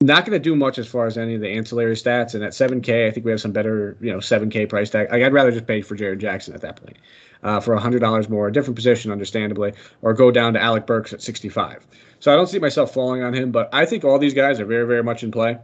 not 0.00 0.24
going 0.24 0.32
to 0.32 0.42
do 0.42 0.56
much 0.56 0.78
as 0.78 0.86
far 0.86 1.06
as 1.06 1.18
any 1.18 1.34
of 1.34 1.40
the 1.40 1.48
ancillary 1.48 1.94
stats. 1.94 2.34
And 2.34 2.42
at 2.42 2.52
7K, 2.52 3.06
I 3.06 3.10
think 3.10 3.26
we 3.26 3.32
have 3.32 3.40
some 3.40 3.52
better, 3.52 3.96
you 4.00 4.10
know, 4.10 4.18
7K 4.18 4.68
price 4.68 4.88
tag. 4.88 5.10
Like, 5.10 5.22
I'd 5.22 5.32
rather 5.32 5.50
just 5.50 5.66
pay 5.66 5.82
for 5.82 5.96
Jaren 5.96 6.18
Jackson 6.18 6.54
at 6.54 6.62
that 6.62 6.76
point 6.76 6.96
uh, 7.42 7.60
for 7.60 7.76
$100 7.76 8.28
more, 8.30 8.48
a 8.48 8.52
different 8.52 8.76
position, 8.76 9.12
understandably, 9.12 9.74
or 10.00 10.14
go 10.14 10.30
down 10.30 10.54
to 10.54 10.62
Alec 10.62 10.86
Burks 10.86 11.12
at 11.12 11.20
65. 11.20 11.86
So 12.18 12.32
I 12.32 12.36
don't 12.36 12.46
see 12.46 12.58
myself 12.58 12.94
falling 12.94 13.22
on 13.22 13.34
him, 13.34 13.52
but 13.52 13.68
I 13.72 13.84
think 13.84 14.04
all 14.04 14.18
these 14.18 14.34
guys 14.34 14.58
are 14.58 14.66
very, 14.66 14.86
very 14.86 15.02
much 15.02 15.22
in 15.22 15.30
play. 15.30 15.58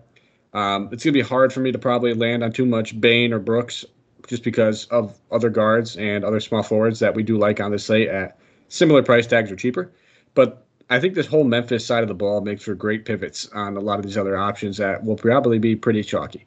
Um, 0.52 0.88
it's 0.92 1.04
going 1.04 1.12
to 1.12 1.18
be 1.18 1.20
hard 1.22 1.52
for 1.52 1.60
me 1.60 1.72
to 1.72 1.78
probably 1.78 2.14
land 2.14 2.44
on 2.44 2.52
too 2.52 2.66
much 2.66 2.98
Bane 3.00 3.32
or 3.32 3.38
Brooks 3.38 3.84
just 4.26 4.42
because 4.42 4.86
of 4.86 5.18
other 5.30 5.50
guards 5.50 5.96
and 5.96 6.24
other 6.24 6.40
small 6.40 6.62
forwards 6.62 6.98
that 7.00 7.14
we 7.14 7.22
do 7.22 7.38
like 7.38 7.60
on 7.60 7.70
this 7.70 7.84
slate 7.84 8.08
at 8.08 8.38
similar 8.68 9.02
price 9.02 9.26
tags 9.26 9.50
or 9.50 9.56
cheaper. 9.56 9.92
But 10.34 10.65
I 10.88 11.00
think 11.00 11.14
this 11.14 11.26
whole 11.26 11.44
Memphis 11.44 11.84
side 11.84 12.02
of 12.02 12.08
the 12.08 12.14
ball 12.14 12.40
makes 12.40 12.62
for 12.62 12.74
great 12.74 13.04
pivots 13.04 13.48
on 13.52 13.76
a 13.76 13.80
lot 13.80 13.98
of 13.98 14.04
these 14.04 14.16
other 14.16 14.36
options 14.36 14.76
that 14.76 15.04
will 15.04 15.16
probably 15.16 15.58
be 15.58 15.74
pretty 15.74 16.02
chalky. 16.02 16.46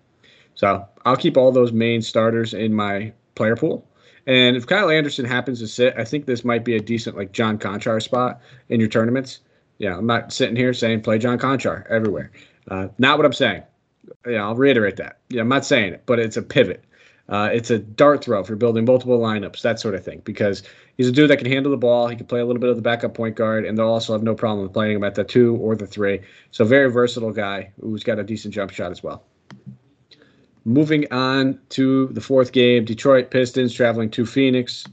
So 0.56 0.86
I'll 1.06 1.18
keep 1.18 1.38
all 1.38 1.52
those 1.52 1.72
main 1.72 2.02
starters 2.02 2.54
in 2.54 2.74
my 2.74 3.14
player 3.36 3.56
pool. 3.56 3.86
And 4.28 4.56
if 4.56 4.68
Kyle 4.68 4.90
Anderson 4.90 5.26
happens 5.26 5.60
to 5.60 5.68
sit, 5.68 5.94
I 5.98 6.04
think 6.04 6.26
this 6.26 6.46
might 6.46 6.64
be 6.64 6.76
a 6.76 6.80
decent 6.80 7.18
like 7.18 7.32
John 7.32 7.58
Konchar 7.58 8.02
spot 8.02 8.42
in 8.70 8.80
your 8.80 8.90
tournaments. 8.90 9.40
Yeah, 9.78 9.98
I'm 9.98 10.06
not 10.06 10.32
sitting 10.32 10.56
here 10.56 10.74
saying 10.74 11.02
play 11.02 11.18
John 11.18 11.40
Konchar 11.40 11.86
everywhere. 11.90 12.32
Uh, 12.70 12.90
not 12.98 13.18
what 13.18 13.26
I'm 13.26 13.34
saying. 13.34 13.64
Yeah, 14.28 14.44
I'll 14.44 14.56
reiterate 14.56 14.98
that. 14.98 15.20
Yeah, 15.30 15.42
I'm 15.42 15.48
not 15.48 15.66
saying 15.66 15.94
it, 15.94 16.04
but 16.06 16.20
it's 16.20 16.38
a 16.38 16.42
pivot. 16.42 16.84
Uh, 17.30 17.50
it's 17.52 17.70
a 17.70 17.80
dart 17.80 18.24
throw 18.24 18.44
you're 18.44 18.58
building 18.58 18.86
multiple 18.86 19.20
lineups, 19.20 19.62
that 19.62 19.80
sort 19.80 19.96
of 19.96 20.04
thing. 20.04 20.22
Because 20.26 20.64
he's 21.00 21.08
a 21.08 21.14
dude 21.14 21.30
that 21.30 21.38
can 21.38 21.48
handle 21.50 21.72
the 21.72 21.78
ball. 21.78 22.10
He 22.10 22.18
can 22.18 22.26
play 22.26 22.42
a 22.42 22.46
little 22.46 22.60
bit 22.60 22.70
of 22.70 22.76
the 22.76 22.82
backup 22.82 23.14
point 23.14 23.38
guard, 23.38 23.66
and 23.66 23.78
they'll 23.78 23.88
also 23.88 24.12
have 24.12 24.22
no 24.22 24.36
problem 24.36 24.68
playing 24.68 24.98
him 24.98 25.04
at 25.06 25.16
the 25.16 25.24
two 25.24 25.56
or 25.56 25.74
the 25.74 25.88
three. 25.88 26.20
So 26.52 26.66
very 26.66 26.92
versatile 26.92 27.32
guy 27.32 27.72
who's 27.80 28.04
got 28.04 28.20
a 28.20 28.24
decent 28.24 28.54
jump 28.54 28.72
shot 28.72 28.92
as 28.92 29.02
well. 29.02 29.24
Moving 30.66 31.10
on 31.10 31.58
to 31.70 32.08
the 32.08 32.20
fourth 32.20 32.52
game, 32.52 32.84
Detroit 32.84 33.32
Pistons 33.32 33.74
traveling 33.74 34.10
to 34.12 34.26
Phoenix. 34.26 34.84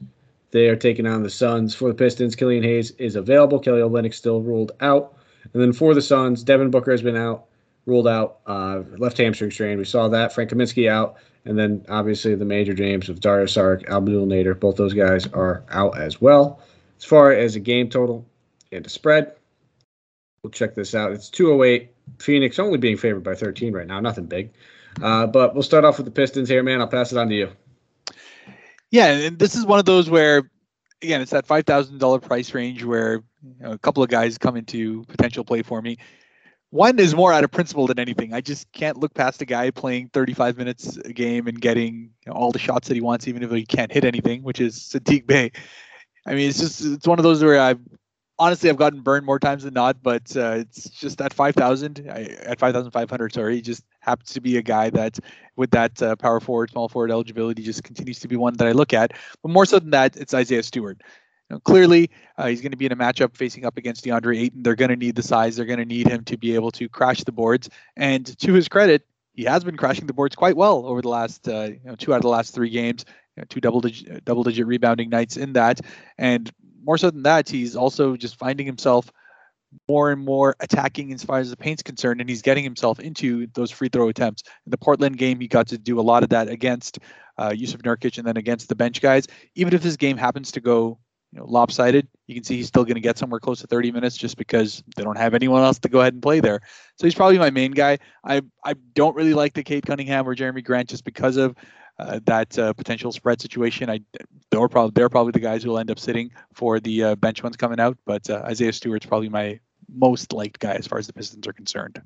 They 0.52 0.68
are 0.68 0.76
taking 0.76 1.08
on 1.08 1.24
the 1.24 1.28
Suns. 1.28 1.74
For 1.74 1.88
the 1.88 1.94
Pistons, 1.94 2.36
Killian 2.36 2.62
Hayes 2.62 2.92
is 2.92 3.16
available. 3.16 3.58
Kelly 3.58 3.80
Olynyk 3.80 4.14
still 4.14 4.40
ruled 4.40 4.70
out. 4.80 5.18
And 5.52 5.60
then 5.60 5.72
for 5.72 5.92
the 5.92 6.00
Suns, 6.00 6.44
Devin 6.44 6.70
Booker 6.70 6.92
has 6.92 7.02
been 7.02 7.16
out, 7.16 7.46
ruled 7.86 8.08
out, 8.08 8.40
uh, 8.46 8.82
left 8.98 9.18
hamstring 9.18 9.50
strain. 9.50 9.78
We 9.78 9.84
saw 9.84 10.08
that. 10.08 10.32
Frank 10.32 10.50
Kaminsky 10.50 10.90
out. 10.90 11.16
And 11.44 11.56
then 11.56 11.86
obviously 11.88 12.34
the 12.34 12.44
major 12.44 12.74
James 12.74 13.08
with 13.08 13.20
Dario 13.20 13.46
Saric, 13.46 13.88
Abdel 13.88 14.26
Nader, 14.26 14.58
both 14.58 14.76
those 14.76 14.92
guys 14.92 15.28
are 15.28 15.62
out 15.70 15.96
as 15.96 16.20
well. 16.20 16.60
As 16.98 17.04
far 17.04 17.30
as 17.30 17.54
a 17.54 17.60
game 17.60 17.88
total 17.88 18.26
and 18.72 18.84
a 18.84 18.88
spread, 18.88 19.32
we'll 20.42 20.50
check 20.50 20.74
this 20.74 20.94
out. 20.94 21.12
It's 21.12 21.30
208. 21.30 21.92
Phoenix 22.18 22.58
only 22.58 22.78
being 22.78 22.96
favored 22.96 23.22
by 23.22 23.34
13 23.34 23.72
right 23.72 23.86
now, 23.86 24.00
nothing 24.00 24.26
big. 24.26 24.52
Uh, 25.00 25.26
but 25.26 25.54
we'll 25.54 25.62
start 25.62 25.84
off 25.84 25.98
with 25.98 26.06
the 26.06 26.10
Pistons 26.10 26.48
here, 26.48 26.62
man. 26.62 26.80
I'll 26.80 26.88
pass 26.88 27.12
it 27.12 27.18
on 27.18 27.28
to 27.28 27.34
you. 27.34 27.50
Yeah, 28.90 29.06
and 29.08 29.38
this 29.38 29.54
is 29.54 29.66
one 29.66 29.78
of 29.78 29.84
those 29.84 30.08
where, 30.08 30.50
again, 31.02 31.20
it's 31.20 31.32
that 31.32 31.46
five 31.46 31.66
thousand 31.66 31.98
dollar 31.98 32.18
price 32.18 32.54
range 32.54 32.82
where 32.84 33.22
you 33.42 33.54
know, 33.60 33.72
a 33.72 33.78
couple 33.78 34.02
of 34.02 34.08
guys 34.08 34.38
come 34.38 34.56
into 34.56 35.04
potential 35.04 35.44
play 35.44 35.62
for 35.62 35.82
me 35.82 35.98
one 36.70 36.98
is 36.98 37.14
more 37.14 37.32
out 37.32 37.44
of 37.44 37.50
principle 37.50 37.86
than 37.86 37.98
anything. 37.98 38.34
I 38.34 38.40
just 38.40 38.70
can't 38.72 38.98
look 38.98 39.14
past 39.14 39.40
a 39.42 39.44
guy 39.44 39.70
playing 39.70 40.10
35 40.12 40.56
minutes 40.56 40.96
a 40.98 41.12
game 41.12 41.46
and 41.46 41.60
getting 41.60 42.10
you 42.24 42.32
know, 42.32 42.32
all 42.32 42.52
the 42.52 42.58
shots 42.58 42.88
that 42.88 42.94
he 42.94 43.00
wants, 43.00 43.28
even 43.28 43.42
if 43.42 43.50
he 43.50 43.64
can't 43.64 43.92
hit 43.92 44.04
anything, 44.04 44.42
which 44.42 44.60
is 44.60 44.76
Saddiq 44.76 45.26
Bey. 45.26 45.52
I 46.26 46.34
mean, 46.34 46.48
it's 46.48 46.58
just 46.58 46.84
it's 46.84 47.06
one 47.06 47.18
of 47.18 47.22
those 47.22 47.42
where 47.42 47.60
I've 47.60 47.80
honestly 48.38 48.68
I've 48.68 48.76
gotten 48.76 49.00
burned 49.00 49.24
more 49.24 49.38
times 49.38 49.62
than 49.62 49.74
not, 49.74 50.02
but 50.02 50.36
uh, 50.36 50.56
it's 50.58 50.90
just 50.90 51.20
at 51.20 51.32
5,000, 51.32 52.06
at 52.08 52.58
5,500, 52.58 53.32
sorry, 53.32 53.56
he 53.56 53.62
just 53.62 53.84
happens 54.00 54.32
to 54.32 54.40
be 54.40 54.56
a 54.56 54.62
guy 54.62 54.90
that 54.90 55.18
with 55.56 55.70
that 55.70 56.00
uh, 56.02 56.16
power 56.16 56.40
forward, 56.40 56.70
small 56.70 56.88
forward 56.88 57.10
eligibility 57.10 57.62
just 57.62 57.84
continues 57.84 58.18
to 58.20 58.28
be 58.28 58.36
one 58.36 58.54
that 58.54 58.66
I 58.66 58.72
look 58.72 58.92
at. 58.92 59.12
But 59.42 59.50
more 59.50 59.66
so 59.66 59.78
than 59.78 59.90
that, 59.90 60.16
it's 60.16 60.34
Isaiah 60.34 60.62
Stewart. 60.62 61.00
Know, 61.50 61.60
clearly, 61.60 62.10
uh, 62.36 62.46
he's 62.46 62.60
going 62.60 62.72
to 62.72 62.76
be 62.76 62.86
in 62.86 62.92
a 62.92 62.96
matchup 62.96 63.36
facing 63.36 63.64
up 63.64 63.76
against 63.78 64.04
DeAndre 64.04 64.38
Ayton. 64.38 64.62
They're 64.62 64.74
going 64.74 64.90
to 64.90 64.96
need 64.96 65.14
the 65.14 65.22
size. 65.22 65.56
They're 65.56 65.64
going 65.64 65.78
to 65.78 65.84
need 65.84 66.08
him 66.08 66.24
to 66.24 66.36
be 66.36 66.54
able 66.54 66.72
to 66.72 66.88
crash 66.88 67.22
the 67.22 67.32
boards. 67.32 67.70
And 67.96 68.26
to 68.40 68.52
his 68.52 68.68
credit, 68.68 69.06
he 69.32 69.44
has 69.44 69.62
been 69.62 69.76
crashing 69.76 70.06
the 70.06 70.12
boards 70.12 70.34
quite 70.34 70.56
well 70.56 70.86
over 70.86 71.02
the 71.02 71.08
last 71.08 71.46
uh, 71.48 71.68
you 71.70 71.80
know, 71.84 71.94
two 71.94 72.12
out 72.12 72.16
of 72.16 72.22
the 72.22 72.28
last 72.28 72.54
three 72.54 72.70
games. 72.70 73.04
You 73.36 73.42
know, 73.42 73.46
two 73.48 73.60
double 73.60 73.80
digit 73.80 74.24
double 74.24 74.42
digit 74.42 74.66
rebounding 74.66 75.10
nights 75.10 75.36
in 75.36 75.52
that, 75.52 75.80
and 76.16 76.50
more 76.82 76.96
so 76.96 77.10
than 77.10 77.24
that, 77.24 77.48
he's 77.48 77.76
also 77.76 78.16
just 78.16 78.38
finding 78.38 78.64
himself 78.64 79.12
more 79.88 80.10
and 80.10 80.24
more 80.24 80.56
attacking 80.60 81.12
as 81.12 81.22
far 81.22 81.38
as 81.38 81.50
the 81.50 81.56
paint's 81.56 81.82
concerned, 81.82 82.20
and 82.20 82.30
he's 82.30 82.42
getting 82.42 82.64
himself 82.64 82.98
into 82.98 83.46
those 83.54 83.70
free 83.70 83.88
throw 83.88 84.08
attempts. 84.08 84.42
In 84.64 84.70
the 84.70 84.78
Portland 84.78 85.18
game, 85.18 85.38
he 85.38 85.48
got 85.48 85.68
to 85.68 85.78
do 85.78 86.00
a 86.00 86.02
lot 86.02 86.22
of 86.22 86.30
that 86.30 86.48
against 86.48 86.98
uh, 87.36 87.50
Jusuf 87.50 87.82
Nurkic 87.82 88.16
and 88.16 88.26
then 88.26 88.36
against 88.36 88.68
the 88.68 88.74
bench 88.74 89.02
guys. 89.02 89.26
Even 89.54 89.74
if 89.74 89.82
this 89.82 89.96
game 89.96 90.16
happens 90.16 90.52
to 90.52 90.60
go 90.60 90.98
you 91.36 91.42
know, 91.42 91.48
lopsided, 91.48 92.08
you 92.28 92.34
can 92.34 92.44
see 92.44 92.56
he's 92.56 92.68
still 92.68 92.84
going 92.84 92.94
to 92.94 93.00
get 93.00 93.18
somewhere 93.18 93.38
close 93.38 93.60
to 93.60 93.66
30 93.66 93.92
minutes 93.92 94.16
just 94.16 94.38
because 94.38 94.82
they 94.96 95.02
don't 95.02 95.18
have 95.18 95.34
anyone 95.34 95.62
else 95.62 95.78
to 95.80 95.88
go 95.90 96.00
ahead 96.00 96.14
and 96.14 96.22
play 96.22 96.40
there. 96.40 96.62
So 96.96 97.06
he's 97.06 97.14
probably 97.14 97.38
my 97.38 97.50
main 97.50 97.72
guy. 97.72 97.98
I 98.24 98.40
I 98.64 98.74
don't 98.94 99.14
really 99.14 99.34
like 99.34 99.52
the 99.52 99.62
Cade 99.62 99.84
Cunningham 99.84 100.26
or 100.26 100.34
Jerami 100.34 100.64
Grant 100.64 100.88
just 100.88 101.04
because 101.04 101.36
of 101.36 101.54
uh, 101.98 102.20
that 102.24 102.58
uh, 102.58 102.72
potential 102.72 103.12
spread 103.12 103.42
situation. 103.42 103.90
I 103.90 104.00
they're 104.50 104.66
probably 104.66 104.92
they're 104.94 105.10
probably 105.10 105.32
the 105.32 105.40
guys 105.40 105.62
who 105.62 105.70
will 105.70 105.78
end 105.78 105.90
up 105.90 105.98
sitting 105.98 106.30
for 106.54 106.80
the 106.80 107.02
uh, 107.02 107.16
bench 107.16 107.42
ones 107.42 107.58
coming 107.58 107.80
out. 107.80 107.98
But 108.06 108.30
uh, 108.30 108.42
Isaiah 108.46 108.72
Stewart's 108.72 109.04
probably 109.04 109.28
my 109.28 109.60
most 109.94 110.32
liked 110.32 110.58
guy 110.58 110.76
as 110.76 110.86
far 110.86 110.98
as 110.98 111.06
the 111.06 111.12
Pistons 111.12 111.46
are 111.46 111.52
concerned. 111.52 112.00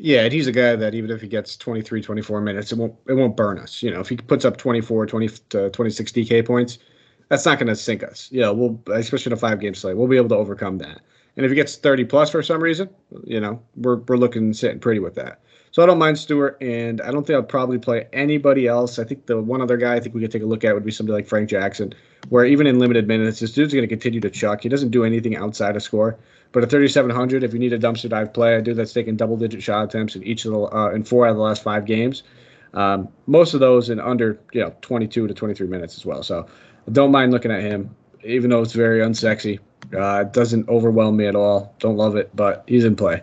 Yeah, 0.00 0.22
and 0.22 0.32
he's 0.32 0.48
a 0.48 0.52
guy 0.52 0.74
that 0.74 0.94
even 0.94 1.10
if 1.10 1.20
he 1.20 1.28
gets 1.28 1.56
23, 1.56 2.02
24 2.02 2.40
minutes, 2.40 2.72
it 2.72 2.78
won't 2.78 2.96
it 3.06 3.14
won't 3.14 3.36
burn 3.36 3.60
us. 3.60 3.84
You 3.84 3.92
know, 3.92 4.00
if 4.00 4.08
he 4.08 4.16
puts 4.16 4.44
up 4.44 4.56
24, 4.56 5.06
20 5.06 5.28
to 5.50 5.70
26 5.70 6.12
DK 6.12 6.44
points, 6.44 6.78
that's 7.28 7.44
not 7.44 7.58
going 7.58 7.68
to 7.68 7.76
sink 7.76 8.02
us. 8.02 8.28
You 8.30 8.40
know, 8.40 8.52
we'll 8.52 8.80
especially 8.94 9.30
in 9.30 9.34
a 9.34 9.40
five 9.40 9.60
game 9.60 9.74
slate, 9.74 9.96
we'll 9.96 10.08
be 10.08 10.16
able 10.16 10.30
to 10.30 10.36
overcome 10.36 10.78
that. 10.78 11.00
And 11.36 11.44
if 11.44 11.50
he 11.50 11.54
gets 11.54 11.76
30 11.76 12.04
plus 12.04 12.30
for 12.30 12.42
some 12.42 12.60
reason, 12.60 12.90
you 13.24 13.40
know, 13.40 13.62
we're 13.76 13.96
we're 13.96 14.16
looking 14.16 14.52
sitting 14.52 14.80
pretty 14.80 15.00
with 15.00 15.14
that. 15.14 15.40
So 15.70 15.82
I 15.82 15.86
don't 15.86 15.98
mind 15.98 16.18
Stewart, 16.18 16.56
and 16.62 17.00
I 17.02 17.10
don't 17.10 17.26
think 17.26 17.36
I'll 17.36 17.42
probably 17.42 17.78
play 17.78 18.06
anybody 18.12 18.66
else. 18.66 18.98
I 18.98 19.04
think 19.04 19.26
the 19.26 19.40
one 19.40 19.60
other 19.60 19.76
guy 19.76 19.94
I 19.94 20.00
think 20.00 20.14
we 20.14 20.20
could 20.20 20.32
take 20.32 20.42
a 20.42 20.46
look 20.46 20.64
at 20.64 20.74
would 20.74 20.84
be 20.84 20.90
somebody 20.90 21.14
like 21.14 21.26
Frank 21.26 21.50
Jackson, 21.50 21.92
where 22.30 22.46
even 22.46 22.66
in 22.66 22.78
limited 22.78 23.06
minutes, 23.06 23.40
this 23.40 23.52
dude's 23.52 23.74
going 23.74 23.82
to 23.82 23.88
continue 23.88 24.20
to 24.20 24.30
chuck. 24.30 24.62
He 24.62 24.68
doesn't 24.68 24.90
do 24.90 25.04
anything 25.04 25.36
outside 25.36 25.76
of 25.76 25.82
score. 25.82 26.18
But 26.52 26.62
at 26.62 26.70
3,700, 26.70 27.44
if 27.44 27.52
you 27.52 27.58
need 27.58 27.74
a 27.74 27.78
dumpster 27.78 28.08
dive 28.08 28.32
play, 28.32 28.54
a 28.54 28.62
dude 28.62 28.76
that's 28.76 28.94
taken 28.94 29.16
double-digit 29.16 29.62
shot 29.62 29.84
attempts 29.84 30.16
in 30.16 30.22
each 30.22 30.46
of 30.46 30.52
the 30.52 30.60
uh, 30.60 30.90
in 30.90 31.04
four 31.04 31.26
out 31.26 31.32
of 31.32 31.36
the 31.36 31.42
last 31.42 31.62
five 31.62 31.84
games, 31.84 32.22
um, 32.72 33.08
most 33.26 33.52
of 33.52 33.60
those 33.60 33.90
in 33.90 34.00
under 34.00 34.40
you 34.52 34.62
know 34.62 34.74
22 34.80 35.28
to 35.28 35.34
23 35.34 35.66
minutes 35.66 35.96
as 35.96 36.06
well. 36.06 36.22
So 36.22 36.46
don't 36.92 37.10
mind 37.10 37.32
looking 37.32 37.50
at 37.50 37.62
him, 37.62 37.94
even 38.24 38.50
though 38.50 38.62
it's 38.62 38.72
very 38.72 39.00
unsexy. 39.00 39.58
Uh, 39.94 40.20
it 40.20 40.32
doesn't 40.32 40.68
overwhelm 40.68 41.16
me 41.16 41.26
at 41.26 41.36
all. 41.36 41.74
Don't 41.78 41.96
love 41.96 42.16
it, 42.16 42.34
but 42.34 42.64
he's 42.66 42.84
in 42.84 42.96
play. 42.96 43.22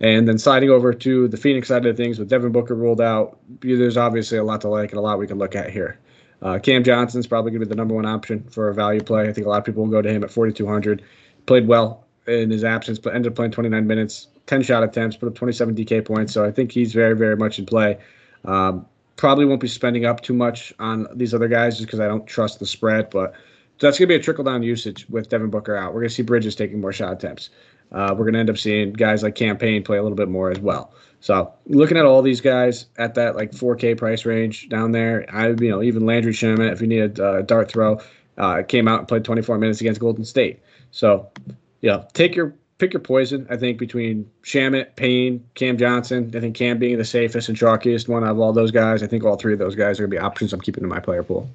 And 0.00 0.26
then 0.26 0.36
sliding 0.36 0.68
over 0.68 0.92
to 0.92 1.28
the 1.28 1.36
Phoenix 1.36 1.68
side 1.68 1.86
of 1.86 1.96
things 1.96 2.18
with 2.18 2.28
Devin 2.28 2.50
Booker 2.50 2.74
ruled 2.74 3.00
out, 3.00 3.38
there's 3.60 3.96
obviously 3.96 4.36
a 4.36 4.44
lot 4.44 4.60
to 4.62 4.68
like 4.68 4.90
and 4.90 4.98
a 4.98 5.00
lot 5.00 5.18
we 5.18 5.28
can 5.28 5.38
look 5.38 5.54
at 5.54 5.70
here. 5.70 5.98
Uh, 6.42 6.58
Cam 6.58 6.82
Johnson's 6.82 7.26
probably 7.28 7.52
going 7.52 7.60
to 7.60 7.66
be 7.66 7.70
the 7.70 7.76
number 7.76 7.94
one 7.94 8.04
option 8.04 8.42
for 8.50 8.68
a 8.68 8.74
value 8.74 9.00
play. 9.00 9.28
I 9.28 9.32
think 9.32 9.46
a 9.46 9.50
lot 9.50 9.58
of 9.58 9.64
people 9.64 9.84
will 9.84 9.92
go 9.92 10.02
to 10.02 10.10
him 10.10 10.24
at 10.24 10.30
4,200. 10.30 11.02
Played 11.46 11.68
well 11.68 12.04
in 12.26 12.50
his 12.50 12.64
absence, 12.64 12.98
but 12.98 13.14
ended 13.14 13.30
up 13.30 13.36
playing 13.36 13.52
29 13.52 13.86
minutes, 13.86 14.26
10 14.46 14.62
shot 14.62 14.82
attempts, 14.82 15.16
put 15.16 15.28
up 15.28 15.36
27 15.36 15.74
DK 15.76 16.04
points. 16.04 16.32
So 16.32 16.44
I 16.44 16.50
think 16.50 16.72
he's 16.72 16.92
very, 16.92 17.14
very 17.14 17.36
much 17.36 17.60
in 17.60 17.66
play. 17.66 17.98
Um, 18.44 18.86
probably 19.16 19.44
won't 19.44 19.60
be 19.60 19.68
spending 19.68 20.04
up 20.04 20.20
too 20.20 20.34
much 20.34 20.72
on 20.78 21.06
these 21.14 21.34
other 21.34 21.48
guys 21.48 21.76
just 21.76 21.86
because 21.86 22.00
I 22.00 22.06
don't 22.06 22.26
trust 22.26 22.58
the 22.58 22.66
spread, 22.66 23.10
but 23.10 23.34
that's 23.78 23.98
going 23.98 24.08
to 24.08 24.14
be 24.14 24.14
a 24.14 24.22
trickle 24.22 24.44
down 24.44 24.62
usage 24.62 25.06
with 25.08 25.28
Devin 25.28 25.50
Booker 25.50 25.76
out. 25.76 25.92
We're 25.92 26.00
going 26.00 26.08
to 26.08 26.14
see 26.14 26.22
Bridges 26.22 26.54
taking 26.54 26.80
more 26.80 26.92
shot 26.92 27.12
attempts. 27.12 27.50
Uh, 27.90 28.14
we're 28.16 28.24
going 28.24 28.34
to 28.34 28.40
end 28.40 28.50
up 28.50 28.58
seeing 28.58 28.92
guys 28.92 29.22
like 29.22 29.34
Cam 29.34 29.58
Payne 29.58 29.82
play 29.82 29.98
a 29.98 30.02
little 30.02 30.16
bit 30.16 30.28
more 30.28 30.50
as 30.50 30.58
well. 30.58 30.94
So 31.20 31.52
looking 31.66 31.96
at 31.96 32.04
all 32.04 32.22
these 32.22 32.40
guys 32.40 32.86
at 32.96 33.14
that 33.14 33.36
like 33.36 33.52
4K 33.52 33.96
price 33.96 34.24
range 34.24 34.68
down 34.68 34.92
there, 34.92 35.24
I 35.32 35.48
you 35.48 35.70
know 35.70 35.82
even 35.82 36.04
Landry 36.04 36.32
Shamet, 36.32 36.72
if 36.72 36.80
you 36.80 36.86
need 36.86 37.18
a 37.18 37.24
uh, 37.24 37.42
dart 37.42 37.70
throw, 37.70 38.00
uh, 38.38 38.62
came 38.62 38.88
out 38.88 39.00
and 39.00 39.08
played 39.08 39.24
24 39.24 39.58
minutes 39.58 39.80
against 39.80 40.00
Golden 40.00 40.24
State. 40.24 40.60
So 40.90 41.30
yeah, 41.80 42.04
take 42.12 42.34
your 42.34 42.54
pick 42.82 42.92
your 42.92 43.00
poison. 43.00 43.46
I 43.48 43.56
think 43.56 43.78
between 43.78 44.28
Shamet, 44.42 44.96
Payne, 44.96 45.48
Cam 45.54 45.78
Johnson. 45.78 46.32
I 46.34 46.40
think 46.40 46.56
Cam 46.56 46.78
being 46.78 46.98
the 46.98 47.04
safest 47.04 47.48
and 47.48 47.56
chalkiest 47.56 48.08
one 48.08 48.24
of 48.24 48.40
all 48.40 48.52
those 48.52 48.72
guys. 48.72 49.04
I 49.04 49.06
think 49.06 49.22
all 49.22 49.36
three 49.36 49.52
of 49.52 49.60
those 49.60 49.76
guys 49.76 50.00
are 50.00 50.02
gonna 50.02 50.10
be 50.10 50.18
options 50.18 50.52
I'm 50.52 50.60
keeping 50.60 50.82
in 50.82 50.90
my 50.90 50.98
player 50.98 51.22
pool. 51.22 51.48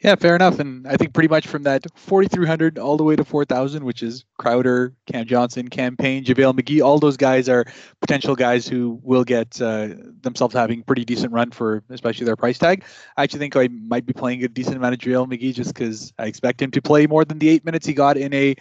Yeah, 0.00 0.16
fair 0.16 0.34
enough. 0.34 0.58
And 0.58 0.84
I 0.88 0.96
think 0.96 1.12
pretty 1.12 1.28
much 1.28 1.46
from 1.46 1.62
that 1.62 1.86
4,300 1.94 2.76
all 2.76 2.96
the 2.96 3.04
way 3.04 3.14
to 3.14 3.24
4,000, 3.24 3.84
which 3.84 4.02
is 4.02 4.24
Crowder, 4.36 4.92
Cam 5.06 5.26
Johnson, 5.26 5.68
Cam 5.68 5.96
Payne, 5.96 6.24
JaVale 6.24 6.58
McGee, 6.58 6.84
all 6.84 6.98
those 6.98 7.16
guys 7.16 7.48
are 7.48 7.64
potential 8.00 8.34
guys 8.34 8.66
who 8.66 8.98
will 9.04 9.22
get 9.22 9.62
uh, 9.62 9.90
themselves 10.22 10.56
having 10.56 10.82
pretty 10.82 11.04
decent 11.04 11.32
run 11.32 11.52
for 11.52 11.84
especially 11.88 12.26
their 12.26 12.34
price 12.34 12.58
tag. 12.58 12.84
I 13.16 13.22
actually 13.22 13.38
think 13.38 13.54
I 13.54 13.68
might 13.68 14.04
be 14.04 14.12
playing 14.12 14.42
a 14.42 14.48
decent 14.48 14.74
amount 14.74 14.94
of 14.94 14.98
JaVale 14.98 15.32
McGee 15.32 15.54
just 15.54 15.72
because 15.72 16.12
I 16.18 16.26
expect 16.26 16.60
him 16.60 16.72
to 16.72 16.82
play 16.82 17.06
more 17.06 17.24
than 17.24 17.38
the 17.38 17.48
eight 17.48 17.64
minutes 17.64 17.86
he 17.86 17.94
got 17.94 18.16
in 18.16 18.34
a 18.34 18.56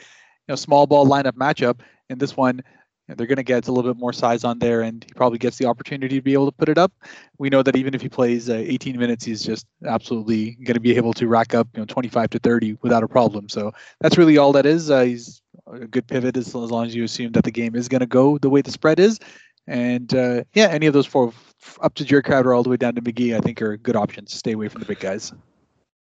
know, 0.52 0.56
small 0.56 0.88
ball 0.88 1.08
lineup 1.08 1.34
matchup. 1.34 1.80
And 2.10 2.20
this 2.20 2.38
one, 2.38 2.62
they're 3.08 3.28
going 3.28 3.38
to 3.38 3.44
get 3.44 3.68
a 3.68 3.72
little 3.72 3.92
bit 3.92 4.00
more 4.00 4.14
size 4.14 4.44
on 4.44 4.60
there, 4.60 4.82
and 4.82 5.04
he 5.04 5.14
probably 5.14 5.38
gets 5.38 5.58
the 5.58 5.66
opportunity 5.66 6.16
to 6.16 6.22
be 6.22 6.34
able 6.34 6.46
to 6.46 6.52
put 6.52 6.70
it 6.70 6.78
up. 6.78 6.94
We 7.38 7.50
know 7.50 7.64
that 7.64 7.76
even 7.76 7.94
if 7.94 8.02
he 8.02 8.10
plays 8.10 8.50
uh, 8.50 8.54
18 8.54 8.98
minutes, 8.98 9.26
he's 9.26 9.44
just 9.44 9.66
absolutely 9.86 10.52
going 10.64 10.76
to 10.76 10.80
be 10.80 10.96
able 10.96 11.14
to 11.14 11.28
rack 11.28 11.54
up, 11.54 11.68
you 11.74 11.82
know, 11.82 11.86
25 11.86 12.30
to 12.32 12.40
30 12.40 12.78
without 12.82 13.04
a 13.04 13.08
problem. 13.08 13.50
So 13.50 13.72
that's 14.00 14.18
really 14.18 14.38
all 14.38 14.52
that 14.54 14.66
is. 14.66 14.90
Uh, 14.90 15.02
he's 15.02 15.42
a 15.68 15.88
good 15.88 16.08
pivot 16.08 16.38
as, 16.38 16.48
as 16.48 16.54
long 16.56 16.86
as 16.86 16.96
you 16.96 17.04
assume 17.04 17.32
that 17.34 17.44
the 17.44 17.52
game 17.52 17.76
is 17.76 17.88
going 17.88 18.02
to 18.02 18.08
go 18.08 18.38
the 18.38 18.50
way 18.50 18.62
the 18.62 18.72
spread 18.72 19.00
is. 19.00 19.20
And 19.68 20.14
uh, 20.16 20.44
yeah, 20.54 20.68
any 20.68 20.88
of 20.88 20.94
those 20.94 21.06
four, 21.06 21.34
up 21.82 21.94
to 21.96 22.06
Jared 22.06 22.26
Crowder 22.26 22.54
all 22.54 22.64
the 22.64 22.70
way 22.70 22.78
down 22.78 22.96
to 22.96 23.02
McGee, 23.02 23.36
I 23.36 23.40
think 23.40 23.62
are 23.62 23.78
good 23.78 23.96
options. 23.96 24.34
Stay 24.34 24.54
away 24.54 24.68
from 24.68 24.82
the 24.82 24.88
big 24.88 25.00
guys. 25.00 25.32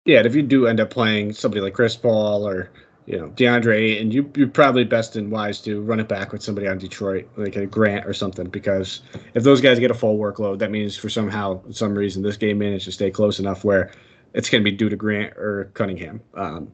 Yeah, 0.05 0.17
and 0.17 0.27
if 0.27 0.35
you 0.35 0.41
do 0.41 0.67
end 0.67 0.79
up 0.79 0.89
playing 0.89 1.33
somebody 1.33 1.61
like 1.61 1.73
Chris 1.73 1.95
Paul 1.95 2.47
or 2.47 2.71
you 3.05 3.17
know, 3.17 3.29
DeAndre, 3.29 3.99
and 3.99 4.13
you 4.13 4.31
you're 4.35 4.47
probably 4.47 4.83
best 4.83 5.15
and 5.15 5.31
wise 5.31 5.59
to 5.61 5.81
run 5.81 5.99
it 5.99 6.07
back 6.07 6.31
with 6.31 6.41
somebody 6.41 6.67
on 6.67 6.77
Detroit, 6.77 7.27
like 7.35 7.55
a 7.55 7.65
Grant 7.65 8.05
or 8.05 8.13
something, 8.13 8.47
because 8.47 9.01
if 9.33 9.43
those 9.43 9.61
guys 9.61 9.79
get 9.79 9.91
a 9.91 9.95
full 9.95 10.17
workload, 10.17 10.59
that 10.59 10.71
means 10.71 10.95
for 10.95 11.09
somehow 11.09 11.61
some 11.71 11.95
reason 11.95 12.23
this 12.23 12.37
game 12.37 12.59
managed 12.59 12.85
to 12.85 12.91
stay 12.91 13.11
close 13.11 13.39
enough 13.39 13.63
where 13.63 13.91
it's 14.33 14.49
going 14.49 14.63
to 14.63 14.69
be 14.69 14.75
due 14.75 14.89
to 14.89 14.95
Grant 14.95 15.33
or 15.37 15.69
Cunningham. 15.73 16.21
Um, 16.33 16.71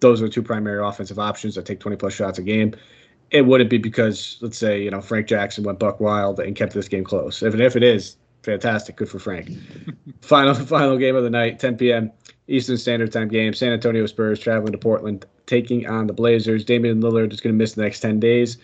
those 0.00 0.20
are 0.20 0.26
the 0.26 0.30
two 0.32 0.42
primary 0.42 0.84
offensive 0.84 1.18
options 1.18 1.54
that 1.54 1.64
take 1.64 1.80
20 1.80 1.96
plus 1.96 2.12
shots 2.12 2.38
a 2.38 2.42
game. 2.42 2.74
It 3.30 3.46
wouldn't 3.46 3.70
be 3.70 3.78
because 3.78 4.38
let's 4.40 4.58
say 4.58 4.82
you 4.82 4.90
know 4.90 5.00
Frank 5.00 5.26
Jackson 5.26 5.62
went 5.62 5.78
buck 5.78 6.00
wild 6.00 6.40
and 6.40 6.56
kept 6.56 6.72
this 6.72 6.88
game 6.88 7.04
close. 7.04 7.42
If 7.42 7.54
if 7.54 7.76
it 7.76 7.82
is, 7.82 8.16
fantastic, 8.42 8.96
good 8.96 9.08
for 9.08 9.18
Frank. 9.18 9.50
final 10.22 10.54
final 10.54 10.96
game 10.96 11.14
of 11.14 11.22
the 11.22 11.30
night, 11.30 11.58
10 11.58 11.76
p.m. 11.76 12.10
Eastern 12.48 12.76
Standard 12.76 13.12
Time 13.12 13.28
game. 13.28 13.52
San 13.54 13.72
Antonio 13.72 14.06
Spurs 14.06 14.40
traveling 14.40 14.72
to 14.72 14.78
Portland 14.78 15.24
taking 15.46 15.86
on 15.86 16.06
the 16.06 16.12
Blazers. 16.12 16.64
Damian 16.64 17.00
Lillard 17.00 17.32
is 17.32 17.40
going 17.40 17.54
to 17.54 17.58
miss 17.58 17.74
the 17.74 17.82
next 17.82 18.00
10 18.00 18.18
days. 18.18 18.58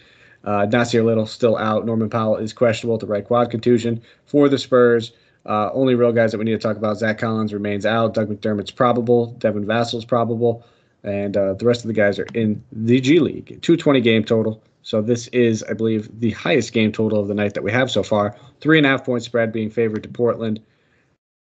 Uh, 0.45 0.67
Nassir 0.67 1.05
Little 1.05 1.27
still 1.27 1.57
out. 1.57 1.87
Norman 1.87 2.11
Powell 2.11 2.37
is 2.37 2.53
questionable 2.53 2.95
with 2.95 3.01
the 3.01 3.07
right 3.07 3.25
quad 3.25 3.51
contusion 3.51 4.03
for 4.27 4.49
the 4.49 4.59
Spurs. 4.59 5.13
Uh, 5.47 5.71
only 5.73 5.95
real 5.95 6.13
guys 6.13 6.33
that 6.33 6.39
we 6.39 6.45
need 6.45 6.53
to 6.53 6.59
talk 6.59 6.77
about: 6.77 6.99
Zach 6.99 7.19
Collins 7.19 7.53
remains 7.53 7.85
out. 7.85 8.15
Doug 8.15 8.29
McDermott's 8.29 8.71
probable. 8.71 9.27
Devin 9.39 9.67
Vassell's 9.67 10.05
probable, 10.05 10.65
and 11.03 11.37
uh, 11.37 11.55
the 11.55 11.67
rest 11.67 11.83
of 11.83 11.89
the 11.89 11.95
guys 11.95 12.19
are 12.19 12.27
in 12.35 12.63
the 12.73 13.01
G 13.01 13.21
League. 13.21 13.61
220 13.63 14.01
game 14.01 14.25
total. 14.25 14.63
So 14.83 15.01
this 15.01 15.29
is, 15.29 15.63
I 15.65 15.73
believe, 15.73 16.09
the 16.21 16.33
highest 16.33 16.75
game 16.75 16.93
total 16.93 17.19
of 17.19 17.29
the 17.29 17.35
night 17.35 17.55
that 17.55 17.63
we 17.63 17.73
have 17.73 17.91
so 17.91 18.03
far. 18.03 18.37
Three 18.61 18.79
and 18.79 18.87
a 18.87 18.91
half 18.91 19.05
point 19.05 19.23
spread 19.23 19.51
being 19.51 19.71
favored 19.71 20.03
to 20.03 20.11
Portland. 20.11 20.61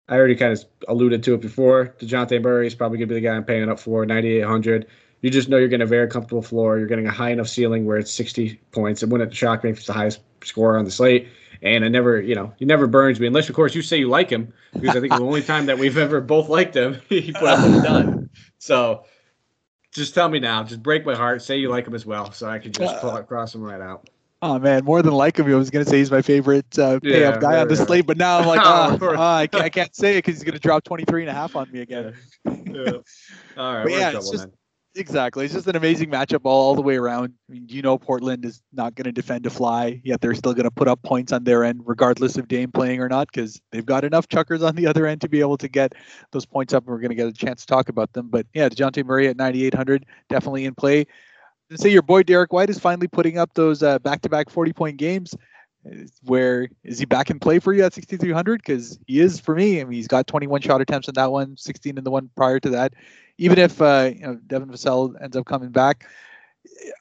I 0.09 0.15
already 0.15 0.35
kind 0.35 0.51
of 0.51 0.65
alluded 0.87 1.23
to 1.23 1.33
it 1.33 1.41
before. 1.41 1.95
Dejounte 1.99 2.41
Murray 2.41 2.67
is 2.67 2.75
probably 2.75 2.97
going 2.97 3.07
to 3.07 3.15
be 3.15 3.21
the 3.21 3.27
guy 3.27 3.35
I'm 3.35 3.45
paying 3.45 3.69
up 3.69 3.79
for, 3.79 4.05
9,800 4.05 4.87
you 5.23 5.29
just 5.29 5.47
know 5.47 5.57
you're 5.57 5.69
getting 5.69 5.83
a 5.83 5.87
very 5.87 6.07
comfortable 6.09 6.41
floor. 6.41 6.77
You're 6.77 6.87
getting 6.87 7.07
a 7.07 7.11
high 7.11 7.31
enough 7.31 7.47
ceiling 7.47 7.85
where 7.85 7.97
it's 7.97 8.11
60 8.11 8.59
points. 8.71 9.01
It 9.01 9.09
wouldn't 9.09 9.33
shock 9.33 9.63
me 9.63 9.69
if 9.69 9.77
it's 9.77 9.87
the 9.87 9.93
highest 9.93 10.19
score 10.43 10.77
on 10.77 10.83
the 10.83 10.91
slate. 10.91 11.29
And 11.61 11.85
I 11.85 11.87
never, 11.87 12.21
you 12.21 12.35
know, 12.35 12.53
he 12.57 12.65
never 12.65 12.87
burns 12.87 13.21
me 13.21 13.27
unless, 13.27 13.47
of 13.47 13.55
course, 13.55 13.73
you 13.73 13.81
say 13.81 13.97
you 13.97 14.09
like 14.09 14.29
him 14.29 14.51
because 14.73 14.97
I 14.97 14.99
think 14.99 15.13
the 15.13 15.21
only 15.21 15.41
time 15.53 15.65
that 15.67 15.79
we've 15.79 15.97
ever 15.97 16.19
both 16.19 16.49
liked 16.49 16.75
him, 16.75 17.01
he 17.09 17.31
put 17.31 17.43
up 17.43 17.59
and 17.59 17.81
done. 17.81 18.29
So 18.57 19.05
just 19.93 20.13
tell 20.13 20.27
me 20.27 20.39
now. 20.39 20.61
Just 20.65 20.83
break 20.83 21.05
my 21.05 21.15
heart. 21.15 21.41
Say 21.41 21.55
you 21.55 21.69
like 21.69 21.87
him 21.87 21.95
as 21.95 22.05
well, 22.05 22.33
so 22.33 22.49
I 22.49 22.59
can 22.59 22.73
just 22.73 22.93
uh, 22.95 22.99
pull, 22.99 23.23
cross 23.23 23.55
him 23.55 23.63
right 23.63 23.79
out. 23.79 24.09
Oh 24.43 24.59
man, 24.59 24.83
more 24.83 25.01
than 25.01 25.13
like 25.13 25.39
him, 25.39 25.49
I 25.49 25.55
was 25.55 25.69
gonna 25.69 25.85
say 25.85 25.99
he's 25.99 26.11
my 26.11 26.21
favorite 26.21 26.77
uh, 26.77 26.99
pay 26.99 27.21
yeah, 27.21 27.39
guy 27.39 27.61
on 27.61 27.69
the 27.69 27.77
slate, 27.77 28.05
but 28.05 28.17
now 28.17 28.39
I'm 28.39 28.45
like, 28.45 28.59
oh, 28.63 28.97
oh, 29.01 29.15
I, 29.15 29.47
can't, 29.47 29.63
I, 29.63 29.69
can't, 29.69 29.95
say 29.95 30.15
it 30.15 30.25
because 30.25 30.35
he's 30.35 30.43
gonna 30.43 30.59
drop 30.59 30.83
23 30.83 31.21
and 31.21 31.29
a 31.29 31.33
half 31.33 31.55
on 31.55 31.71
me 31.71 31.79
again. 31.79 32.13
Yeah. 32.43 32.53
yeah. 32.65 32.91
All 33.55 33.73
right, 33.77 33.89
yeah, 33.89 34.11
trouble, 34.11 34.31
just, 34.33 34.47
Exactly. 34.95 35.45
It's 35.45 35.53
just 35.53 35.67
an 35.67 35.75
amazing 35.75 36.11
matchup 36.11 36.41
all, 36.43 36.67
all 36.67 36.75
the 36.75 36.81
way 36.81 36.97
around. 36.97 37.33
I 37.49 37.53
mean, 37.53 37.65
you 37.67 37.81
know 37.81 37.97
Portland 37.97 38.45
is 38.45 38.61
not 38.71 38.93
going 38.93 39.05
to 39.05 39.11
defend 39.11 39.45
a 39.47 39.49
fly, 39.49 39.99
yet 40.03 40.21
they're 40.21 40.35
still 40.35 40.53
going 40.53 40.65
to 40.65 40.71
put 40.71 40.87
up 40.87 41.01
points 41.01 41.31
on 41.31 41.45
their 41.45 41.63
end, 41.63 41.81
regardless 41.85 42.37
of 42.37 42.47
Dame 42.47 42.71
playing 42.71 42.99
or 42.99 43.09
not, 43.09 43.27
because 43.31 43.59
they've 43.71 43.85
got 43.85 44.03
enough 44.03 44.27
chuckers 44.27 44.61
on 44.61 44.75
the 44.75 44.85
other 44.85 45.07
end 45.07 45.21
to 45.21 45.29
be 45.29 45.39
able 45.39 45.57
to 45.57 45.67
get 45.67 45.93
those 46.31 46.45
points 46.45 46.73
up, 46.73 46.83
and 46.83 46.91
we're 46.91 46.99
going 46.99 47.09
to 47.09 47.15
get 47.15 47.27
a 47.27 47.33
chance 47.33 47.61
to 47.61 47.67
talk 47.67 47.89
about 47.89 48.13
them. 48.13 48.27
But 48.27 48.45
yeah, 48.53 48.69
DeJounte 48.69 49.03
Murray 49.03 49.27
at 49.29 49.37
9,800, 49.37 50.05
definitely 50.29 50.65
in 50.65 50.75
play. 50.75 51.07
And 51.73 51.81
say 51.81 51.89
your 51.89 52.01
boy 52.01 52.23
Derrick 52.23 52.53
White 52.53 52.69
is 52.69 52.79
finally 52.79 53.07
putting 53.07 53.37
up 53.37 53.53
those 53.53 53.81
uh, 53.81 53.99
back-to-back 53.99 54.49
40-point 54.49 54.97
games. 54.97 55.35
Where 56.23 56.69
is 56.83 56.99
he 56.99 57.05
back 57.05 57.29
in 57.29 57.39
play 57.39 57.59
for 57.59 57.73
you 57.73 57.83
at 57.83 57.93
6,300? 57.93 58.61
Because 58.61 58.99
he 59.05 59.19
is 59.19 59.39
for 59.39 59.53
me. 59.53 59.81
I 59.81 59.83
mean, 59.83 59.93
he's 59.93 60.07
got 60.07 60.27
21 60.27 60.61
shot 60.61 60.79
attempts 60.79 61.09
in 61.09 61.15
that 61.15 61.31
one, 61.31 61.57
16 61.57 61.97
in 61.97 62.03
the 62.03 62.11
one 62.11 62.29
prior 62.35 62.59
to 62.61 62.69
that 62.69 62.93
even 63.37 63.57
if 63.59 63.81
uh, 63.81 64.11
you 64.13 64.21
know 64.21 64.35
Devin 64.47 64.69
Vassell 64.69 65.21
ends 65.21 65.35
up 65.35 65.45
coming 65.45 65.69
back, 65.69 66.07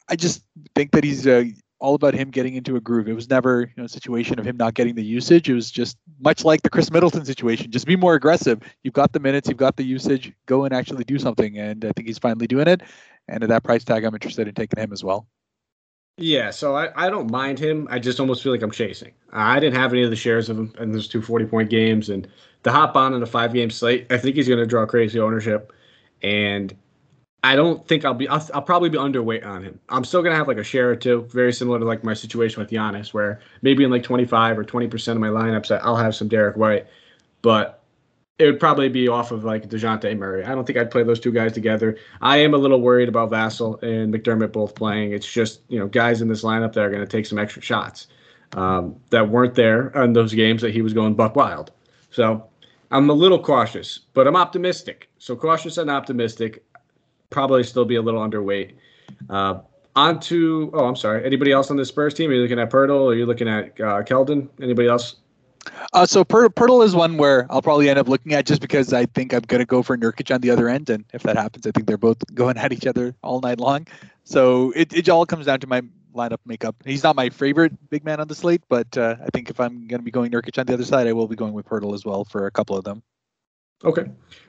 I 0.09 0.17
just 0.17 0.43
think 0.75 0.93
that 0.93 1.05
he's 1.05 1.27
uh, 1.27 1.45
all 1.79 1.95
about 1.95 2.15
him 2.15 2.31
getting 2.31 2.55
into 2.55 2.77
a 2.77 2.81
groove. 2.81 3.09
It 3.09 3.15
was 3.15 3.29
never 3.29 3.63
you 3.63 3.75
know, 3.77 3.85
a 3.85 3.89
situation 3.89 4.39
of 4.39 4.47
him 4.47 4.57
not 4.57 4.75
getting 4.75 4.95
the 4.95 5.05
usage. 5.05 5.49
It 5.49 5.55
was 5.55 5.71
just 5.71 5.97
much 6.21 6.45
like 6.45 6.63
the 6.63 6.71
Khris 6.71 6.91
Middleton 6.91 7.25
situation. 7.25 7.71
Just 7.71 7.87
be 7.87 7.97
more 7.97 8.15
aggressive. 8.15 8.61
You've 8.83 8.95
got 8.95 9.13
the 9.13 9.21
minutes, 9.21 9.49
you've 9.49 9.59
got 9.59 9.77
the 9.77 9.85
usage. 9.85 10.33
Go 10.47 10.65
and 10.65 10.73
actually 10.73 11.05
do 11.05 11.19
something. 11.19 11.59
And 11.59 11.85
I 11.85 11.93
think 11.93 12.07
he's 12.07 12.19
finally 12.19 12.47
doing 12.47 12.69
it. 12.69 12.83
And 13.29 13.43
at 13.43 13.49
that 13.49 13.63
price 13.63 13.85
tag, 13.85 14.05
I'm 14.05 14.15
interested 14.15 14.49
in 14.49 14.55
taking 14.55 14.83
him 14.83 14.93
as 14.93 15.03
well. 15.05 15.27
Yeah, 16.19 16.51
so 16.51 16.77
I, 16.77 17.07
I 17.07 17.09
don't 17.09 17.31
mind 17.31 17.59
him. 17.59 17.89
I 17.91 17.99
just 17.99 18.21
almost 18.21 18.43
feel 18.43 18.53
like 18.53 18.63
I'm 18.63 18.71
chasing. 18.71 19.13
I 19.33 19.59
didn't 19.61 19.77
have 19.77 19.93
any 19.93 20.03
of 20.03 20.11
the 20.11 20.17
shares 20.17 20.51
of 20.51 20.59
him 20.59 20.75
in 20.79 20.93
those 20.93 21.09
two 21.09 21.23
40 21.23 21.47
point 21.47 21.71
games. 21.71 22.11
And 22.11 22.29
the 22.65 22.73
hop 22.73 22.97
on 22.97 23.15
in 23.15 23.23
a 23.23 23.27
five 23.27 23.55
game 23.55 23.71
slate, 23.71 24.07
I 24.11 24.19
think 24.19 24.37
he's 24.37 24.49
going 24.49 24.61
to 24.61 24.67
draw 24.67 24.85
crazy 24.85 25.19
ownership. 25.19 25.73
And 26.23 26.77
I 27.45 27.57
don't 27.57 27.87
think 27.89 28.05
I'll 28.05 28.15
be. 28.15 28.29
I'll, 28.29 28.47
I'll, 28.55 28.63
probably 28.63 28.89
be 28.89 28.99
underweight 28.99 29.45
on 29.45 29.65
him. 29.65 29.81
I'm 29.89 30.05
still 30.05 30.23
gonna 30.23 30.37
have 30.37 30.47
like 30.47 30.59
a 30.59 30.65
share 30.65 30.91
or 30.91 30.97
two, 30.97 31.23
very 31.33 31.53
similar 31.53 31.81
to 31.81 31.85
like 31.85 32.05
my 32.05 32.15
situation 32.15 32.61
with 32.63 32.71
Giannis, 32.71 33.13
where 33.13 33.41
maybe 33.63 33.83
in 33.83 33.91
like 33.91 34.05
25 34.05 34.59
or 34.59 34.65
20 34.65 34.87
percent 34.87 35.17
of 35.17 35.21
my 35.21 35.29
lineups, 35.29 35.77
I'll 35.83 35.97
have 35.97 36.15
some 36.15 36.29
Derrick 36.29 36.57
White, 36.57 36.87
but 37.43 37.82
it 38.43 38.47
would 38.47 38.59
probably 38.59 38.89
be 38.89 39.07
off 39.07 39.31
of 39.31 39.45
like 39.45 39.69
Dejounte 39.69 40.19
Murray. 40.19 40.45
I 40.45 40.53
don't 40.55 40.67
think 40.67 40.77
I'd 40.77 40.91
play 40.91 41.05
those 41.05 41.21
two 41.21 41.31
guys 41.31 41.53
together. 41.53 41.97
I 42.21 42.39
am 42.39 42.55
a 42.55 42.57
little 42.57 42.81
worried 42.81 43.09
about 43.09 43.31
Vassell 43.31 43.81
and 43.83 44.13
McDermott 44.13 44.53
both 44.53 44.75
playing. 44.75 45.13
It's 45.13 45.31
just 45.31 45.61
you 45.69 45.79
know 45.79 45.87
guys 45.87 46.21
in 46.21 46.29
this 46.29 46.43
lineup 46.43 46.73
that 46.73 46.81
are 46.81 46.91
going 46.91 47.03
to 47.03 47.07
take 47.07 47.27
some 47.27 47.39
extra 47.39 47.63
shots 47.63 48.09
um, 48.55 48.97
that 49.11 49.29
weren't 49.29 49.55
there 49.55 49.91
in 50.03 50.13
those 50.13 50.35
games 50.35 50.61
that 50.63 50.73
he 50.73 50.83
was 50.83 50.93
going 50.93 51.15
buck 51.15 51.37
wild. 51.37 51.71
So 52.11 52.45
I'm 52.91 53.09
a 53.09 53.15
little 53.15 53.39
cautious, 53.39 54.01
but 54.13 54.27
I'm 54.27 54.37
optimistic. 54.37 55.09
So 55.19 55.37
cautious 55.37 55.79
and 55.79 55.89
optimistic 55.89 56.65
probably 57.31 57.63
still 57.63 57.85
be 57.85 57.95
a 57.95 58.03
little 58.03 58.21
underweight. 58.21 58.75
Uh, 59.31 59.61
on 59.95 60.19
to, 60.21 60.71
oh, 60.75 60.87
I'm 60.87 60.97
sorry. 60.97 61.25
Anybody 61.25 61.53
else 61.53 61.71
on 61.71 61.77
the 61.77 61.85
Spurs 61.85 62.15
team? 62.15 62.31
Are 62.31 62.35
you 62.35 62.43
looking 62.43 62.59
at 62.59 62.71
Poeltl? 62.71 63.13
Are 63.13 63.15
you 63.15 63.27
looking 63.27 63.49
at 63.49 63.67
uh, 63.81 64.03
Keldon? 64.03 64.49
Anybody 64.61 64.89
else? 64.89 65.17
Uh, 65.93 66.07
so 66.07 66.25
Poeltl 66.25 66.85
is 66.85 66.95
one 66.95 67.17
where 67.17 67.47
I'll 67.51 67.63
probably 67.63 67.89
end 67.89 67.99
up 67.99 68.09
looking 68.09 68.33
at 68.35 68.47
just 68.47 68.61
because 68.61 68.93
I 68.93 69.07
think 69.07 69.33
I'm 69.33 69.43
going 69.43 69.61
to 69.61 69.67
go 69.67 69.83
for 69.83 69.97
Nurkic 69.97 70.35
on 70.35 70.41
the 70.41 70.51
other 70.51 70.69
end. 70.69 70.91
And 70.91 71.05
if 71.13 71.23
that 71.23 71.37
happens, 71.37 71.67
I 71.67 71.71
think 71.71 71.87
they're 71.87 71.97
both 71.97 72.19
going 72.35 72.57
at 72.57 72.73
each 72.73 72.87
other 72.87 73.15
all 73.23 73.41
night 73.41 73.61
long. 73.61 73.87
So 74.25 74.73
it, 74.73 74.93
it 74.93 75.09
all 75.09 75.27
comes 75.27 75.47
down 75.47 75.61
to 75.61 75.67
my 75.67 75.83
lineup 76.15 76.39
makeup. 76.47 76.77
He's 76.85 77.03
not 77.03 77.17
my 77.17 77.31
favorite 77.31 77.73
big 77.91 78.05
man 78.05 78.21
on 78.21 78.29
the 78.29 78.35
slate, 78.35 78.63
but 78.69 78.97
uh, 78.97 79.17
I 79.23 79.29
think 79.33 79.51
if 79.51 79.61
I'm 79.61 79.87
going 79.87 80.01
to 80.01 80.05
be 80.05 80.11
going 80.11 80.31
Nurkic 80.31 80.59
on 80.59 80.67
the 80.67 80.75
other 80.75 80.85
side, 80.85 81.07
I 81.07 81.13
will 81.13 81.29
be 81.29 81.37
going 81.37 81.53
with 81.53 81.67
Poeltl 81.67 81.95
as 81.95 82.05
well 82.05 82.25
for 82.25 82.47
a 82.47 82.51
couple 82.51 82.77
of 82.77 82.85
them. 82.85 83.03
Okay. 83.85 84.05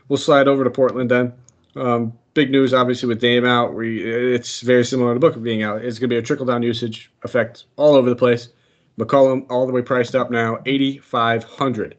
We'll 0.07 0.17
slide 0.17 0.47
over 0.47 0.63
to 0.63 0.69
Portland 0.69 1.09
then. 1.09 1.33
Um, 1.75 2.13
big 2.33 2.51
news, 2.51 2.73
obviously, 2.73 3.07
with 3.07 3.19
Dame 3.19 3.45
out. 3.45 3.73
We 3.73 4.03
it's 4.03 4.61
very 4.61 4.85
similar 4.85 5.13
to 5.13 5.19
Booker 5.19 5.39
being 5.39 5.63
out. 5.63 5.83
It's 5.83 5.97
going 5.97 6.09
to 6.09 6.13
be 6.13 6.17
a 6.17 6.21
trickle 6.21 6.45
down 6.45 6.61
usage 6.61 7.11
effect 7.23 7.65
all 7.77 7.95
over 7.95 8.09
the 8.09 8.15
place. 8.15 8.49
McCollum 8.97 9.45
all 9.49 9.65
the 9.65 9.73
way 9.73 9.81
priced 9.81 10.15
up 10.15 10.29
now, 10.29 10.59
eighty 10.65 10.97
five 10.97 11.43
hundred. 11.43 11.95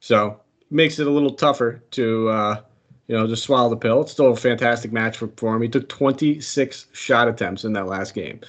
So 0.00 0.40
makes 0.70 0.98
it 0.98 1.06
a 1.06 1.10
little 1.10 1.32
tougher 1.32 1.82
to 1.92 2.28
uh, 2.28 2.60
you 3.06 3.16
know 3.16 3.26
just 3.26 3.44
swallow 3.44 3.70
the 3.70 3.76
pill. 3.76 4.02
It's 4.02 4.12
still 4.12 4.32
a 4.32 4.36
fantastic 4.36 4.92
match 4.92 5.16
for, 5.18 5.28
for 5.36 5.54
him. 5.54 5.62
He 5.62 5.68
took 5.68 5.88
twenty 5.88 6.40
six 6.40 6.86
shot 6.92 7.28
attempts 7.28 7.64
in 7.64 7.72
that 7.74 7.86
last 7.86 8.14
game, 8.14 8.40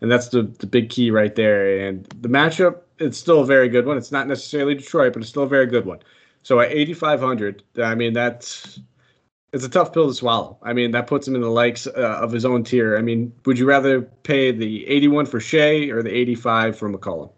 and 0.00 0.10
that's 0.10 0.28
the 0.28 0.42
the 0.42 0.66
big 0.66 0.90
key 0.90 1.10
right 1.10 1.34
there. 1.34 1.86
And 1.86 2.04
the 2.20 2.28
matchup, 2.28 2.82
it's 2.98 3.18
still 3.18 3.40
a 3.40 3.46
very 3.46 3.68
good 3.68 3.86
one. 3.86 3.96
It's 3.96 4.12
not 4.12 4.28
necessarily 4.28 4.74
Detroit, 4.74 5.12
but 5.12 5.22
it's 5.22 5.30
still 5.30 5.44
a 5.44 5.48
very 5.48 5.66
good 5.66 5.86
one. 5.86 5.98
So 6.42 6.60
at 6.60 6.70
eighty 6.70 6.94
five 6.94 7.20
hundred, 7.20 7.62
I 7.82 7.94
mean 7.94 8.12
that's 8.12 8.80
it's 9.52 9.64
a 9.64 9.68
tough 9.68 9.92
pill 9.92 10.08
to 10.08 10.14
swallow. 10.14 10.58
I 10.62 10.72
mean, 10.72 10.90
that 10.90 11.06
puts 11.06 11.26
him 11.26 11.34
in 11.34 11.40
the 11.40 11.48
likes 11.48 11.86
uh, 11.86 12.18
of 12.20 12.32
his 12.32 12.44
own 12.44 12.64
tier. 12.64 12.98
I 12.98 13.02
mean, 13.02 13.32
would 13.46 13.58
you 13.58 13.66
rather 13.66 14.02
pay 14.02 14.52
the 14.52 14.86
81 14.86 15.26
for 15.26 15.40
Shai 15.40 15.88
or 15.88 16.02
the 16.02 16.14
85 16.14 16.78
for 16.78 16.90
McCollum? 16.90 17.30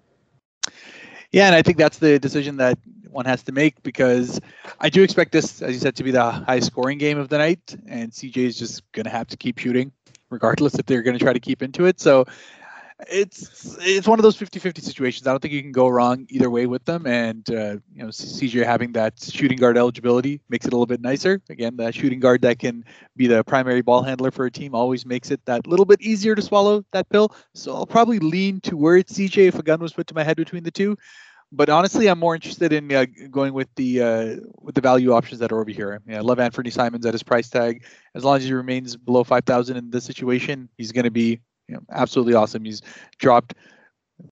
Yeah, 1.32 1.46
and 1.46 1.54
I 1.54 1.62
think 1.62 1.78
that's 1.78 1.98
the 1.98 2.18
decision 2.18 2.56
that 2.56 2.78
one 3.08 3.24
has 3.24 3.42
to 3.44 3.52
make 3.52 3.82
because 3.82 4.40
I 4.80 4.88
do 4.88 5.02
expect 5.02 5.32
this, 5.32 5.62
as 5.62 5.72
you 5.72 5.80
said, 5.80 5.96
to 5.96 6.04
be 6.04 6.10
the 6.10 6.30
high 6.30 6.60
scoring 6.60 6.98
game 6.98 7.18
of 7.18 7.28
the 7.28 7.38
night, 7.38 7.76
and 7.86 8.10
CJ 8.10 8.36
is 8.36 8.58
just 8.58 8.90
going 8.92 9.04
to 9.04 9.10
have 9.10 9.28
to 9.28 9.36
keep 9.36 9.58
shooting 9.58 9.92
regardless 10.30 10.76
if 10.76 10.86
they're 10.86 11.02
going 11.02 11.18
to 11.18 11.22
try 11.22 11.32
to 11.32 11.40
keep 11.40 11.62
into 11.62 11.86
it. 11.86 12.00
So 12.00 12.24
it's 13.08 13.76
it's 13.80 14.06
one 14.06 14.18
of 14.18 14.22
those 14.22 14.36
50-50 14.36 14.82
situations. 14.82 15.26
I 15.26 15.30
don't 15.30 15.40
think 15.40 15.54
you 15.54 15.62
can 15.62 15.72
go 15.72 15.88
wrong 15.88 16.26
either 16.28 16.50
way 16.50 16.66
with 16.66 16.84
them. 16.84 17.06
And 17.06 17.48
uh, 17.50 17.76
you 17.94 18.02
know, 18.02 18.08
CJ 18.08 18.64
having 18.64 18.92
that 18.92 19.20
shooting 19.20 19.58
guard 19.58 19.76
eligibility 19.76 20.40
makes 20.48 20.66
it 20.66 20.72
a 20.72 20.76
little 20.76 20.86
bit 20.86 21.00
nicer. 21.00 21.40
Again, 21.48 21.76
that 21.76 21.94
shooting 21.94 22.20
guard 22.20 22.42
that 22.42 22.58
can 22.58 22.84
be 23.16 23.26
the 23.26 23.44
primary 23.44 23.82
ball 23.82 24.02
handler 24.02 24.30
for 24.30 24.46
a 24.46 24.50
team 24.50 24.74
always 24.74 25.06
makes 25.06 25.30
it 25.30 25.44
that 25.46 25.66
little 25.66 25.86
bit 25.86 26.00
easier 26.00 26.34
to 26.34 26.42
swallow 26.42 26.84
that 26.92 27.08
pill. 27.08 27.34
So 27.54 27.74
I'll 27.74 27.86
probably 27.86 28.18
lean 28.18 28.60
towards 28.60 29.12
CJ 29.16 29.48
if 29.48 29.58
a 29.58 29.62
gun 29.62 29.80
was 29.80 29.92
put 29.92 30.06
to 30.08 30.14
my 30.14 30.24
head 30.24 30.36
between 30.36 30.64
the 30.64 30.70
two. 30.70 30.96
But 31.52 31.68
honestly, 31.68 32.06
I'm 32.06 32.20
more 32.20 32.36
interested 32.36 32.72
in 32.72 32.92
uh, 32.92 33.06
going 33.28 33.54
with 33.54 33.68
the 33.74 34.02
uh, 34.02 34.36
with 34.60 34.76
the 34.76 34.80
value 34.80 35.12
options 35.12 35.40
that 35.40 35.50
are 35.50 35.60
over 35.60 35.70
here. 35.70 35.94
I, 35.94 36.08
mean, 36.08 36.16
I 36.16 36.20
love 36.20 36.38
Anthony 36.38 36.70
Simons 36.70 37.04
at 37.06 37.12
his 37.12 37.24
price 37.24 37.50
tag. 37.50 37.84
As 38.14 38.24
long 38.24 38.36
as 38.36 38.44
he 38.44 38.52
remains 38.52 38.96
below 38.96 39.24
5,000 39.24 39.76
in 39.76 39.90
this 39.90 40.04
situation, 40.04 40.68
he's 40.76 40.92
going 40.92 41.04
to 41.04 41.10
be 41.10 41.40
you 41.70 41.76
know, 41.76 41.82
absolutely 41.92 42.34
awesome. 42.34 42.64
He's 42.64 42.82
dropped 43.18 43.54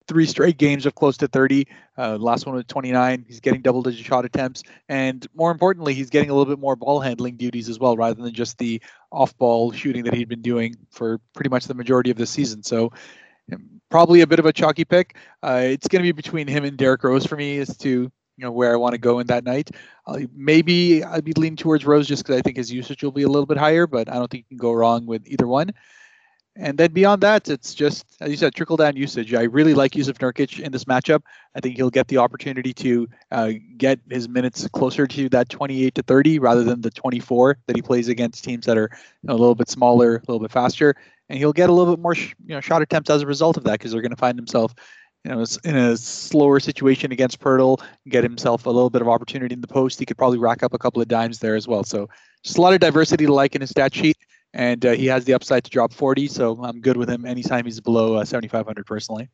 three 0.08 0.26
straight 0.26 0.58
games 0.58 0.86
of 0.86 0.94
close 0.96 1.16
to 1.18 1.28
30. 1.28 1.66
Uh, 1.96 2.16
last 2.18 2.46
one 2.46 2.56
was 2.56 2.64
29. 2.66 3.24
He's 3.26 3.38
getting 3.38 3.62
double 3.62 3.80
digit 3.80 4.04
shot 4.04 4.24
attempts. 4.24 4.64
And 4.88 5.24
more 5.34 5.52
importantly, 5.52 5.94
he's 5.94 6.10
getting 6.10 6.30
a 6.30 6.34
little 6.34 6.52
bit 6.52 6.60
more 6.60 6.74
ball 6.74 7.00
handling 7.00 7.36
duties 7.36 7.68
as 7.68 7.78
well, 7.78 7.96
rather 7.96 8.20
than 8.20 8.34
just 8.34 8.58
the 8.58 8.82
off 9.12 9.36
ball 9.38 9.70
shooting 9.70 10.02
that 10.04 10.14
he'd 10.14 10.28
been 10.28 10.42
doing 10.42 10.74
for 10.90 11.20
pretty 11.32 11.48
much 11.48 11.66
the 11.66 11.74
majority 11.74 12.10
of 12.10 12.16
the 12.16 12.26
season. 12.26 12.62
So, 12.64 12.92
probably 13.88 14.20
a 14.20 14.26
bit 14.26 14.40
of 14.40 14.46
a 14.46 14.52
chalky 14.52 14.84
pick. 14.84 15.16
Uh, 15.42 15.60
it's 15.62 15.88
going 15.88 16.02
to 16.02 16.08
be 16.08 16.12
between 16.12 16.48
him 16.48 16.64
and 16.64 16.76
Derrick 16.76 17.04
Rose 17.04 17.24
for 17.24 17.36
me 17.36 17.58
as 17.58 17.76
to 17.78 17.88
you 17.90 18.44
know 18.44 18.52
where 18.52 18.72
I 18.72 18.76
want 18.76 18.92
to 18.92 18.98
go 18.98 19.20
in 19.20 19.26
that 19.28 19.44
night. 19.44 19.70
Uh, 20.06 20.20
maybe 20.34 21.02
I'd 21.04 21.24
be 21.24 21.32
leaning 21.34 21.56
towards 21.56 21.86
Rose 21.86 22.06
just 22.06 22.24
because 22.24 22.38
I 22.38 22.42
think 22.42 22.56
his 22.56 22.72
usage 22.72 23.02
will 23.02 23.12
be 23.12 23.22
a 23.22 23.28
little 23.28 23.46
bit 23.46 23.56
higher, 23.56 23.86
but 23.86 24.08
I 24.08 24.14
don't 24.14 24.30
think 24.30 24.44
you 24.48 24.56
can 24.56 24.62
go 24.62 24.72
wrong 24.72 25.06
with 25.06 25.26
either 25.26 25.46
one. 25.46 25.72
And 26.60 26.76
then 26.76 26.90
beyond 26.90 27.22
that, 27.22 27.48
it's 27.48 27.72
just, 27.72 28.16
as 28.20 28.30
you 28.30 28.36
said, 28.36 28.52
trickle 28.52 28.76
down 28.76 28.96
usage. 28.96 29.32
I 29.32 29.42
really 29.42 29.74
like 29.74 29.92
Jusuf 29.92 30.18
Nurkic 30.18 30.58
in 30.58 30.72
this 30.72 30.84
matchup. 30.86 31.22
I 31.54 31.60
think 31.60 31.76
he'll 31.76 31.88
get 31.88 32.08
the 32.08 32.18
opportunity 32.18 32.74
to 32.74 33.08
uh, 33.30 33.52
get 33.76 34.00
his 34.10 34.28
minutes 34.28 34.66
closer 34.72 35.06
to 35.06 35.28
that 35.28 35.48
28 35.50 35.94
to 35.94 36.02
30 36.02 36.40
rather 36.40 36.64
than 36.64 36.80
the 36.80 36.90
24 36.90 37.58
that 37.68 37.76
he 37.76 37.82
plays 37.82 38.08
against 38.08 38.42
teams 38.42 38.66
that 38.66 38.76
are 38.76 38.90
a 39.28 39.34
little 39.34 39.54
bit 39.54 39.68
smaller, 39.68 40.16
a 40.16 40.20
little 40.20 40.40
bit 40.40 40.50
faster. 40.50 40.96
And 41.28 41.38
he'll 41.38 41.52
get 41.52 41.70
a 41.70 41.72
little 41.72 41.94
bit 41.94 42.02
more 42.02 42.16
sh- 42.16 42.34
you 42.44 42.56
know, 42.56 42.60
shot 42.60 42.82
attempts 42.82 43.08
as 43.08 43.22
a 43.22 43.26
result 43.26 43.56
of 43.56 43.62
that 43.64 43.72
because 43.72 43.92
they're 43.92 44.02
going 44.02 44.10
to 44.10 44.16
find 44.16 44.36
himself 44.36 44.74
you 45.24 45.30
know, 45.30 45.44
in 45.62 45.76
a 45.76 45.96
slower 45.96 46.58
situation 46.58 47.12
against 47.12 47.38
Poeltl, 47.38 47.80
get 48.08 48.24
himself 48.24 48.66
a 48.66 48.70
little 48.70 48.90
bit 48.90 49.02
of 49.02 49.08
opportunity 49.08 49.52
in 49.52 49.60
the 49.60 49.68
post. 49.68 50.00
He 50.00 50.06
could 50.06 50.18
probably 50.18 50.38
rack 50.38 50.64
up 50.64 50.74
a 50.74 50.78
couple 50.78 51.00
of 51.02 51.06
dimes 51.06 51.38
there 51.38 51.54
as 51.54 51.68
well. 51.68 51.84
So 51.84 52.08
just 52.42 52.58
a 52.58 52.60
lot 52.60 52.72
of 52.72 52.80
diversity 52.80 53.26
to 53.26 53.32
like 53.32 53.54
in 53.54 53.60
his 53.60 53.70
stat 53.70 53.94
sheet 53.94 54.16
and 54.54 54.84
uh, 54.84 54.92
he 54.92 55.06
has 55.06 55.24
the 55.24 55.34
upside 55.34 55.64
to 55.64 55.70
drop 55.70 55.92
40. 55.92 56.26
So 56.28 56.58
I'm 56.62 56.80
good 56.80 56.96
with 56.96 57.08
him 57.08 57.24
anytime 57.24 57.64
he's 57.64 57.80
below 57.80 58.14
uh, 58.14 58.24
7,500 58.24 58.86
personally. 58.86 59.28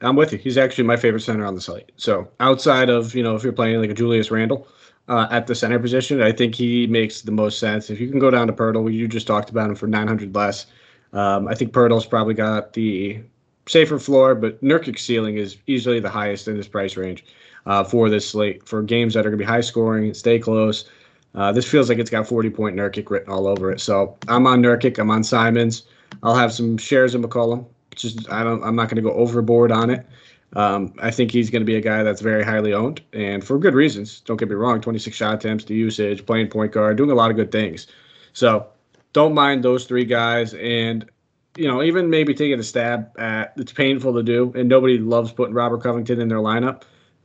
I'm 0.00 0.16
with 0.16 0.32
you. 0.32 0.38
He's 0.38 0.58
actually 0.58 0.84
my 0.84 0.96
favorite 0.96 1.20
center 1.20 1.44
on 1.44 1.54
the 1.54 1.60
slate. 1.60 1.92
So 1.96 2.28
outside 2.40 2.88
of 2.88 3.14
you 3.14 3.22
know 3.22 3.34
if 3.34 3.42
you're 3.42 3.52
playing 3.52 3.80
like 3.80 3.90
a 3.90 3.94
Julius 3.94 4.30
Randle 4.30 4.66
uh, 5.08 5.28
at 5.30 5.46
the 5.46 5.54
center 5.54 5.78
position, 5.78 6.22
I 6.22 6.32
think 6.32 6.54
he 6.54 6.86
makes 6.86 7.22
the 7.22 7.32
most 7.32 7.58
sense. 7.58 7.90
If 7.90 8.00
you 8.00 8.08
can 8.08 8.18
go 8.18 8.30
down 8.30 8.46
to 8.46 8.52
Poeltl, 8.52 8.92
you 8.92 9.08
just 9.08 9.26
talked 9.26 9.50
about 9.50 9.68
him 9.68 9.76
for 9.76 9.86
900 9.86 10.34
less. 10.34 10.66
Um, 11.12 11.46
I 11.48 11.54
think 11.54 11.72
Poeltl's 11.72 12.06
probably 12.06 12.34
got 12.34 12.72
the 12.72 13.22
safer 13.66 13.98
floor, 13.98 14.34
but 14.34 14.62
Nurkic's 14.62 15.02
ceiling 15.02 15.36
is 15.36 15.56
easily 15.66 16.00
the 16.00 16.08
highest 16.08 16.48
in 16.48 16.56
this 16.56 16.68
price 16.68 16.96
range 16.96 17.24
uh, 17.66 17.84
for 17.84 18.08
this 18.08 18.28
slate 18.28 18.66
for 18.66 18.82
games 18.82 19.14
that 19.14 19.20
are 19.20 19.30
going 19.30 19.38
to 19.38 19.44
be 19.44 19.48
high 19.48 19.60
scoring, 19.60 20.14
stay 20.14 20.38
close. 20.38 20.88
Uh, 21.34 21.52
this 21.52 21.68
feels 21.68 21.88
like 21.88 21.98
it's 21.98 22.10
got 22.10 22.26
40 22.26 22.50
point 22.50 22.76
Nurkic 22.76 23.10
written 23.10 23.32
all 23.32 23.46
over 23.46 23.72
it. 23.72 23.80
So 23.80 24.16
I'm 24.28 24.46
on 24.46 24.62
Nurkic. 24.62 24.98
I'm 24.98 25.10
on 25.10 25.24
Simons. 25.24 25.84
I'll 26.22 26.34
have 26.34 26.52
some 26.52 26.76
shares 26.76 27.14
of 27.14 27.22
McCollum. 27.22 27.66
Just 27.94 28.30
I 28.30 28.42
don't. 28.42 28.62
I'm 28.62 28.76
not 28.76 28.88
going 28.88 28.96
to 28.96 29.02
go 29.02 29.12
overboard 29.12 29.72
on 29.72 29.90
it. 29.90 30.06
Um, 30.54 30.92
I 31.00 31.10
think 31.10 31.30
he's 31.30 31.48
going 31.48 31.62
to 31.62 31.66
be 31.66 31.76
a 31.76 31.80
guy 31.80 32.02
that's 32.02 32.20
very 32.20 32.44
highly 32.44 32.74
owned, 32.74 33.00
and 33.12 33.42
for 33.42 33.58
good 33.58 33.74
reasons. 33.74 34.20
Don't 34.20 34.36
get 34.36 34.48
me 34.48 34.54
wrong. 34.54 34.80
26 34.80 35.16
shot 35.16 35.34
attempts, 35.34 35.64
the 35.64 35.74
usage, 35.74 36.26
playing 36.26 36.48
point 36.48 36.72
guard, 36.72 36.96
doing 36.98 37.10
a 37.10 37.14
lot 37.14 37.30
of 37.30 37.36
good 37.36 37.50
things. 37.50 37.86
So 38.34 38.66
don't 39.12 39.34
mind 39.34 39.62
those 39.62 39.86
three 39.86 40.04
guys, 40.04 40.54
and 40.54 41.08
you 41.56 41.66
know 41.66 41.82
even 41.82 42.10
maybe 42.10 42.34
taking 42.34 42.58
a 42.58 42.62
stab 42.62 43.18
at. 43.18 43.54
It's 43.56 43.72
painful 43.72 44.14
to 44.14 44.22
do, 44.22 44.52
and 44.54 44.68
nobody 44.68 44.98
loves 44.98 45.32
putting 45.32 45.54
Robert 45.54 45.82
Covington 45.82 46.20
in 46.20 46.28
their 46.28 46.38
lineup. 46.38 46.82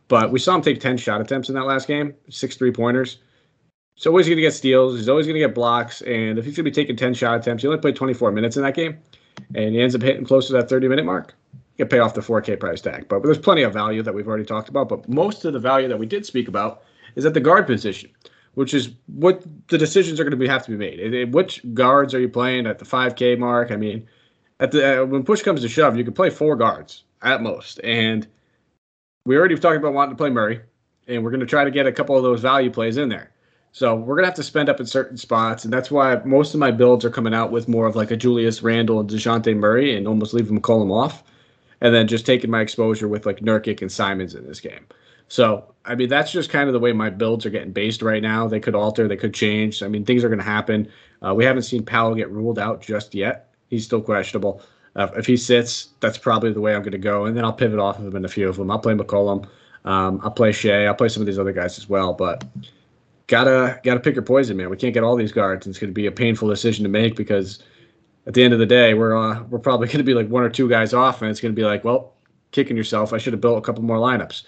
But 0.07 0.31
we 0.31 0.39
saw 0.39 0.55
him 0.55 0.61
take 0.61 0.79
10 0.79 0.97
shot 0.97 1.19
attempts 1.19 1.49
in 1.49 1.55
that 1.55 1.65
last 1.65 1.85
game, 1.87 2.13
six 2.29 2.55
three 2.55 2.71
pointers. 2.71 3.17
So 3.97 4.11
he's 4.11 4.13
always 4.13 4.27
going 4.27 4.37
to 4.37 4.41
get 4.43 4.53
steals. 4.53 4.95
He's 4.95 5.09
always 5.09 5.25
going 5.25 5.33
to 5.33 5.39
get 5.39 5.55
blocks. 5.55 6.01
And 6.03 6.37
if 6.37 6.45
he's 6.45 6.55
going 6.55 6.65
to 6.65 6.71
be 6.71 6.71
taking 6.71 6.95
10 6.95 7.15
shot 7.15 7.39
attempts, 7.39 7.63
he 7.63 7.67
only 7.67 7.79
played 7.79 7.95
24 7.95 8.31
minutes 8.31 8.55
in 8.55 8.61
that 8.61 8.75
game, 8.75 8.99
and 9.55 9.73
he 9.73 9.81
ends 9.81 9.95
up 9.95 10.03
hitting 10.03 10.23
close 10.23 10.45
to 10.47 10.53
that 10.53 10.69
30 10.69 10.87
minute 10.87 11.03
mark. 11.03 11.33
You 11.53 11.85
can 11.85 11.89
pay 11.89 11.99
off 11.99 12.13
the 12.13 12.21
4K 12.21 12.59
price 12.59 12.79
tag. 12.79 13.07
But 13.07 13.23
there's 13.23 13.39
plenty 13.39 13.63
of 13.63 13.73
value 13.73 14.03
that 14.03 14.13
we've 14.13 14.27
already 14.27 14.45
talked 14.45 14.69
about. 14.69 14.87
But 14.87 15.09
most 15.09 15.45
of 15.45 15.53
the 15.53 15.59
value 15.59 15.87
that 15.87 15.97
we 15.97 16.05
did 16.05 16.27
speak 16.27 16.47
about 16.47 16.83
is 17.15 17.25
at 17.25 17.33
the 17.33 17.39
guard 17.39 17.65
position, 17.65 18.11
which 18.53 18.75
is 18.75 18.91
what 19.07 19.43
the 19.67 19.79
decisions 19.79 20.19
are 20.19 20.23
going 20.23 20.31
to 20.31 20.37
be, 20.37 20.47
have 20.47 20.65
to 20.65 20.71
be 20.71 20.77
made. 20.77 21.33
Which 21.33 21.61
guards 21.73 22.13
are 22.13 22.19
you 22.19 22.29
playing 22.29 22.67
at 22.67 22.77
the 22.77 22.85
5K 22.85 23.39
mark? 23.39 23.71
I 23.71 23.77
mean, 23.77 24.07
at 24.59 24.71
the 24.71 25.01
uh, 25.01 25.05
when 25.05 25.23
push 25.23 25.41
comes 25.41 25.61
to 25.61 25.69
shove, 25.69 25.97
you 25.97 26.03
can 26.03 26.13
play 26.13 26.29
four 26.29 26.55
guards 26.55 27.03
at 27.23 27.41
most, 27.41 27.79
and 27.83 28.27
we 29.25 29.35
already 29.35 29.55
talked 29.55 29.77
about 29.77 29.93
wanting 29.93 30.15
to 30.15 30.17
play 30.17 30.29
Murray, 30.29 30.61
and 31.07 31.23
we're 31.23 31.31
going 31.31 31.39
to 31.39 31.47
try 31.47 31.63
to 31.63 31.71
get 31.71 31.87
a 31.87 31.91
couple 31.91 32.15
of 32.15 32.21
those 32.21 32.41
value 32.41 32.71
plays 32.71 32.97
in 32.97 33.09
there. 33.09 33.31
So 33.77 33.93
we're 33.93 34.15
gonna 34.15 34.25
have 34.25 34.33
to 34.37 34.41
spend 34.41 34.69
up 34.69 34.79
in 34.79 34.87
certain 34.87 35.17
spots, 35.17 35.63
and 35.63 35.71
that's 35.71 35.91
why 35.91 36.19
most 36.25 36.55
of 36.55 36.59
my 36.59 36.71
builds 36.71 37.05
are 37.05 37.11
coming 37.11 37.35
out 37.35 37.51
with 37.51 37.67
more 37.67 37.85
of 37.85 37.95
like 37.95 38.09
a 38.09 38.17
Julius 38.17 38.63
Randle 38.63 38.99
and 38.99 39.07
Dejounte 39.07 39.55
Murray, 39.55 39.95
and 39.95 40.07
almost 40.07 40.33
leaving 40.33 40.59
McCollum 40.59 40.91
off, 40.91 41.21
and 41.79 41.93
then 41.93 42.07
just 42.07 42.25
taking 42.25 42.49
my 42.49 42.61
exposure 42.61 43.07
with 43.07 43.27
like 43.27 43.41
Nurkic 43.41 43.83
and 43.83 43.91
Simons 43.91 44.33
in 44.33 44.47
this 44.47 44.59
game. 44.59 44.87
So 45.27 45.75
I 45.85 45.93
mean 45.93 46.09
that's 46.09 46.31
just 46.31 46.49
kind 46.49 46.67
of 46.67 46.73
the 46.73 46.79
way 46.79 46.91
my 46.91 47.11
builds 47.11 47.45
are 47.45 47.51
getting 47.51 47.71
based 47.71 48.01
right 48.01 48.23
now. 48.23 48.47
They 48.47 48.59
could 48.59 48.73
alter, 48.73 49.07
they 49.07 49.15
could 49.15 49.35
change. 49.35 49.83
I 49.83 49.87
mean 49.87 50.05
things 50.05 50.23
are 50.23 50.35
to 50.35 50.41
happen. 50.41 50.91
Uh, 51.23 51.35
we 51.35 51.45
haven't 51.45 51.61
seen 51.61 51.85
Powell 51.85 52.15
get 52.15 52.31
ruled 52.31 52.57
out 52.57 52.81
just 52.81 53.13
yet. 53.13 53.53
He's 53.69 53.85
still 53.85 54.01
questionable. 54.01 54.59
Uh, 54.95 55.09
if 55.17 55.27
he 55.27 55.37
sits, 55.37 55.89
that's 55.99 56.17
probably 56.17 56.51
the 56.51 56.61
way 56.61 56.73
I'm 56.73 56.81
to 56.83 56.97
go, 56.97 57.25
and 57.25 57.37
then 57.37 57.45
I'll 57.45 57.53
pivot 57.53 57.77
off 57.77 57.99
of 57.99 58.07
him 58.07 58.15
in 58.15 58.25
a 58.25 58.27
few 58.27 58.49
of 58.49 58.55
them. 58.55 58.71
I'll 58.71 58.79
play 58.79 58.95
McCollum. 58.95 59.47
Um, 59.85 60.19
I'll 60.23 60.31
play 60.31 60.51
Shai. 60.51 60.87
I'll 60.87 60.95
play 60.95 61.09
some 61.09 61.21
of 61.21 61.27
these 61.27 61.37
other 61.37 61.53
guys 61.53 61.77
as 61.77 61.87
well, 61.87 62.13
but 62.13 62.43
gotta 63.27 63.79
gotta 63.83 63.99
pick 63.99 64.15
your 64.15 64.23
poison, 64.23 64.57
man. 64.57 64.69
We 64.69 64.77
can't 64.77 64.93
get 64.93 65.03
all 65.03 65.15
these 65.15 65.31
guards. 65.31 65.65
And 65.65 65.73
it's 65.73 65.79
going 65.79 65.89
to 65.89 65.93
be 65.93 66.07
a 66.07 66.11
painful 66.11 66.49
decision 66.49 66.83
to 66.83 66.89
make 66.89 67.15
because 67.15 67.59
at 68.25 68.33
the 68.33 68.43
end 68.43 68.53
of 68.53 68.59
the 68.59 68.65
day, 68.65 68.93
we're 68.93 69.15
uh, 69.15 69.43
we're 69.43 69.59
probably 69.59 69.87
going 69.87 69.97
to 69.97 70.03
be 70.03 70.13
like 70.13 70.29
one 70.29 70.43
or 70.43 70.49
two 70.49 70.69
guys 70.69 70.93
off, 70.93 71.21
and 71.21 71.29
it's 71.29 71.39
going 71.39 71.53
to 71.53 71.59
be 71.59 71.65
like, 71.65 71.83
well, 71.83 72.13
kicking 72.51 72.77
yourself. 72.77 73.13
I 73.13 73.17
should 73.17 73.33
have 73.33 73.41
built 73.41 73.57
a 73.57 73.61
couple 73.61 73.83
more 73.83 73.97
lineups. 73.97 74.43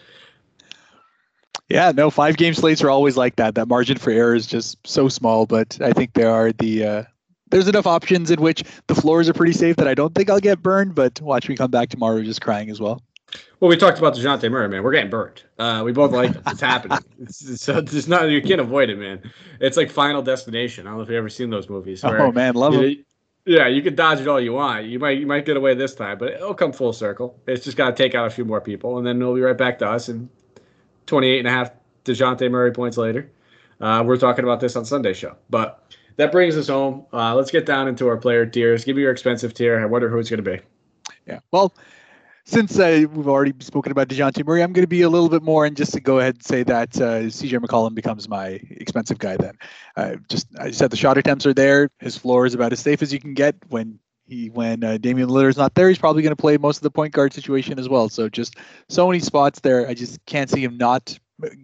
Yeah, 1.67 1.91
no, 1.91 2.09
five 2.09 2.37
game 2.37 2.55
slates 2.55 2.81
are 2.81 2.89
always 2.89 3.15
like 3.15 3.35
that. 3.35 3.53
That 3.53 3.67
margin 3.67 3.97
for 3.99 4.09
error 4.09 4.33
is 4.33 4.47
just 4.47 4.75
so 4.87 5.07
small, 5.07 5.45
but 5.45 5.79
I 5.81 5.93
think 5.93 6.13
there 6.13 6.31
are 6.31 6.51
the 6.51 6.83
uh, 6.83 7.03
there's 7.51 7.67
enough 7.67 7.85
options 7.85 8.31
in 8.31 8.41
which 8.41 8.63
the 8.87 8.95
floors 8.95 9.29
are 9.29 9.33
pretty 9.33 9.53
safe 9.53 9.75
that 9.75 9.87
I 9.87 9.93
don't 9.93 10.15
think 10.15 10.29
I'll 10.29 10.39
get 10.39 10.63
burned. 10.63 10.95
But 10.95 11.21
watch 11.21 11.47
me 11.47 11.55
come 11.55 11.69
back 11.69 11.89
tomorrow 11.89 12.23
just 12.23 12.41
crying 12.41 12.71
as 12.71 12.79
well. 12.79 13.03
Well, 13.59 13.67
we 13.67 13.75
talked 13.75 13.97
about 13.97 14.15
Dejounte 14.15 14.49
Murray, 14.49 14.69
man. 14.69 14.83
We're 14.83 14.93
getting 14.93 15.09
burned. 15.09 15.43
Uh, 15.57 15.81
we 15.83 15.91
both 15.91 16.11
like 16.11 16.31
it. 16.31 16.41
It's 16.47 16.61
happening. 16.61 16.99
It's, 17.21 17.61
so 17.61 17.79
it's 17.79 18.07
not 18.07 18.29
you 18.29 18.41
can't 18.41 18.61
avoid 18.61 18.89
it, 18.89 18.97
man. 18.97 19.21
It's 19.59 19.75
like 19.75 19.91
Final 19.91 20.21
Destination. 20.21 20.87
I 20.87 20.91
don't 20.91 20.99
know 20.99 21.03
if 21.03 21.09
you've 21.09 21.17
ever 21.17 21.27
seen 21.27 21.49
those 21.49 21.67
movies. 21.67 22.01
Where, 22.01 22.21
oh 22.21 22.31
man, 22.31 22.55
love 22.55 22.73
them. 22.73 23.03
Yeah, 23.45 23.67
you 23.67 23.81
can 23.81 23.95
dodge 23.95 24.21
it 24.21 24.27
all 24.27 24.39
you 24.39 24.53
want. 24.53 24.85
You 24.85 24.99
might 24.99 25.19
you 25.19 25.27
might 25.27 25.45
get 25.45 25.57
away 25.57 25.73
this 25.73 25.95
time, 25.95 26.17
but 26.17 26.33
it'll 26.33 26.53
come 26.53 26.71
full 26.71 26.93
circle. 26.93 27.37
It's 27.45 27.65
just 27.65 27.75
got 27.75 27.89
to 27.89 27.95
take 27.95 28.15
out 28.15 28.27
a 28.27 28.29
few 28.29 28.45
more 28.45 28.61
people, 28.61 28.97
and 28.97 29.05
then 29.05 29.21
it'll 29.21 29.35
be 29.35 29.41
right 29.41 29.57
back 29.57 29.79
to 29.79 29.89
us. 29.89 30.07
And 30.07 30.29
28 31.07 31.39
and 31.39 31.47
a 31.47 31.51
half 31.51 31.71
Dejounte 32.05 32.49
Murray 32.49 32.71
points 32.71 32.95
later. 32.95 33.29
Uh, 33.81 34.03
we're 34.05 34.17
talking 34.17 34.43
about 34.43 34.59
this 34.59 34.75
on 34.75 34.85
Sunday 34.85 35.13
show. 35.13 35.35
But 35.49 35.83
that 36.17 36.31
brings 36.31 36.57
us 36.57 36.67
home. 36.67 37.05
Uh, 37.11 37.35
let's 37.35 37.51
get 37.51 37.65
down 37.65 37.87
into 37.87 38.07
our 38.07 38.17
player 38.17 38.45
tiers. 38.45 38.83
Give 38.83 38.95
me 38.95 39.01
your 39.01 39.11
expensive 39.11 39.53
tier. 39.53 39.79
I 39.79 39.85
wonder 39.85 40.09
who 40.09 40.19
it's 40.19 40.29
going 40.29 40.43
to 40.43 40.51
be. 40.51 40.59
Yeah. 41.25 41.39
Well, 41.51 41.73
since 42.45 42.79
uh, 42.79 43.05
we've 43.13 43.27
already 43.27 43.53
spoken 43.59 43.91
about 43.91 44.07
Dejounte 44.07 44.45
Murray, 44.45 44.63
I'm 44.63 44.73
going 44.73 44.83
to 44.83 44.87
be 44.87 45.01
a 45.01 45.09
little 45.09 45.29
bit 45.29 45.43
more 45.43 45.65
and 45.65 45.75
just 45.75 45.93
to 45.93 45.99
go 45.99 46.19
ahead 46.19 46.35
and 46.35 46.43
say 46.43 46.63
that 46.63 46.95
uh, 46.97 47.21
CJ 47.23 47.59
McCollum 47.59 47.93
becomes 47.93 48.27
my 48.27 48.59
expensive 48.71 49.19
guy 49.19 49.37
then. 49.37 49.57
Uh, 49.95 50.15
just 50.29 50.47
I 50.59 50.71
said 50.71 50.91
the 50.91 50.97
shot 50.97 51.17
attempts 51.17 51.45
are 51.45 51.53
there. 51.53 51.89
His 51.99 52.17
floor 52.17 52.45
is 52.45 52.53
about 52.53 52.73
as 52.73 52.79
safe 52.79 53.01
as 53.01 53.13
you 53.13 53.19
can 53.19 53.33
get 53.33 53.55
when 53.69 53.99
he 54.25 54.49
when 54.49 54.83
uh, 54.83 54.97
Damian 54.97 55.29
Lillard's 55.29 55.57
not 55.57 55.75
there. 55.75 55.89
He's 55.89 55.97
probably 55.97 56.21
going 56.21 56.35
to 56.35 56.41
play 56.41 56.57
most 56.57 56.77
of 56.77 56.83
the 56.83 56.91
point 56.91 57.13
guard 57.13 57.33
situation 57.33 57.79
as 57.79 57.89
well. 57.89 58.09
So 58.09 58.29
just 58.29 58.55
so 58.87 59.07
many 59.07 59.19
spots 59.19 59.59
there. 59.59 59.87
I 59.87 59.93
just 59.93 60.23
can't 60.25 60.49
see 60.49 60.63
him 60.63 60.77
not 60.77 61.17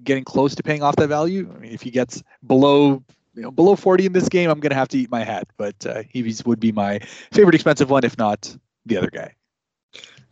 getting 0.03 0.23
close 0.23 0.55
to 0.55 0.63
paying 0.63 0.83
off 0.83 0.95
that 0.97 1.07
value. 1.07 1.51
I 1.55 1.59
mean, 1.59 1.71
if 1.71 1.81
he 1.81 1.91
gets 1.91 2.23
below 2.45 3.03
you 3.35 3.41
know 3.41 3.51
below 3.51 3.75
40 3.75 4.07
in 4.07 4.13
this 4.13 4.29
game, 4.29 4.49
I'm 4.49 4.59
going 4.59 4.71
to 4.71 4.75
have 4.75 4.89
to 4.89 4.97
eat 4.97 5.11
my 5.11 5.23
hat. 5.23 5.47
But 5.57 5.85
uh, 5.85 6.03
he 6.09 6.33
would 6.45 6.59
be 6.59 6.71
my 6.71 6.99
favorite 7.31 7.55
expensive 7.55 7.89
one, 7.89 8.03
if 8.03 8.17
not 8.17 8.55
the 8.85 8.97
other 8.97 9.09
guy. 9.09 9.33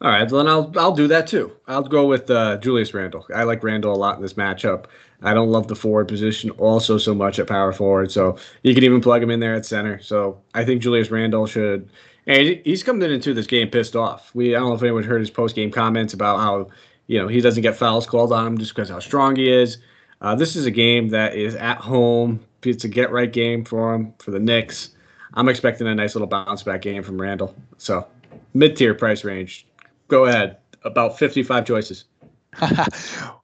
All 0.03 0.09
right, 0.09 0.27
then 0.27 0.47
I'll 0.47 0.69
I'll 0.75 0.93
do 0.93 1.07
that 1.07 1.27
too. 1.27 1.55
I'll 1.65 1.81
go 1.81 2.05
with 2.05 2.29
uh, 2.29 2.57
Julius 2.57 2.93
Randle. 2.93 3.25
I 3.33 3.43
like 3.43 3.63
Randle 3.63 3.93
a 3.93 3.95
lot 3.95 4.17
in 4.17 4.21
this 4.21 4.33
matchup. 4.33 4.85
I 5.21 5.33
don't 5.33 5.49
love 5.49 5.69
the 5.69 5.77
forward 5.77 6.09
position 6.09 6.49
also 6.51 6.97
so 6.97 7.15
much 7.15 7.39
at 7.39 7.47
power 7.47 7.71
forward, 7.71 8.11
so 8.11 8.37
you 8.63 8.75
can 8.75 8.83
even 8.83 8.99
plug 8.99 9.23
him 9.23 9.31
in 9.31 9.39
there 9.39 9.55
at 9.55 9.65
center. 9.65 10.01
So 10.01 10.41
I 10.53 10.65
think 10.65 10.81
Julius 10.81 11.09
Randle 11.09 11.47
should. 11.47 11.89
And 12.27 12.59
he's 12.65 12.83
coming 12.83 13.09
into 13.09 13.33
this 13.33 13.47
game 13.47 13.69
pissed 13.69 13.95
off. 13.95 14.29
We 14.35 14.53
I 14.53 14.59
don't 14.59 14.69
know 14.69 14.75
if 14.75 14.83
anyone 14.83 15.03
heard 15.03 15.21
his 15.21 15.29
post 15.29 15.55
game 15.55 15.71
comments 15.71 16.13
about 16.13 16.39
how 16.39 16.69
you 17.07 17.17
know 17.17 17.29
he 17.29 17.39
doesn't 17.39 17.63
get 17.63 17.77
fouls 17.77 18.05
called 18.05 18.33
on 18.33 18.45
him 18.45 18.57
just 18.57 18.75
because 18.75 18.89
how 18.89 18.99
strong 18.99 19.37
he 19.37 19.49
is. 19.49 19.77
Uh, 20.19 20.35
this 20.35 20.57
is 20.57 20.65
a 20.65 20.71
game 20.71 21.09
that 21.09 21.33
is 21.35 21.55
at 21.55 21.77
home. 21.77 22.41
It's 22.63 22.83
a 22.83 22.89
get 22.89 23.09
right 23.09 23.31
game 23.31 23.63
for 23.63 23.93
him 23.93 24.13
for 24.19 24.31
the 24.31 24.39
Knicks. 24.39 24.89
I'm 25.35 25.47
expecting 25.47 25.87
a 25.87 25.95
nice 25.95 26.13
little 26.13 26.27
bounce 26.27 26.63
back 26.63 26.81
game 26.81 27.03
from 27.03 27.21
Randle. 27.21 27.55
So 27.77 28.05
mid 28.53 28.75
tier 28.75 28.93
price 28.93 29.23
range 29.23 29.65
go 30.13 30.25
ahead. 30.25 30.57
About 30.83 31.17
55 31.17 31.65
choices. 31.65 32.05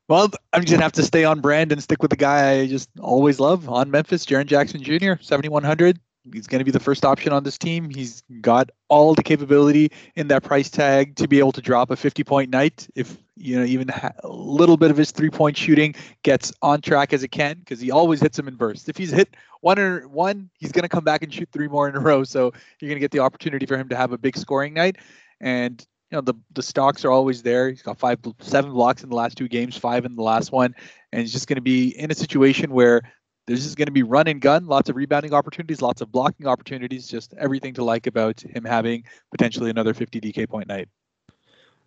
well, 0.08 0.30
I'm 0.54 0.62
just 0.62 0.72
gonna 0.72 0.84
have 0.84 0.92
to 0.94 1.04
stay 1.04 1.24
on 1.24 1.42
brand 1.42 1.72
and 1.72 1.82
stick 1.82 2.04
with 2.04 2.12
the 2.12 2.18
guy 2.18 2.52
I 2.52 2.68
just 2.68 2.90
always 3.02 3.40
love 3.40 3.68
on 3.68 3.90
Memphis, 3.90 4.24
Jaren 4.24 4.46
Jackson 4.46 4.84
Jr. 4.84 5.14
7100. 5.20 6.00
He's 6.32 6.46
going 6.46 6.60
to 6.60 6.66
be 6.66 6.70
the 6.70 6.82
first 6.82 7.06
option 7.06 7.34
on 7.34 7.44
this 7.44 7.58
team. 7.58 7.90
He's 7.90 8.22
got 8.42 8.70
all 8.90 9.16
the 9.16 9.24
capability 9.24 9.92
in 10.16 10.28
that 10.28 10.44
price 10.44 10.70
tag 10.70 11.16
to 11.16 11.28
be 11.28 11.40
able 11.40 11.54
to 11.54 11.62
drop 11.62 11.90
a 11.90 11.96
50 11.96 12.24
point 12.24 12.52
night 12.52 12.88
if 12.94 13.18
you 13.36 13.58
know 13.58 13.66
even 13.66 13.90
a 13.90 14.28
little 14.28 14.78
bit 14.78 14.92
of 14.92 14.98
his 14.98 15.10
three 15.10 15.32
point 15.32 15.58
shooting 15.58 15.96
gets 16.22 16.54
on 16.62 16.82
track 16.82 17.14
as 17.14 17.24
it 17.24 17.30
can 17.30 17.58
because 17.58 17.80
he 17.80 17.90
always 17.90 18.22
hits 18.22 18.38
them 18.38 18.48
in 18.48 18.56
bursts. 18.56 18.90
If 18.90 18.98
he's 18.98 19.12
hit 19.12 19.36
one 19.62 19.80
or 19.80 20.08
one, 20.08 20.52
he's 20.60 20.72
going 20.72 20.84
to 20.84 20.90
come 20.90 21.06
back 21.06 21.24
and 21.24 21.34
shoot 21.34 21.50
three 21.52 21.70
more 21.70 21.90
in 21.90 21.96
a 21.96 22.00
row. 22.00 22.24
So 22.26 22.52
you're 22.80 22.90
going 22.90 23.00
to 23.00 23.04
get 23.04 23.12
the 23.12 23.20
opportunity 23.20 23.66
for 23.66 23.78
him 23.78 23.90
to 23.90 23.96
have 23.96 24.12
a 24.12 24.20
big 24.20 24.38
scoring 24.38 24.76
night. 24.76 24.98
And 25.42 25.84
you 26.12 26.16
know 26.18 26.22
the 26.22 26.34
the 26.54 26.64
stocks 26.64 27.06
are 27.06 27.12
always 27.12 27.44
there. 27.44 27.70
He's 27.70 27.82
got 27.82 28.00
five, 28.00 28.20
seven 28.40 28.72
blocks 28.72 29.04
in 29.04 29.10
the 29.10 29.16
last 29.16 29.38
two 29.38 29.48
games, 29.48 29.78
five 29.78 30.06
in 30.06 30.16
the 30.16 30.24
last 30.24 30.52
one, 30.52 30.74
and 31.12 31.22
he's 31.22 31.32
just 31.32 31.48
going 31.48 31.58
to 31.58 31.62
be 31.62 31.90
in 31.98 32.12
a 32.12 32.16
situation 32.16 32.72
where 32.72 33.02
there's 33.46 33.64
just 33.64 33.78
going 33.78 33.88
to 33.88 33.92
be 33.92 34.04
run 34.04 34.28
and 34.28 34.42
gun, 34.42 34.68
lots 34.68 34.90
of 34.90 34.96
rebounding 34.96 35.34
opportunities, 35.34 35.82
lots 35.82 36.02
of 36.02 36.12
blocking 36.12 36.46
opportunities, 36.46 37.08
just 37.08 37.34
everything 37.38 37.74
to 37.74 37.84
like 37.84 38.06
about 38.06 38.42
him 38.42 38.64
having 38.64 39.04
potentially 39.32 39.70
another 39.72 39.94
50 39.94 40.22
DK 40.22 40.48
point 40.48 40.68
night. 40.68 40.88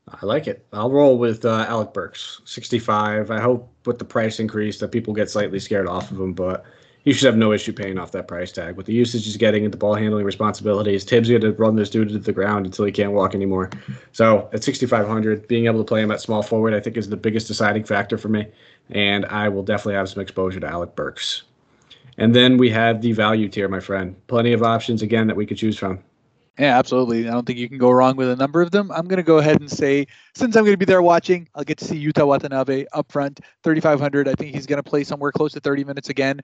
I 0.08 0.26
like 0.26 0.48
it. 0.48 0.66
I'll 0.72 0.90
roll 0.90 1.16
with 1.18 1.44
uh, 1.44 1.64
Alec 1.68 1.92
Burks, 1.92 2.40
65. 2.44 3.30
I 3.30 3.40
hope 3.40 3.72
with 3.86 4.00
the 4.00 4.04
price 4.04 4.40
increase 4.40 4.80
that 4.80 4.88
people 4.88 5.14
get 5.14 5.30
slightly 5.30 5.60
scared 5.60 5.86
off 5.86 6.10
of 6.10 6.20
him, 6.20 6.32
but 6.32 6.64
he 7.04 7.12
should 7.12 7.26
have 7.26 7.36
no 7.36 7.52
issue 7.52 7.72
paying 7.72 7.98
off 7.98 8.12
that 8.12 8.28
price 8.28 8.52
tag. 8.52 8.76
With 8.76 8.86
the 8.86 8.92
usage 8.92 9.24
he's 9.24 9.36
getting 9.36 9.64
and 9.64 9.72
the 9.72 9.78
ball 9.78 9.94
handling 9.94 10.24
responsibilities, 10.24 11.04
Thibs 11.04 11.28
going 11.28 11.40
to 11.40 11.52
run 11.52 11.76
this 11.76 11.90
dude 11.90 12.08
to 12.10 12.18
the 12.18 12.32
ground 12.32 12.66
until 12.66 12.84
he 12.84 12.92
can't 12.92 13.12
walk 13.12 13.34
anymore. 13.34 13.70
So 14.12 14.48
at 14.52 14.62
6,500, 14.62 15.48
being 15.48 15.66
able 15.66 15.78
to 15.78 15.84
play 15.84 16.02
him 16.02 16.12
at 16.12 16.20
small 16.20 16.42
forward, 16.42 16.74
I 16.74 16.80
think 16.80 16.96
is 16.96 17.08
the 17.08 17.16
biggest 17.16 17.48
deciding 17.48 17.84
factor 17.84 18.16
for 18.16 18.28
me. 18.28 18.46
And 18.90 19.26
I 19.26 19.48
will 19.48 19.62
definitely 19.62 19.94
have 19.94 20.08
some 20.08 20.22
exposure 20.22 20.60
to 20.60 20.66
Alec 20.66 20.94
Burks. 20.94 21.42
And 22.18 22.36
then 22.36 22.56
we 22.56 22.70
have 22.70 23.00
the 23.00 23.12
value 23.12 23.48
tier, 23.48 23.68
my 23.68 23.80
friend. 23.80 24.14
Plenty 24.26 24.52
of 24.52 24.62
options 24.62 25.02
again 25.02 25.26
that 25.26 25.36
we 25.36 25.46
could 25.46 25.56
choose 25.56 25.78
from. 25.78 26.02
Yeah, 26.58 26.78
absolutely. 26.78 27.26
I 27.26 27.32
don't 27.32 27.46
think 27.46 27.58
you 27.58 27.68
can 27.68 27.78
go 27.78 27.90
wrong 27.90 28.16
with 28.16 28.28
a 28.28 28.36
number 28.36 28.60
of 28.60 28.70
them. 28.70 28.90
I'm 28.92 29.06
going 29.06 29.16
to 29.16 29.22
go 29.22 29.38
ahead 29.38 29.60
and 29.60 29.70
say, 29.70 30.06
since 30.34 30.54
I'm 30.54 30.64
going 30.64 30.74
to 30.74 30.78
be 30.78 30.84
there 30.84 31.00
watching, 31.00 31.48
I'll 31.54 31.64
get 31.64 31.78
to 31.78 31.84
see 31.86 32.04
Yuta 32.04 32.26
Watanabe 32.26 32.84
up 32.92 33.10
front, 33.10 33.40
3,500. 33.64 34.28
I 34.28 34.34
think 34.34 34.54
he's 34.54 34.66
going 34.66 34.82
to 34.82 34.88
play 34.88 35.02
somewhere 35.02 35.32
close 35.32 35.52
to 35.52 35.60
30 35.60 35.84
minutes 35.84 36.10
again. 36.10 36.40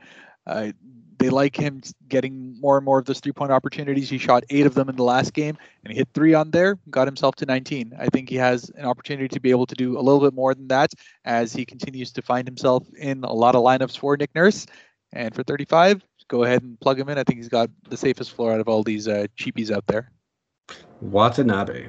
Uh, 0.46 0.72
they 1.18 1.28
like 1.28 1.56
him 1.56 1.82
getting 2.09 2.59
more 2.61 2.76
and 2.76 2.84
more 2.84 2.98
of 2.98 3.04
those 3.04 3.20
three 3.20 3.32
point 3.32 3.52
opportunities. 3.52 4.09
He 4.09 4.18
shot 4.18 4.44
eight 4.50 4.66
of 4.66 4.74
them 4.74 4.88
in 4.88 4.96
the 4.96 5.02
last 5.02 5.34
game 5.34 5.59
and 5.84 5.92
he 5.92 5.98
hit 5.98 6.09
three 6.14 6.32
on 6.32 6.52
there, 6.52 6.78
got 6.90 7.06
himself 7.06 7.34
to 7.36 7.46
19. 7.46 7.92
I 7.98 8.06
think 8.06 8.30
he 8.30 8.36
has 8.36 8.70
an 8.76 8.84
opportunity 8.84 9.28
to 9.28 9.40
be 9.40 9.50
able 9.50 9.66
to 9.66 9.74
do 9.74 9.98
a 9.98 10.00
little 10.00 10.20
bit 10.20 10.32
more 10.32 10.54
than 10.54 10.68
that 10.68 10.92
as 11.24 11.52
he 11.52 11.66
continues 11.66 12.12
to 12.12 12.22
find 12.22 12.46
himself 12.46 12.86
in 12.98 13.24
a 13.24 13.32
lot 13.32 13.56
of 13.56 13.62
lineups 13.62 13.98
for 13.98 14.16
Nick 14.16 14.34
Nurse. 14.34 14.66
And 15.12 15.34
for 15.34 15.42
35, 15.42 16.02
go 16.29 16.45
ahead 16.45 16.62
and 16.62 16.79
plug 16.81 16.99
him 17.01 17.09
in. 17.09 17.18
I 17.18 17.24
think 17.24 17.39
he's 17.39 17.49
got 17.49 17.70
the 17.89 17.97
safest 17.97 18.33
floor 18.33 18.53
out 18.53 18.61
of 18.61 18.68
all 18.68 18.83
these 18.83 19.09
uh, 19.09 19.26
cheapies 19.37 19.70
out 19.70 19.87
there. 19.87 20.11
Watanabe, 21.01 21.89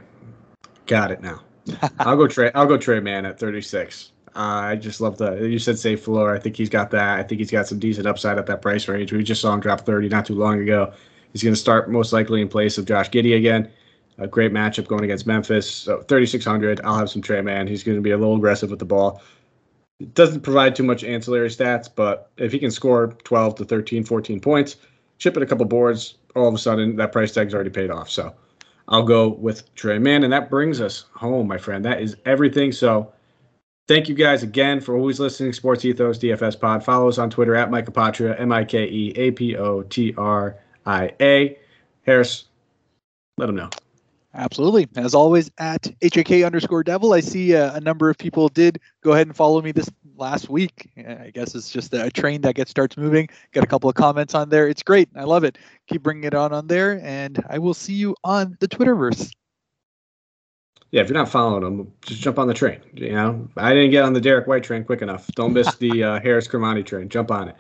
got 0.87 1.11
it 1.11 1.21
now. 1.21 1.41
I'll 1.99 2.17
go 2.17 2.27
Tre. 2.27 2.51
I'll 2.55 2.65
go 2.65 2.77
Tre 2.77 2.99
Mann 2.99 3.25
at 3.25 3.39
36. 3.39 4.11
Uh, 4.35 4.39
I 4.39 4.75
just 4.75 5.01
love 5.01 5.17
the. 5.17 5.47
You 5.47 5.59
said 5.59 5.77
safe 5.77 6.03
floor. 6.03 6.35
I 6.35 6.39
think 6.39 6.55
he's 6.55 6.69
got 6.69 6.91
that. 6.91 7.19
I 7.19 7.23
think 7.23 7.39
he's 7.39 7.51
got 7.51 7.67
some 7.67 7.79
decent 7.79 8.07
upside 8.07 8.37
at 8.37 8.45
that 8.45 8.61
price 8.61 8.87
range. 8.87 9.11
We 9.11 9.23
just 9.23 9.41
saw 9.41 9.53
him 9.53 9.59
drop 9.59 9.81
30 9.81 10.09
not 10.09 10.25
too 10.25 10.35
long 10.35 10.61
ago. 10.61 10.93
He's 11.33 11.43
going 11.43 11.53
to 11.53 11.59
start 11.59 11.91
most 11.91 12.13
likely 12.13 12.41
in 12.41 12.47
place 12.47 12.77
of 12.77 12.85
Josh 12.85 13.09
Giddey 13.09 13.37
again. 13.37 13.69
A 14.17 14.27
great 14.27 14.51
matchup 14.51 14.87
going 14.87 15.03
against 15.03 15.25
Memphis. 15.25 15.69
So 15.69 16.01
3600. 16.03 16.81
I'll 16.83 16.97
have 16.97 17.09
some 17.09 17.21
Tre 17.21 17.41
Mann. 17.41 17.67
He's 17.67 17.83
going 17.83 17.97
to 17.97 18.01
be 18.01 18.11
a 18.11 18.17
little 18.17 18.35
aggressive 18.35 18.69
with 18.69 18.79
the 18.79 18.85
ball 18.85 19.21
doesn't 20.13 20.41
provide 20.41 20.75
too 20.75 20.83
much 20.83 21.03
ancillary 21.03 21.49
stats, 21.49 21.89
but 21.93 22.31
if 22.37 22.51
he 22.51 22.59
can 22.59 22.71
score 22.71 23.07
12 23.23 23.55
to 23.55 23.65
13, 23.65 24.03
14 24.03 24.39
points, 24.39 24.77
chip 25.17 25.35
it 25.35 25.43
a 25.43 25.45
couple 25.45 25.65
boards, 25.65 26.15
all 26.35 26.47
of 26.47 26.53
a 26.53 26.57
sudden 26.57 26.95
that 26.95 27.11
price 27.11 27.33
tag's 27.33 27.53
already 27.53 27.69
paid 27.69 27.91
off. 27.91 28.09
So 28.09 28.33
I'll 28.87 29.03
go 29.03 29.29
with 29.29 29.73
Tre 29.75 29.99
Mann, 29.99 30.23
and 30.23 30.31
that 30.31 30.49
brings 30.49 30.79
us 30.81 31.05
home, 31.13 31.47
my 31.47 31.57
friend. 31.57 31.83
That 31.83 32.01
is 32.01 32.15
everything. 32.25 32.71
So 32.71 33.11
thank 33.87 34.07
you 34.07 34.15
guys 34.15 34.41
again 34.41 34.79
for 34.79 34.95
always 34.95 35.19
listening. 35.19 35.53
Sports 35.53 35.83
Ethos 35.83 36.17
DFS 36.17 36.59
Pod. 36.59 36.83
Follow 36.83 37.09
us 37.09 37.17
on 37.17 37.29
Twitter 37.29 37.55
at 37.55 37.69
Mike 37.69 37.85
Apotria, 37.85 38.39
M 38.39 38.51
I 38.51 38.63
K 38.63 38.85
E 38.85 39.13
A 39.15 39.31
P 39.31 39.57
O 39.57 39.83
T 39.83 40.13
R 40.17 40.57
I 40.85 41.11
A. 41.19 41.57
Harris, 42.03 42.45
let 43.37 43.47
them 43.47 43.55
know. 43.55 43.69
Absolutely. 44.33 44.87
As 44.95 45.15
always, 45.15 45.49
at 45.57 45.91
HAK 46.01 46.43
underscore 46.43 46.83
devil, 46.83 47.13
I 47.13 47.19
see 47.19 47.55
uh, 47.55 47.75
a 47.75 47.81
number 47.81 48.09
of 48.09 48.17
people 48.17 48.47
did 48.47 48.79
go 49.01 49.13
ahead 49.13 49.25
and 49.25 49.35
follow 49.35 49.61
me 49.61 49.71
this 49.71 49.89
last 50.17 50.49
week. 50.49 50.89
I 50.97 51.31
guess 51.33 51.55
it's 51.55 51.71
just 51.71 51.93
a 51.93 52.11
train 52.11 52.41
that 52.41 52.53
gets 52.53 52.69
starts 52.69 52.95
moving. 52.95 53.27
Got 53.53 53.63
a 53.63 53.67
couple 53.67 53.89
of 53.89 53.95
comments 53.95 54.35
on 54.35 54.49
there. 54.49 54.67
It's 54.67 54.83
great. 54.83 55.09
I 55.15 55.23
love 55.23 55.43
it. 55.43 55.57
Keep 55.87 56.03
bringing 56.03 56.25
it 56.25 56.35
on 56.35 56.53
on 56.53 56.67
there, 56.67 57.01
and 57.03 57.43
I 57.49 57.57
will 57.57 57.73
see 57.73 57.93
you 57.93 58.15
on 58.23 58.55
the 58.59 58.67
Twitterverse. 58.67 59.31
Yeah, 60.91 61.01
if 61.01 61.09
you're 61.09 61.17
not 61.17 61.29
following 61.29 61.63
them, 61.63 61.91
just 62.01 62.21
jump 62.21 62.39
on 62.39 62.47
the 62.47 62.53
train. 62.53 62.79
You 62.93 63.11
know, 63.11 63.47
I 63.57 63.73
didn't 63.73 63.91
get 63.91 64.03
on 64.03 64.13
the 64.13 64.21
Derrick 64.21 64.47
White 64.47 64.63
train 64.63 64.83
quick 64.83 65.01
enough. 65.01 65.27
Don't 65.35 65.53
miss 65.53 65.75
the 65.75 66.03
uh, 66.03 66.19
Harris 66.23 66.47
Kermani 66.47 66.85
train. 66.85 67.09
Jump 67.09 67.31
on 67.31 67.49
it, 67.49 67.55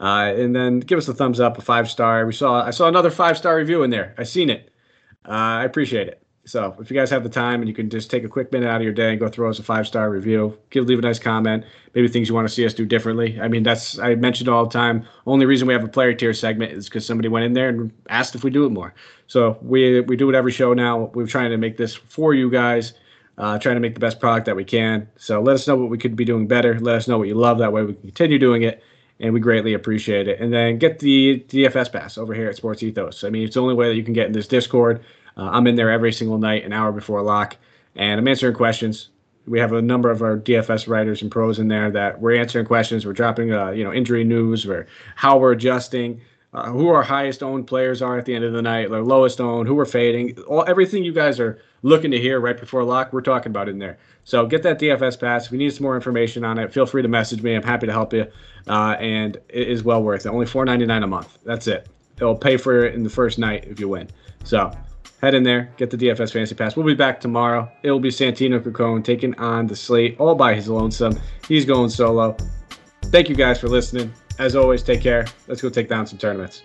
uh, 0.00 0.32
and 0.36 0.54
then 0.56 0.80
give 0.80 0.98
us 0.98 1.08
a 1.08 1.14
thumbs 1.14 1.40
up, 1.40 1.58
a 1.58 1.62
five 1.62 1.90
star. 1.90 2.26
We 2.26 2.32
saw 2.32 2.64
I 2.64 2.70
saw 2.70 2.88
another 2.88 3.10
five 3.10 3.36
star 3.36 3.56
review 3.56 3.82
in 3.82 3.90
there. 3.90 4.14
I 4.16 4.22
seen 4.22 4.48
it. 4.48 4.73
Uh, 5.26 5.30
I 5.60 5.64
appreciate 5.64 6.08
it. 6.08 6.24
So 6.46 6.76
if 6.78 6.90
you 6.90 6.96
guys 6.96 7.08
have 7.08 7.22
the 7.22 7.30
time 7.30 7.60
and 7.62 7.68
you 7.68 7.74
can 7.74 7.88
just 7.88 8.10
take 8.10 8.22
a 8.22 8.28
quick 8.28 8.52
minute 8.52 8.68
out 8.68 8.76
of 8.76 8.82
your 8.82 8.92
day 8.92 9.10
and 9.10 9.18
go 9.18 9.28
throw 9.28 9.48
us 9.48 9.58
a 9.58 9.62
five 9.62 9.86
star 9.86 10.10
review, 10.10 10.58
give 10.68 10.84
leave 10.84 10.98
a 10.98 11.02
nice 11.02 11.18
comment, 11.18 11.64
maybe 11.94 12.06
things 12.06 12.28
you 12.28 12.34
want 12.34 12.46
to 12.46 12.52
see 12.52 12.66
us 12.66 12.74
do 12.74 12.84
differently. 12.84 13.40
I 13.40 13.48
mean, 13.48 13.62
that's 13.62 13.98
I 13.98 14.14
mentioned 14.16 14.50
all 14.50 14.64
the 14.64 14.70
time. 14.70 15.06
Only 15.26 15.46
reason 15.46 15.66
we 15.66 15.72
have 15.72 15.84
a 15.84 15.88
player 15.88 16.12
tier 16.12 16.34
segment 16.34 16.72
is 16.72 16.86
because 16.86 17.06
somebody 17.06 17.28
went 17.28 17.46
in 17.46 17.54
there 17.54 17.70
and 17.70 17.90
asked 18.10 18.34
if 18.34 18.44
we 18.44 18.50
do 18.50 18.66
it 18.66 18.70
more. 18.70 18.94
So 19.26 19.56
we 19.62 20.02
we 20.02 20.16
do 20.16 20.28
it 20.28 20.34
every 20.34 20.52
show 20.52 20.74
now. 20.74 21.10
We're 21.14 21.26
trying 21.26 21.50
to 21.50 21.56
make 21.56 21.78
this 21.78 21.94
for 21.94 22.34
you 22.34 22.50
guys, 22.50 22.92
uh, 23.38 23.58
trying 23.58 23.76
to 23.76 23.80
make 23.80 23.94
the 23.94 24.00
best 24.00 24.20
product 24.20 24.44
that 24.44 24.56
we 24.56 24.64
can. 24.64 25.08
So 25.16 25.40
let 25.40 25.54
us 25.54 25.66
know 25.66 25.76
what 25.76 25.88
we 25.88 25.96
could 25.96 26.14
be 26.14 26.26
doing 26.26 26.46
better. 26.46 26.78
Let 26.78 26.96
us 26.96 27.08
know 27.08 27.16
what 27.16 27.28
you 27.28 27.36
love. 27.36 27.56
That 27.58 27.72
way 27.72 27.84
we 27.84 27.94
can 27.94 28.02
continue 28.02 28.38
doing 28.38 28.62
it 28.64 28.82
and 29.20 29.32
we 29.32 29.40
greatly 29.40 29.74
appreciate 29.74 30.28
it. 30.28 30.40
And 30.40 30.52
then 30.52 30.78
get 30.78 30.98
the 30.98 31.44
DFS 31.48 31.92
pass 31.92 32.18
over 32.18 32.34
here 32.34 32.48
at 32.48 32.56
Sports 32.56 32.82
Ethos. 32.82 33.24
I 33.24 33.30
mean, 33.30 33.44
it's 33.44 33.54
the 33.54 33.62
only 33.62 33.74
way 33.74 33.88
that 33.88 33.96
you 33.96 34.04
can 34.04 34.12
get 34.12 34.26
in 34.26 34.32
this 34.32 34.48
Discord. 34.48 35.04
Uh, 35.36 35.50
I'm 35.52 35.66
in 35.66 35.76
there 35.76 35.90
every 35.90 36.12
single 36.12 36.38
night, 36.38 36.64
an 36.64 36.72
hour 36.72 36.92
before 36.92 37.22
lock, 37.22 37.56
and 37.96 38.18
I'm 38.18 38.28
answering 38.28 38.54
questions. 38.54 39.10
We 39.46 39.58
have 39.58 39.72
a 39.72 39.82
number 39.82 40.10
of 40.10 40.22
our 40.22 40.38
DFS 40.38 40.88
writers 40.88 41.20
and 41.22 41.30
pros 41.30 41.58
in 41.58 41.68
there 41.68 41.90
that 41.90 42.20
we're 42.20 42.36
answering 42.36 42.66
questions. 42.66 43.04
We're 43.04 43.12
dropping, 43.12 43.52
uh, 43.52 43.70
you 43.70 43.84
know, 43.84 43.92
injury 43.92 44.24
news, 44.24 44.66
or 44.66 44.86
how 45.16 45.38
we're 45.38 45.52
adjusting, 45.52 46.20
uh, 46.54 46.70
who 46.70 46.88
our 46.88 47.02
highest 47.02 47.42
owned 47.42 47.66
players 47.66 48.00
are 48.00 48.16
at 48.16 48.24
the 48.24 48.34
end 48.34 48.44
of 48.44 48.52
the 48.52 48.62
night, 48.62 48.90
our 48.90 49.02
lowest 49.02 49.40
owned, 49.40 49.68
who 49.68 49.74
we're 49.74 49.84
fading, 49.84 50.38
all 50.42 50.64
everything 50.66 51.04
you 51.04 51.12
guys 51.12 51.38
are 51.40 51.60
looking 51.82 52.10
to 52.12 52.18
hear 52.18 52.40
right 52.40 52.58
before 52.58 52.84
lock. 52.84 53.12
We're 53.12 53.20
talking 53.20 53.50
about 53.50 53.68
in 53.68 53.78
there. 53.78 53.98
So 54.24 54.46
get 54.46 54.62
that 54.62 54.80
DFS 54.80 55.20
pass. 55.20 55.46
If 55.46 55.52
you 55.52 55.58
need 55.58 55.72
some 55.72 55.84
more 55.84 55.94
information 55.94 56.44
on 56.44 56.58
it, 56.58 56.72
feel 56.72 56.86
free 56.86 57.02
to 57.02 57.08
message 57.08 57.42
me. 57.42 57.54
I'm 57.54 57.62
happy 57.62 57.86
to 57.86 57.92
help 57.92 58.12
you, 58.12 58.26
uh, 58.66 58.96
and 58.98 59.36
it 59.48 59.68
is 59.68 59.84
well 59.84 60.02
worth 60.02 60.26
it. 60.26 60.30
Only 60.30 60.46
$4.99 60.46 61.04
a 61.04 61.06
month. 61.06 61.38
That's 61.44 61.66
it. 61.66 61.88
It'll 62.16 62.36
pay 62.36 62.56
for 62.56 62.84
it 62.84 62.94
in 62.94 63.02
the 63.02 63.10
first 63.10 63.38
night 63.38 63.66
if 63.68 63.78
you 63.78 63.88
win. 63.88 64.08
So 64.44 64.72
head 65.20 65.34
in 65.34 65.42
there, 65.42 65.72
get 65.76 65.90
the 65.90 65.96
DFS 65.96 66.32
Fantasy 66.32 66.54
Pass. 66.54 66.76
We'll 66.76 66.86
be 66.86 66.94
back 66.94 67.20
tomorrow. 67.20 67.70
It 67.82 67.90
will 67.90 68.00
be 68.00 68.10
Santino 68.10 68.60
Cocone 68.60 69.04
taking 69.04 69.34
on 69.36 69.66
the 69.66 69.76
slate 69.76 70.16
all 70.18 70.34
by 70.34 70.54
his 70.54 70.68
lonesome. 70.68 71.18
He's 71.46 71.64
going 71.64 71.90
solo. 71.90 72.36
Thank 73.04 73.28
you 73.28 73.34
guys 73.34 73.60
for 73.60 73.68
listening. 73.68 74.12
As 74.38 74.56
always, 74.56 74.82
take 74.82 75.00
care. 75.00 75.26
Let's 75.48 75.62
go 75.62 75.68
take 75.68 75.88
down 75.88 76.06
some 76.06 76.18
tournaments. 76.18 76.62